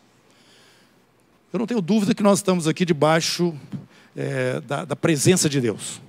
Eu 1.51 1.59
não 1.59 1.65
tenho 1.65 1.81
dúvida 1.81 2.13
que 2.13 2.21
nós 2.21 2.39
estamos 2.39 2.67
aqui 2.67 2.83
debaixo 2.83 3.57
é, 4.15 4.59
da, 4.61 4.83
da 4.83 4.95
presença 4.95 5.47
de 5.47 5.61
Deus. 5.61 6.01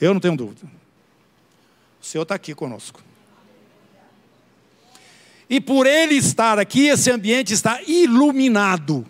Eu 0.00 0.14
não 0.14 0.20
tenho 0.20 0.36
dúvida. 0.36 0.66
O 2.00 2.04
Senhor 2.04 2.22
está 2.22 2.34
aqui 2.34 2.54
conosco. 2.54 3.02
E 5.48 5.60
por 5.60 5.86
Ele 5.86 6.14
estar 6.14 6.58
aqui, 6.58 6.86
esse 6.86 7.10
ambiente 7.10 7.52
está 7.52 7.82
iluminado, 7.82 9.06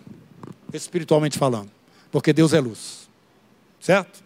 espiritualmente 0.73 1.37
falando, 1.37 1.71
porque 2.11 2.33
Deus 2.33 2.51
é 2.51 2.59
luz. 2.59 3.07
Certo? 3.79 4.21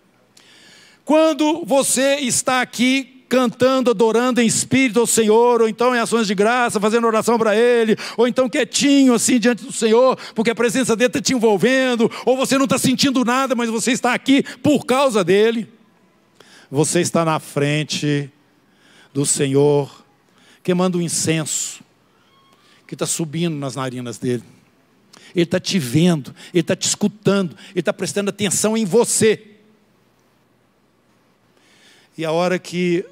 Quando 1.05 1.63
você 1.63 2.15
está 2.15 2.61
aqui 2.61 3.16
cantando, 3.27 3.91
adorando 3.91 4.41
em 4.41 4.45
espírito 4.45 4.99
ao 4.99 5.07
Senhor, 5.07 5.61
ou 5.61 5.67
então 5.67 5.95
em 5.95 5.99
ações 5.99 6.27
de 6.27 6.35
graça, 6.35 6.79
fazendo 6.79 7.07
oração 7.07 7.37
para 7.37 7.55
Ele, 7.55 7.95
ou 8.15 8.27
então 8.27 8.49
quietinho 8.49 9.13
assim 9.13 9.39
diante 9.39 9.63
do 9.63 9.71
Senhor, 9.71 10.17
porque 10.33 10.51
a 10.51 10.55
presença 10.55 10.95
dele 10.95 11.07
está 11.07 11.21
te 11.21 11.33
envolvendo, 11.33 12.09
ou 12.25 12.37
você 12.37 12.57
não 12.57 12.65
está 12.65 12.77
sentindo 12.77 13.23
nada, 13.25 13.55
mas 13.55 13.69
você 13.69 13.91
está 13.91 14.13
aqui 14.13 14.43
por 14.61 14.85
causa 14.85 15.23
dele. 15.23 15.67
Você 16.69 16.99
está 16.99 17.23
na 17.23 17.39
frente 17.39 18.29
do 19.13 19.25
Senhor, 19.25 20.05
queimando 20.63 20.97
um 20.97 21.01
incenso 21.01 21.81
que 22.85 22.93
está 22.93 23.05
subindo 23.05 23.55
nas 23.55 23.75
narinas 23.75 24.17
dele. 24.17 24.43
Ele 25.35 25.43
está 25.43 25.59
te 25.59 25.77
vendo, 25.77 26.33
ele 26.53 26.61
está 26.61 26.75
te 26.75 26.87
escutando, 26.87 27.55
ele 27.71 27.79
está 27.79 27.93
prestando 27.93 28.29
atenção 28.29 28.77
em 28.77 28.85
você. 28.85 29.57
E 32.17 32.25
a 32.25 32.31
hora 32.31 32.57
que 32.57 33.05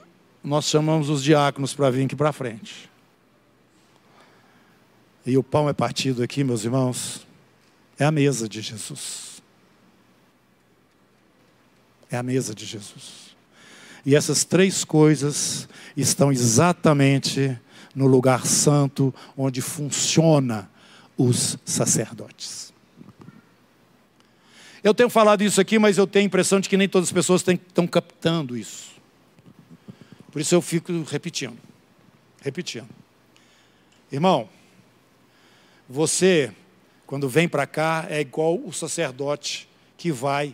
nós 0.46 0.66
chamamos 0.66 1.10
os 1.10 1.24
diáconos 1.24 1.74
para 1.74 1.90
vir 1.90 2.06
aqui 2.06 2.16
para 2.16 2.32
frente. 2.32 2.90
E 5.26 5.38
o 5.38 5.44
pão 5.44 5.68
é 5.68 5.74
partido 5.74 6.22
aqui, 6.22 6.44
meus 6.44 6.64
irmãos, 6.64 7.26
é 7.98 8.06
a 8.06 8.12
mesa 8.12 8.48
de 8.48 8.62
Jesus. 8.62 9.42
É 12.12 12.18
a 12.18 12.22
mesa 12.22 12.54
de 12.54 12.64
Jesus. 12.64 13.36
E 14.06 14.16
essas 14.16 14.44
três 14.44 14.84
coisas 14.84 15.68
estão 15.98 16.32
exatamente 16.32 17.60
no 17.96 18.06
lugar 18.06 18.46
santo 18.46 19.14
onde 19.36 19.62
funciona 19.62 20.70
os 21.18 21.58
sacerdotes. 21.66 22.72
Eu 24.84 24.94
tenho 24.94 25.10
falado 25.10 25.42
isso 25.42 25.60
aqui, 25.60 25.80
mas 25.80 25.98
eu 25.98 26.06
tenho 26.06 26.26
a 26.26 26.28
impressão 26.28 26.60
de 26.60 26.70
que 26.70 26.78
nem 26.78 26.88
todas 26.88 27.10
as 27.10 27.14
pessoas 27.14 27.44
estão 27.48 27.88
captando 27.88 28.56
isso. 28.56 28.95
Por 30.36 30.42
isso 30.42 30.54
eu 30.54 30.62
fico 30.62 30.92
repetindo, 31.04 31.58
repetindo. 32.42 32.90
Irmão, 34.12 34.50
você, 35.88 36.52
quando 37.08 37.30
vem 37.30 37.48
para 37.48 37.66
cá, 37.66 38.06
é 38.10 38.20
igual 38.20 38.60
o 38.60 38.74
sacerdote 38.74 39.66
que 39.98 40.12
vai 40.12 40.54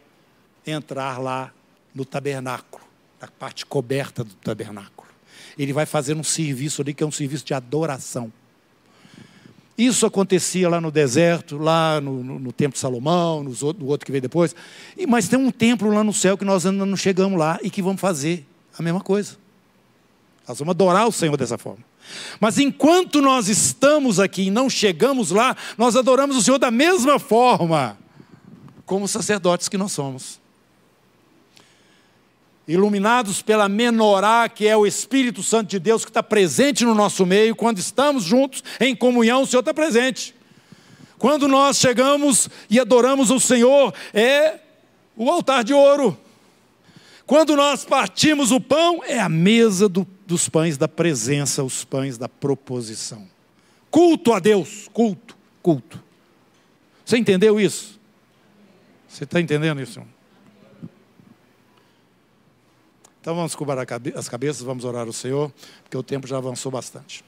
entrar 0.67 1.17
lá 1.17 1.51
no 1.95 2.05
tabernáculo, 2.05 2.83
na 3.19 3.27
parte 3.27 3.65
coberta 3.65 4.23
do 4.23 4.35
tabernáculo. 4.35 5.09
Ele 5.57 5.73
vai 5.73 5.87
fazer 5.87 6.15
um 6.15 6.23
serviço 6.23 6.83
ali 6.83 6.93
que 6.93 7.03
é 7.03 7.07
um 7.07 7.11
serviço 7.11 7.43
de 7.43 7.55
adoração. 7.55 8.31
Isso 9.75 10.05
acontecia 10.05 10.69
lá 10.69 10.79
no 10.79 10.91
deserto, 10.91 11.57
lá 11.57 11.99
no, 11.99 12.23
no, 12.23 12.37
no 12.37 12.51
Templo 12.51 12.73
de 12.73 12.79
Salomão, 12.79 13.43
no 13.43 13.51
outro, 13.65 14.05
que 14.05 14.11
veio 14.11 14.21
depois. 14.21 14.55
E, 14.95 15.07
mas 15.07 15.27
tem 15.27 15.39
um 15.39 15.49
templo 15.49 15.91
lá 15.91 16.03
no 16.03 16.13
céu 16.13 16.37
que 16.37 16.45
nós 16.45 16.67
ainda 16.67 16.85
não 16.85 16.95
chegamos 16.95 17.39
lá 17.39 17.57
e 17.63 17.71
que 17.71 17.81
vamos 17.81 17.99
fazer 17.99 18.45
a 18.77 18.83
mesma 18.83 19.01
coisa. 19.01 19.40
Nós 20.47 20.59
vamos 20.59 20.71
adorar 20.71 21.07
o 21.07 21.11
Senhor 21.11 21.37
dessa 21.37 21.57
forma. 21.57 21.83
Mas 22.39 22.57
enquanto 22.57 23.21
nós 23.21 23.47
estamos 23.47 24.19
aqui 24.19 24.43
e 24.43 24.51
não 24.51 24.69
chegamos 24.69 25.31
lá, 25.31 25.55
nós 25.77 25.95
adoramos 25.95 26.35
o 26.35 26.41
Senhor 26.41 26.57
da 26.57 26.71
mesma 26.71 27.19
forma, 27.19 27.97
como 28.85 29.07
sacerdotes 29.07 29.69
que 29.69 29.77
nós 29.77 29.91
somos. 29.91 30.39
Iluminados 32.67 33.41
pela 33.41 33.67
menorá, 33.69 34.47
que 34.49 34.67
é 34.67 34.75
o 34.75 34.85
Espírito 34.85 35.43
Santo 35.43 35.69
de 35.69 35.79
Deus 35.79 36.03
que 36.03 36.11
está 36.11 36.23
presente 36.23 36.83
no 36.83 36.95
nosso 36.95 37.25
meio, 37.25 37.55
quando 37.55 37.79
estamos 37.79 38.23
juntos 38.23 38.63
em 38.79 38.95
comunhão, 38.95 39.43
o 39.43 39.47
Senhor 39.47 39.61
está 39.61 39.73
presente. 39.73 40.35
Quando 41.17 41.47
nós 41.47 41.77
chegamos 41.77 42.49
e 42.69 42.79
adoramos 42.79 43.29
o 43.29 43.39
Senhor, 43.39 43.93
é 44.13 44.59
o 45.15 45.29
altar 45.29 45.63
de 45.63 45.73
ouro. 45.73 46.17
Quando 47.27 47.55
nós 47.55 47.85
partimos 47.85 48.51
o 48.51 48.59
pão, 48.59 49.01
é 49.05 49.19
a 49.19 49.29
mesa 49.29 49.87
do, 49.87 50.05
dos 50.31 50.47
pães 50.47 50.77
da 50.77 50.87
presença, 50.87 51.61
os 51.61 51.83
pães 51.83 52.17
da 52.17 52.29
proposição. 52.29 53.27
Culto 53.89 54.31
a 54.31 54.39
Deus, 54.39 54.87
culto, 54.93 55.37
culto. 55.61 56.01
Você 57.03 57.17
entendeu 57.17 57.59
isso? 57.59 57.99
Você 59.09 59.25
está 59.25 59.41
entendendo 59.41 59.81
isso? 59.81 60.01
Então 63.19 63.35
vamos 63.35 63.53
cobrar 63.55 63.85
as 64.15 64.29
cabeças, 64.29 64.61
vamos 64.61 64.85
orar 64.85 65.05
ao 65.05 65.11
Senhor, 65.11 65.51
porque 65.83 65.97
o 65.97 66.01
tempo 66.01 66.25
já 66.25 66.37
avançou 66.37 66.71
bastante. 66.71 67.25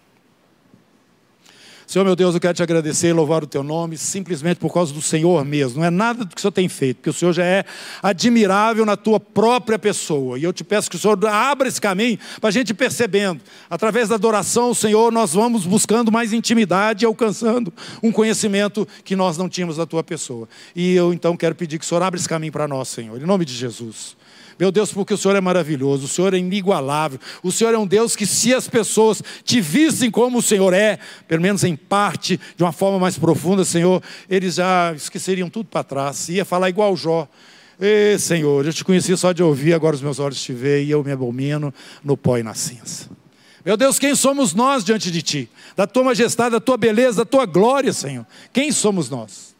Senhor 1.94 2.06
meu 2.06 2.16
Deus, 2.16 2.34
eu 2.34 2.42
quero 2.42 2.56
te 2.56 2.64
agradecer 2.64 3.10
e 3.10 3.14
louvar 3.14 3.44
o 3.44 3.46
teu 3.46 3.62
nome, 3.62 4.00
simplesmente 4.00 4.58
por 4.58 4.74
causa 4.74 4.92
do 4.92 5.00
Senhor 5.00 5.46
mesmo. 5.46 5.78
Não 5.78 5.86
é 5.86 5.92
nada 5.92 6.26
do 6.26 6.34
que 6.34 6.40
o 6.40 6.42
Senhor 6.42 6.52
tem 6.52 6.68
feito, 6.68 6.98
porque 6.98 7.12
o 7.12 7.14
Senhor 7.14 7.32
já 7.34 7.46
é 7.46 7.64
admirável 8.02 8.84
na 8.84 8.98
tua 8.98 9.20
própria 9.20 9.78
pessoa. 9.78 10.40
E 10.40 10.44
eu 10.44 10.52
te 10.52 10.64
peço 10.64 10.90
que 10.90 10.96
o 10.96 11.00
Senhor 11.00 11.24
abra 11.28 11.68
esse 11.68 11.80
caminho 11.80 12.18
para 12.42 12.48
a 12.50 12.52
gente 12.52 12.72
ir 12.72 12.74
percebendo. 12.74 13.42
Através 13.70 14.10
da 14.10 14.16
adoração 14.16 14.64
ao 14.70 14.74
Senhor, 14.74 15.12
nós 15.12 15.36
vamos 15.36 15.68
buscando 15.68 16.12
mais 16.12 16.34
intimidade 16.34 17.06
e 17.06 17.06
alcançando 17.06 17.72
um 18.02 18.12
conhecimento 18.12 18.88
que 19.04 19.16
nós 19.16 19.38
não 19.38 19.48
tínhamos 19.48 19.78
da 19.78 19.86
tua 19.86 20.04
pessoa. 20.04 20.50
E 20.76 20.96
eu 20.96 21.14
então 21.14 21.38
quero 21.38 21.54
pedir 21.54 21.78
que 21.78 21.86
o 21.86 21.88
Senhor 21.88 22.02
abra 22.02 22.20
esse 22.20 22.28
caminho 22.28 22.52
para 22.52 22.68
nós, 22.68 22.88
Senhor, 22.88 23.22
em 23.22 23.26
nome 23.28 23.46
de 23.46 23.54
Jesus. 23.54 24.18
Meu 24.60 24.72
Deus, 24.72 24.92
porque 24.92 25.14
o 25.14 25.18
Senhor 25.18 25.36
é 25.36 25.42
maravilhoso, 25.42 26.06
o 26.06 26.08
Senhor 26.08 26.34
é 26.34 26.38
inigualável, 26.38 27.20
o 27.42 27.52
Senhor 27.52 27.74
é 27.74 27.78
um 27.78 27.88
Deus 27.88 28.16
que, 28.16 28.26
se 28.26 28.54
as 28.54 28.68
pessoas 28.68 29.22
te 29.44 29.60
vissem 29.60 30.12
como 30.12 30.38
o 30.40 30.42
Senhor 30.42 30.74
é, 30.74 31.00
pelo 31.28 31.42
menos 31.42 31.64
em 31.64 31.76
parte, 31.76 32.40
de 32.56 32.64
uma 32.64 32.72
forma 32.72 33.00
mais 33.00 33.18
profunda, 33.18 33.66
Senhor, 33.66 34.02
eles 34.30 34.56
já 34.56 34.94
esqueceriam 34.94 35.50
tudo 35.50 35.66
para 35.66 35.84
trás, 35.84 36.30
ia 36.30 36.46
falar 36.46 36.70
igual 36.70 36.96
Jó. 36.96 37.28
Ê, 37.80 38.18
Senhor, 38.20 38.66
eu 38.66 38.72
te 38.72 38.84
conheci 38.84 39.16
só 39.18 39.32
de 39.32 39.42
ouvir, 39.42 39.74
agora 39.74 39.96
os 39.96 40.02
meus 40.02 40.20
olhos 40.20 40.42
te 40.42 40.54
veem 40.54 40.88
e 40.88 40.92
eu 40.92 41.04
me 41.04 41.12
abomino 41.12 41.74
no 42.04 42.16
pó 42.16 42.38
e 42.38 42.44
na 42.44 42.54
cinza. 42.54 43.10
Meu 43.66 43.78
Deus, 43.78 43.98
quem 43.98 44.14
somos 44.14 44.54
nós 44.54 44.84
diante 44.84 45.10
de 45.10 45.22
Ti? 45.22 45.50
Da 45.76 45.88
Tua 45.88 46.04
majestade, 46.04 46.52
da 46.52 46.60
Tua 46.60 46.78
beleza, 46.78 47.20
da 47.20 47.26
Tua 47.26 47.46
glória, 47.46 47.94
Senhor. 47.94 48.26
Quem 48.52 48.72
somos 48.72 49.10
nós? 49.10 49.53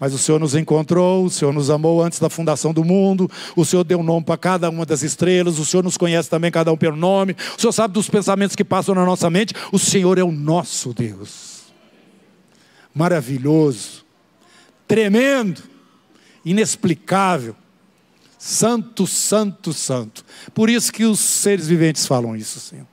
Mas 0.00 0.14
o 0.14 0.18
Senhor 0.18 0.38
nos 0.40 0.54
encontrou, 0.54 1.26
o 1.26 1.30
Senhor 1.30 1.52
nos 1.52 1.68
amou 1.68 2.02
antes 2.02 2.18
da 2.18 2.30
fundação 2.30 2.72
do 2.72 2.82
mundo, 2.82 3.30
o 3.54 3.66
Senhor 3.66 3.84
deu 3.84 4.02
nome 4.02 4.24
para 4.24 4.38
cada 4.38 4.70
uma 4.70 4.86
das 4.86 5.02
estrelas, 5.02 5.58
o 5.58 5.64
Senhor 5.66 5.82
nos 5.82 5.98
conhece 5.98 6.30
também 6.30 6.50
cada 6.50 6.72
um 6.72 6.76
pelo 6.76 6.96
nome, 6.96 7.36
o 7.56 7.60
Senhor 7.60 7.70
sabe 7.70 7.92
dos 7.92 8.08
pensamentos 8.08 8.56
que 8.56 8.64
passam 8.64 8.94
na 8.94 9.04
nossa 9.04 9.28
mente, 9.28 9.52
o 9.70 9.78
Senhor 9.78 10.16
é 10.16 10.24
o 10.24 10.32
nosso 10.32 10.94
Deus. 10.94 11.64
Maravilhoso, 12.94 14.06
tremendo, 14.88 15.62
inexplicável, 16.46 17.54
santo, 18.38 19.06
santo, 19.06 19.70
santo. 19.74 20.24
Por 20.54 20.70
isso 20.70 20.90
que 20.90 21.04
os 21.04 21.20
seres 21.20 21.68
viventes 21.68 22.06
falam 22.06 22.34
isso, 22.34 22.58
Senhor. 22.58 22.86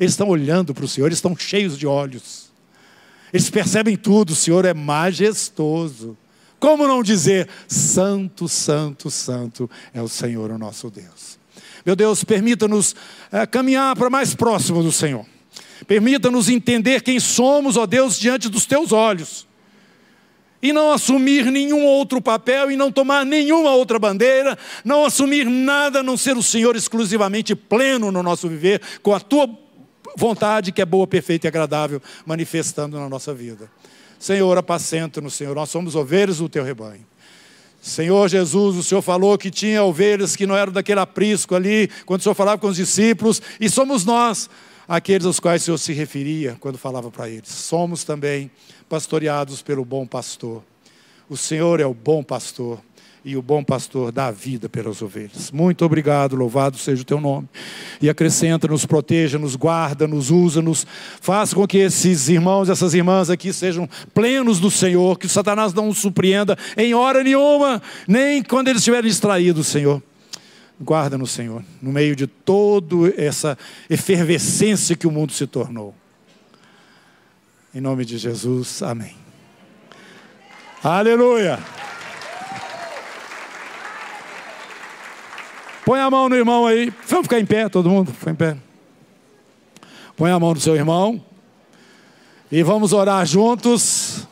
Eles 0.00 0.14
estão 0.14 0.28
olhando 0.28 0.74
para 0.74 0.84
o 0.84 0.88
Senhor, 0.88 1.06
eles 1.06 1.18
estão 1.18 1.36
cheios 1.36 1.78
de 1.78 1.86
olhos. 1.86 2.50
Eles 3.32 3.48
percebem 3.48 3.96
tudo, 3.96 4.30
o 4.30 4.36
Senhor 4.36 4.64
é 4.64 4.74
majestoso. 4.74 6.18
Como 6.62 6.86
não 6.86 7.02
dizer, 7.02 7.48
Santo, 7.66 8.48
Santo, 8.48 9.10
Santo 9.10 9.68
é 9.92 10.00
o 10.00 10.06
Senhor, 10.06 10.48
o 10.48 10.56
nosso 10.56 10.88
Deus. 10.88 11.36
Meu 11.84 11.96
Deus, 11.96 12.22
permita-nos 12.22 12.94
é, 13.32 13.44
caminhar 13.44 13.96
para 13.96 14.08
mais 14.08 14.32
próximo 14.32 14.80
do 14.80 14.92
Senhor. 14.92 15.26
Permita-nos 15.88 16.48
entender 16.48 17.02
quem 17.02 17.18
somos, 17.18 17.76
ó 17.76 17.84
Deus, 17.84 18.16
diante 18.16 18.48
dos 18.48 18.64
teus 18.64 18.92
olhos. 18.92 19.44
E 20.62 20.72
não 20.72 20.92
assumir 20.92 21.46
nenhum 21.46 21.84
outro 21.84 22.22
papel 22.22 22.70
e 22.70 22.76
não 22.76 22.92
tomar 22.92 23.26
nenhuma 23.26 23.74
outra 23.74 23.98
bandeira, 23.98 24.56
não 24.84 25.04
assumir 25.04 25.46
nada 25.46 25.98
a 25.98 26.02
não 26.04 26.16
ser 26.16 26.36
o 26.36 26.42
Senhor 26.44 26.76
exclusivamente 26.76 27.56
pleno 27.56 28.12
no 28.12 28.22
nosso 28.22 28.48
viver, 28.48 28.80
com 29.02 29.12
a 29.12 29.18
tua 29.18 29.50
vontade 30.16 30.70
que 30.70 30.80
é 30.80 30.86
boa, 30.86 31.08
perfeita 31.08 31.44
e 31.44 31.48
agradável, 31.48 32.00
manifestando 32.24 33.00
na 33.00 33.08
nossa 33.08 33.34
vida. 33.34 33.68
Senhor, 34.22 34.56
apacenta 34.56 35.20
no 35.20 35.28
Senhor, 35.28 35.52
nós 35.52 35.68
somos 35.68 35.96
ovelhas 35.96 36.38
do 36.38 36.48
teu 36.48 36.62
rebanho. 36.62 37.04
Senhor 37.80 38.28
Jesus, 38.28 38.76
o 38.76 38.82
Senhor 38.84 39.02
falou 39.02 39.36
que 39.36 39.50
tinha 39.50 39.82
ovelhas 39.82 40.36
que 40.36 40.46
não 40.46 40.56
eram 40.56 40.72
daquele 40.72 41.00
aprisco 41.00 41.56
ali, 41.56 41.90
quando 42.06 42.20
o 42.20 42.22
Senhor 42.22 42.34
falava 42.36 42.56
com 42.56 42.68
os 42.68 42.76
discípulos, 42.76 43.42
e 43.60 43.68
somos 43.68 44.04
nós, 44.04 44.48
aqueles 44.86 45.26
aos 45.26 45.40
quais 45.40 45.62
o 45.62 45.64
Senhor 45.64 45.78
se 45.78 45.92
referia 45.92 46.56
quando 46.60 46.78
falava 46.78 47.10
para 47.10 47.28
eles. 47.28 47.48
Somos 47.48 48.04
também 48.04 48.48
pastoreados 48.88 49.60
pelo 49.60 49.84
bom 49.84 50.06
pastor. 50.06 50.62
O 51.28 51.36
Senhor 51.36 51.80
é 51.80 51.86
o 51.86 51.92
bom 51.92 52.22
pastor, 52.22 52.78
e 53.24 53.36
o 53.36 53.42
bom 53.42 53.62
pastor 53.62 54.10
dá 54.10 54.26
a 54.26 54.30
vida 54.32 54.68
pelas 54.68 55.00
ovelhas. 55.00 55.50
Muito 55.52 55.84
obrigado, 55.84 56.34
louvado 56.34 56.76
seja 56.76 57.02
o 57.02 57.04
teu 57.04 57.20
nome. 57.20 57.48
E 58.00 58.10
acrescenta, 58.10 58.66
nos 58.66 58.84
proteja, 58.84 59.38
nos 59.38 59.54
guarda, 59.54 60.08
nos 60.08 60.30
usa, 60.30 60.60
nos 60.60 60.84
faça 61.20 61.54
com 61.54 61.66
que 61.66 61.78
esses 61.78 62.28
irmãos, 62.28 62.68
essas 62.68 62.94
irmãs 62.94 63.30
aqui 63.30 63.52
sejam 63.52 63.88
plenos 64.12 64.58
do 64.58 64.70
Senhor, 64.70 65.18
que 65.18 65.28
Satanás 65.28 65.72
não 65.72 65.88
os 65.88 65.98
surpreenda 65.98 66.58
em 66.76 66.94
hora 66.94 67.22
nenhuma, 67.22 67.80
nem 68.08 68.42
quando 68.42 68.68
eles 68.68 68.80
estiverem 68.80 69.08
distraídos, 69.08 69.68
Senhor. 69.68 70.02
Guarda 70.80 71.16
no 71.16 71.26
Senhor, 71.26 71.62
no 71.80 71.92
meio 71.92 72.16
de 72.16 72.26
toda 72.26 73.14
essa 73.16 73.56
efervescência 73.88 74.96
que 74.96 75.06
o 75.06 75.12
mundo 75.12 75.32
se 75.32 75.46
tornou. 75.46 75.94
Em 77.72 77.80
nome 77.80 78.04
de 78.04 78.18
Jesus, 78.18 78.82
amém. 78.82 79.14
Aleluia. 80.82 81.81
Põe 85.84 86.00
a 86.00 86.10
mão 86.10 86.28
no 86.28 86.36
irmão 86.36 86.66
aí. 86.66 86.92
Vamos 87.08 87.24
ficar 87.24 87.40
em 87.40 87.46
pé, 87.46 87.68
todo 87.68 87.90
mundo? 87.90 88.12
Fica 88.12 88.30
em 88.30 88.34
pé. 88.34 88.56
Põe 90.16 90.30
a 90.30 90.38
mão 90.38 90.54
no 90.54 90.60
seu 90.60 90.76
irmão. 90.76 91.22
E 92.50 92.62
vamos 92.62 92.92
orar 92.92 93.26
juntos, 93.26 94.26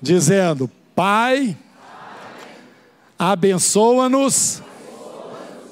dizendo: 0.00 0.70
Pai, 0.94 1.56
abençoa-nos 3.18 4.60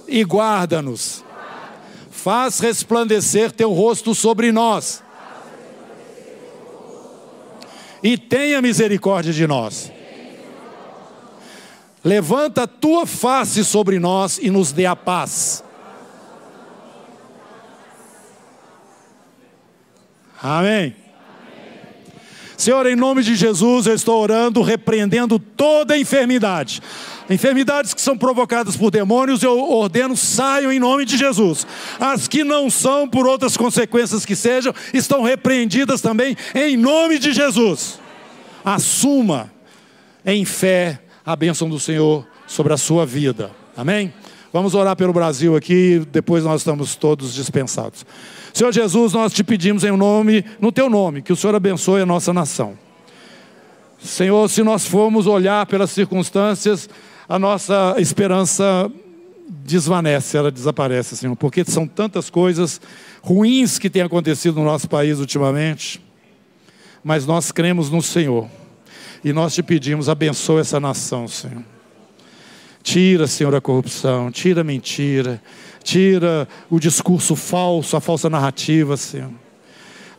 e 0.07 0.23
guarda-nos. 0.23 1.25
Faz 2.11 2.61
resplandecer 2.61 3.51
teu 3.53 3.73
rosto 3.73 4.15
sobre 4.15 4.53
nós. 4.53 5.03
E 8.03 8.17
tenha 8.17 8.63
misericórdia 8.63 9.33
de 9.33 9.47
nós. 9.47 9.93
Levanta 12.03 12.63
a 12.63 12.67
tua 12.67 13.07
face 13.07 13.65
sobre 13.65 13.99
nós 13.99 14.39
e 14.41 14.51
nos 14.51 14.73
dê 14.73 14.87
a 14.87 14.97
paz. 14.97 15.63
Amém. 20.43 20.97
Senhor, 22.57 22.87
em 22.87 22.97
nome 22.97 23.23
de 23.23 23.35
Jesus, 23.35 23.87
eu 23.87 23.95
estou 23.95 24.21
orando, 24.21 24.61
repreendendo 24.61 25.39
toda 25.39 25.97
enfermidade. 25.97 26.83
Enfermidades 27.29 27.95
que 27.95 28.01
são 28.01 28.19
provocadas 28.19 28.77
por 28.77 28.91
demônios, 28.91 29.43
eu 29.43 29.59
ordeno, 29.71 30.17
saiam 30.17 30.73
em 30.73 30.79
nome 30.79 31.05
de 31.05 31.17
Jesus. 31.17 31.67
As 31.99 32.29
que 32.29 32.45
não 32.45 32.69
são, 32.69 33.09
por 33.09 33.27
outras 33.27 33.57
consequências 33.57 34.27
que 34.27 34.37
sejam, 34.37 34.75
estão 34.93 35.23
repreendidas 35.23 36.01
também 36.01 36.37
em 36.55 36.77
nome 36.77 37.19
de 37.19 37.33
Jesus. 37.33 37.99
Assuma 38.65 39.51
em 40.25 40.45
fé 40.45 41.01
a 41.25 41.37
bênção 41.37 41.69
do 41.69 41.79
Senhor 41.79 42.27
sobre 42.47 42.73
a 42.73 42.77
sua 42.77 43.05
vida. 43.05 43.51
Amém? 43.77 44.13
Vamos 44.53 44.75
orar 44.75 44.97
pelo 44.97 45.13
Brasil 45.13 45.55
aqui, 45.55 46.03
depois 46.11 46.43
nós 46.43 46.63
estamos 46.63 46.97
todos 46.97 47.35
dispensados. 47.35 48.05
Senhor 48.53 48.73
Jesus, 48.73 49.13
nós 49.13 49.33
te 49.33 49.45
pedimos 49.45 49.85
em 49.85 49.97
nome, 49.97 50.45
no 50.61 50.73
teu 50.73 50.91
nome, 50.91 51.23
que 51.23 51.33
o 51.33 51.37
Senhor 51.37 51.55
abençoe 51.55 52.03
a 52.03 52.07
nossa 52.07 52.33
nação. 52.33 52.77
Senhor, 54.03 54.49
se 54.49 54.63
nós 54.63 54.87
formos 54.87 55.27
olhar 55.27 55.67
pelas 55.67 55.91
circunstâncias, 55.91 56.89
a 57.29 57.39
nossa 57.39 57.95
esperança 57.99 58.91
desvanece, 59.49 60.37
ela 60.37 60.51
desaparece, 60.51 61.17
Senhor, 61.17 61.37
porque 61.37 61.65
são 61.65 61.87
tantas 61.87 62.29
coisas 62.29 62.81
ruins 63.23 63.79
que 63.79 63.91
têm 63.91 64.03
acontecido 64.03 64.57
no 64.57 64.65
nosso 64.65 64.89
país 64.89 65.21
ultimamente, 65.21 66.03
mas 67.05 67.25
nós 67.25 67.53
cremos 67.53 67.91
no 67.91 68.03
Senhor 68.03 68.49
e 69.25 69.33
nós 69.33 69.55
te 69.55 69.63
pedimos, 69.63 70.09
abençoa 70.09 70.61
essa 70.61 70.81
nação, 70.81 71.29
Senhor. 71.29 71.63
Tira, 72.83 73.27
Senhor, 73.27 73.55
a 73.55 73.61
corrupção, 73.61 74.31
tira 74.31 74.63
a 74.63 74.65
mentira, 74.65 75.43
tira 75.83 76.49
o 76.71 76.81
discurso 76.81 77.37
falso, 77.37 77.97
a 77.97 78.01
falsa 78.01 78.31
narrativa, 78.31 78.97
Senhor. 78.97 79.31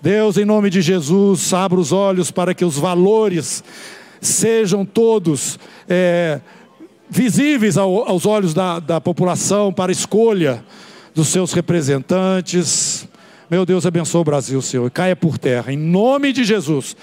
Deus, 0.01 0.37
em 0.37 0.45
nome 0.45 0.69
de 0.69 0.81
Jesus, 0.81 1.53
abra 1.53 1.79
os 1.79 1.91
olhos 1.91 2.29
para 2.29 2.53
que 2.53 2.63
os 2.63 2.77
valores 2.77 3.63
sejam 4.19 4.85
todos 4.85 5.59
é, 5.89 6.39
visíveis 7.09 7.77
ao, 7.77 8.07
aos 8.07 8.25
olhos 8.25 8.53
da, 8.53 8.79
da 8.79 9.01
população 9.01 9.73
para 9.73 9.91
escolha 9.91 10.63
dos 11.13 11.27
seus 11.27 11.53
representantes. 11.53 13.07
Meu 13.49 13.65
Deus, 13.65 13.85
abençoe 13.85 14.21
o 14.21 14.23
Brasil, 14.25 14.61
Senhor, 14.61 14.85
e 14.85 14.91
caia 14.91 15.15
por 15.15 15.37
terra, 15.39 15.73
em 15.73 15.77
nome 15.77 16.31
de 16.31 16.43
Jesus 16.43 16.95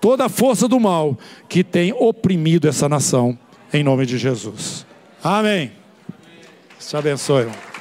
toda 0.00 0.26
a 0.26 0.28
força 0.28 0.68
do 0.68 0.78
mal 0.78 1.18
que 1.48 1.64
tem 1.64 1.92
oprimido 1.92 2.68
essa 2.68 2.88
nação, 2.88 3.38
em 3.72 3.82
nome 3.82 4.06
de 4.06 4.18
Jesus. 4.18 4.86
Amém. 5.22 5.72
Te 6.78 6.96
abençoe. 6.96 7.42
Irmão. 7.42 7.73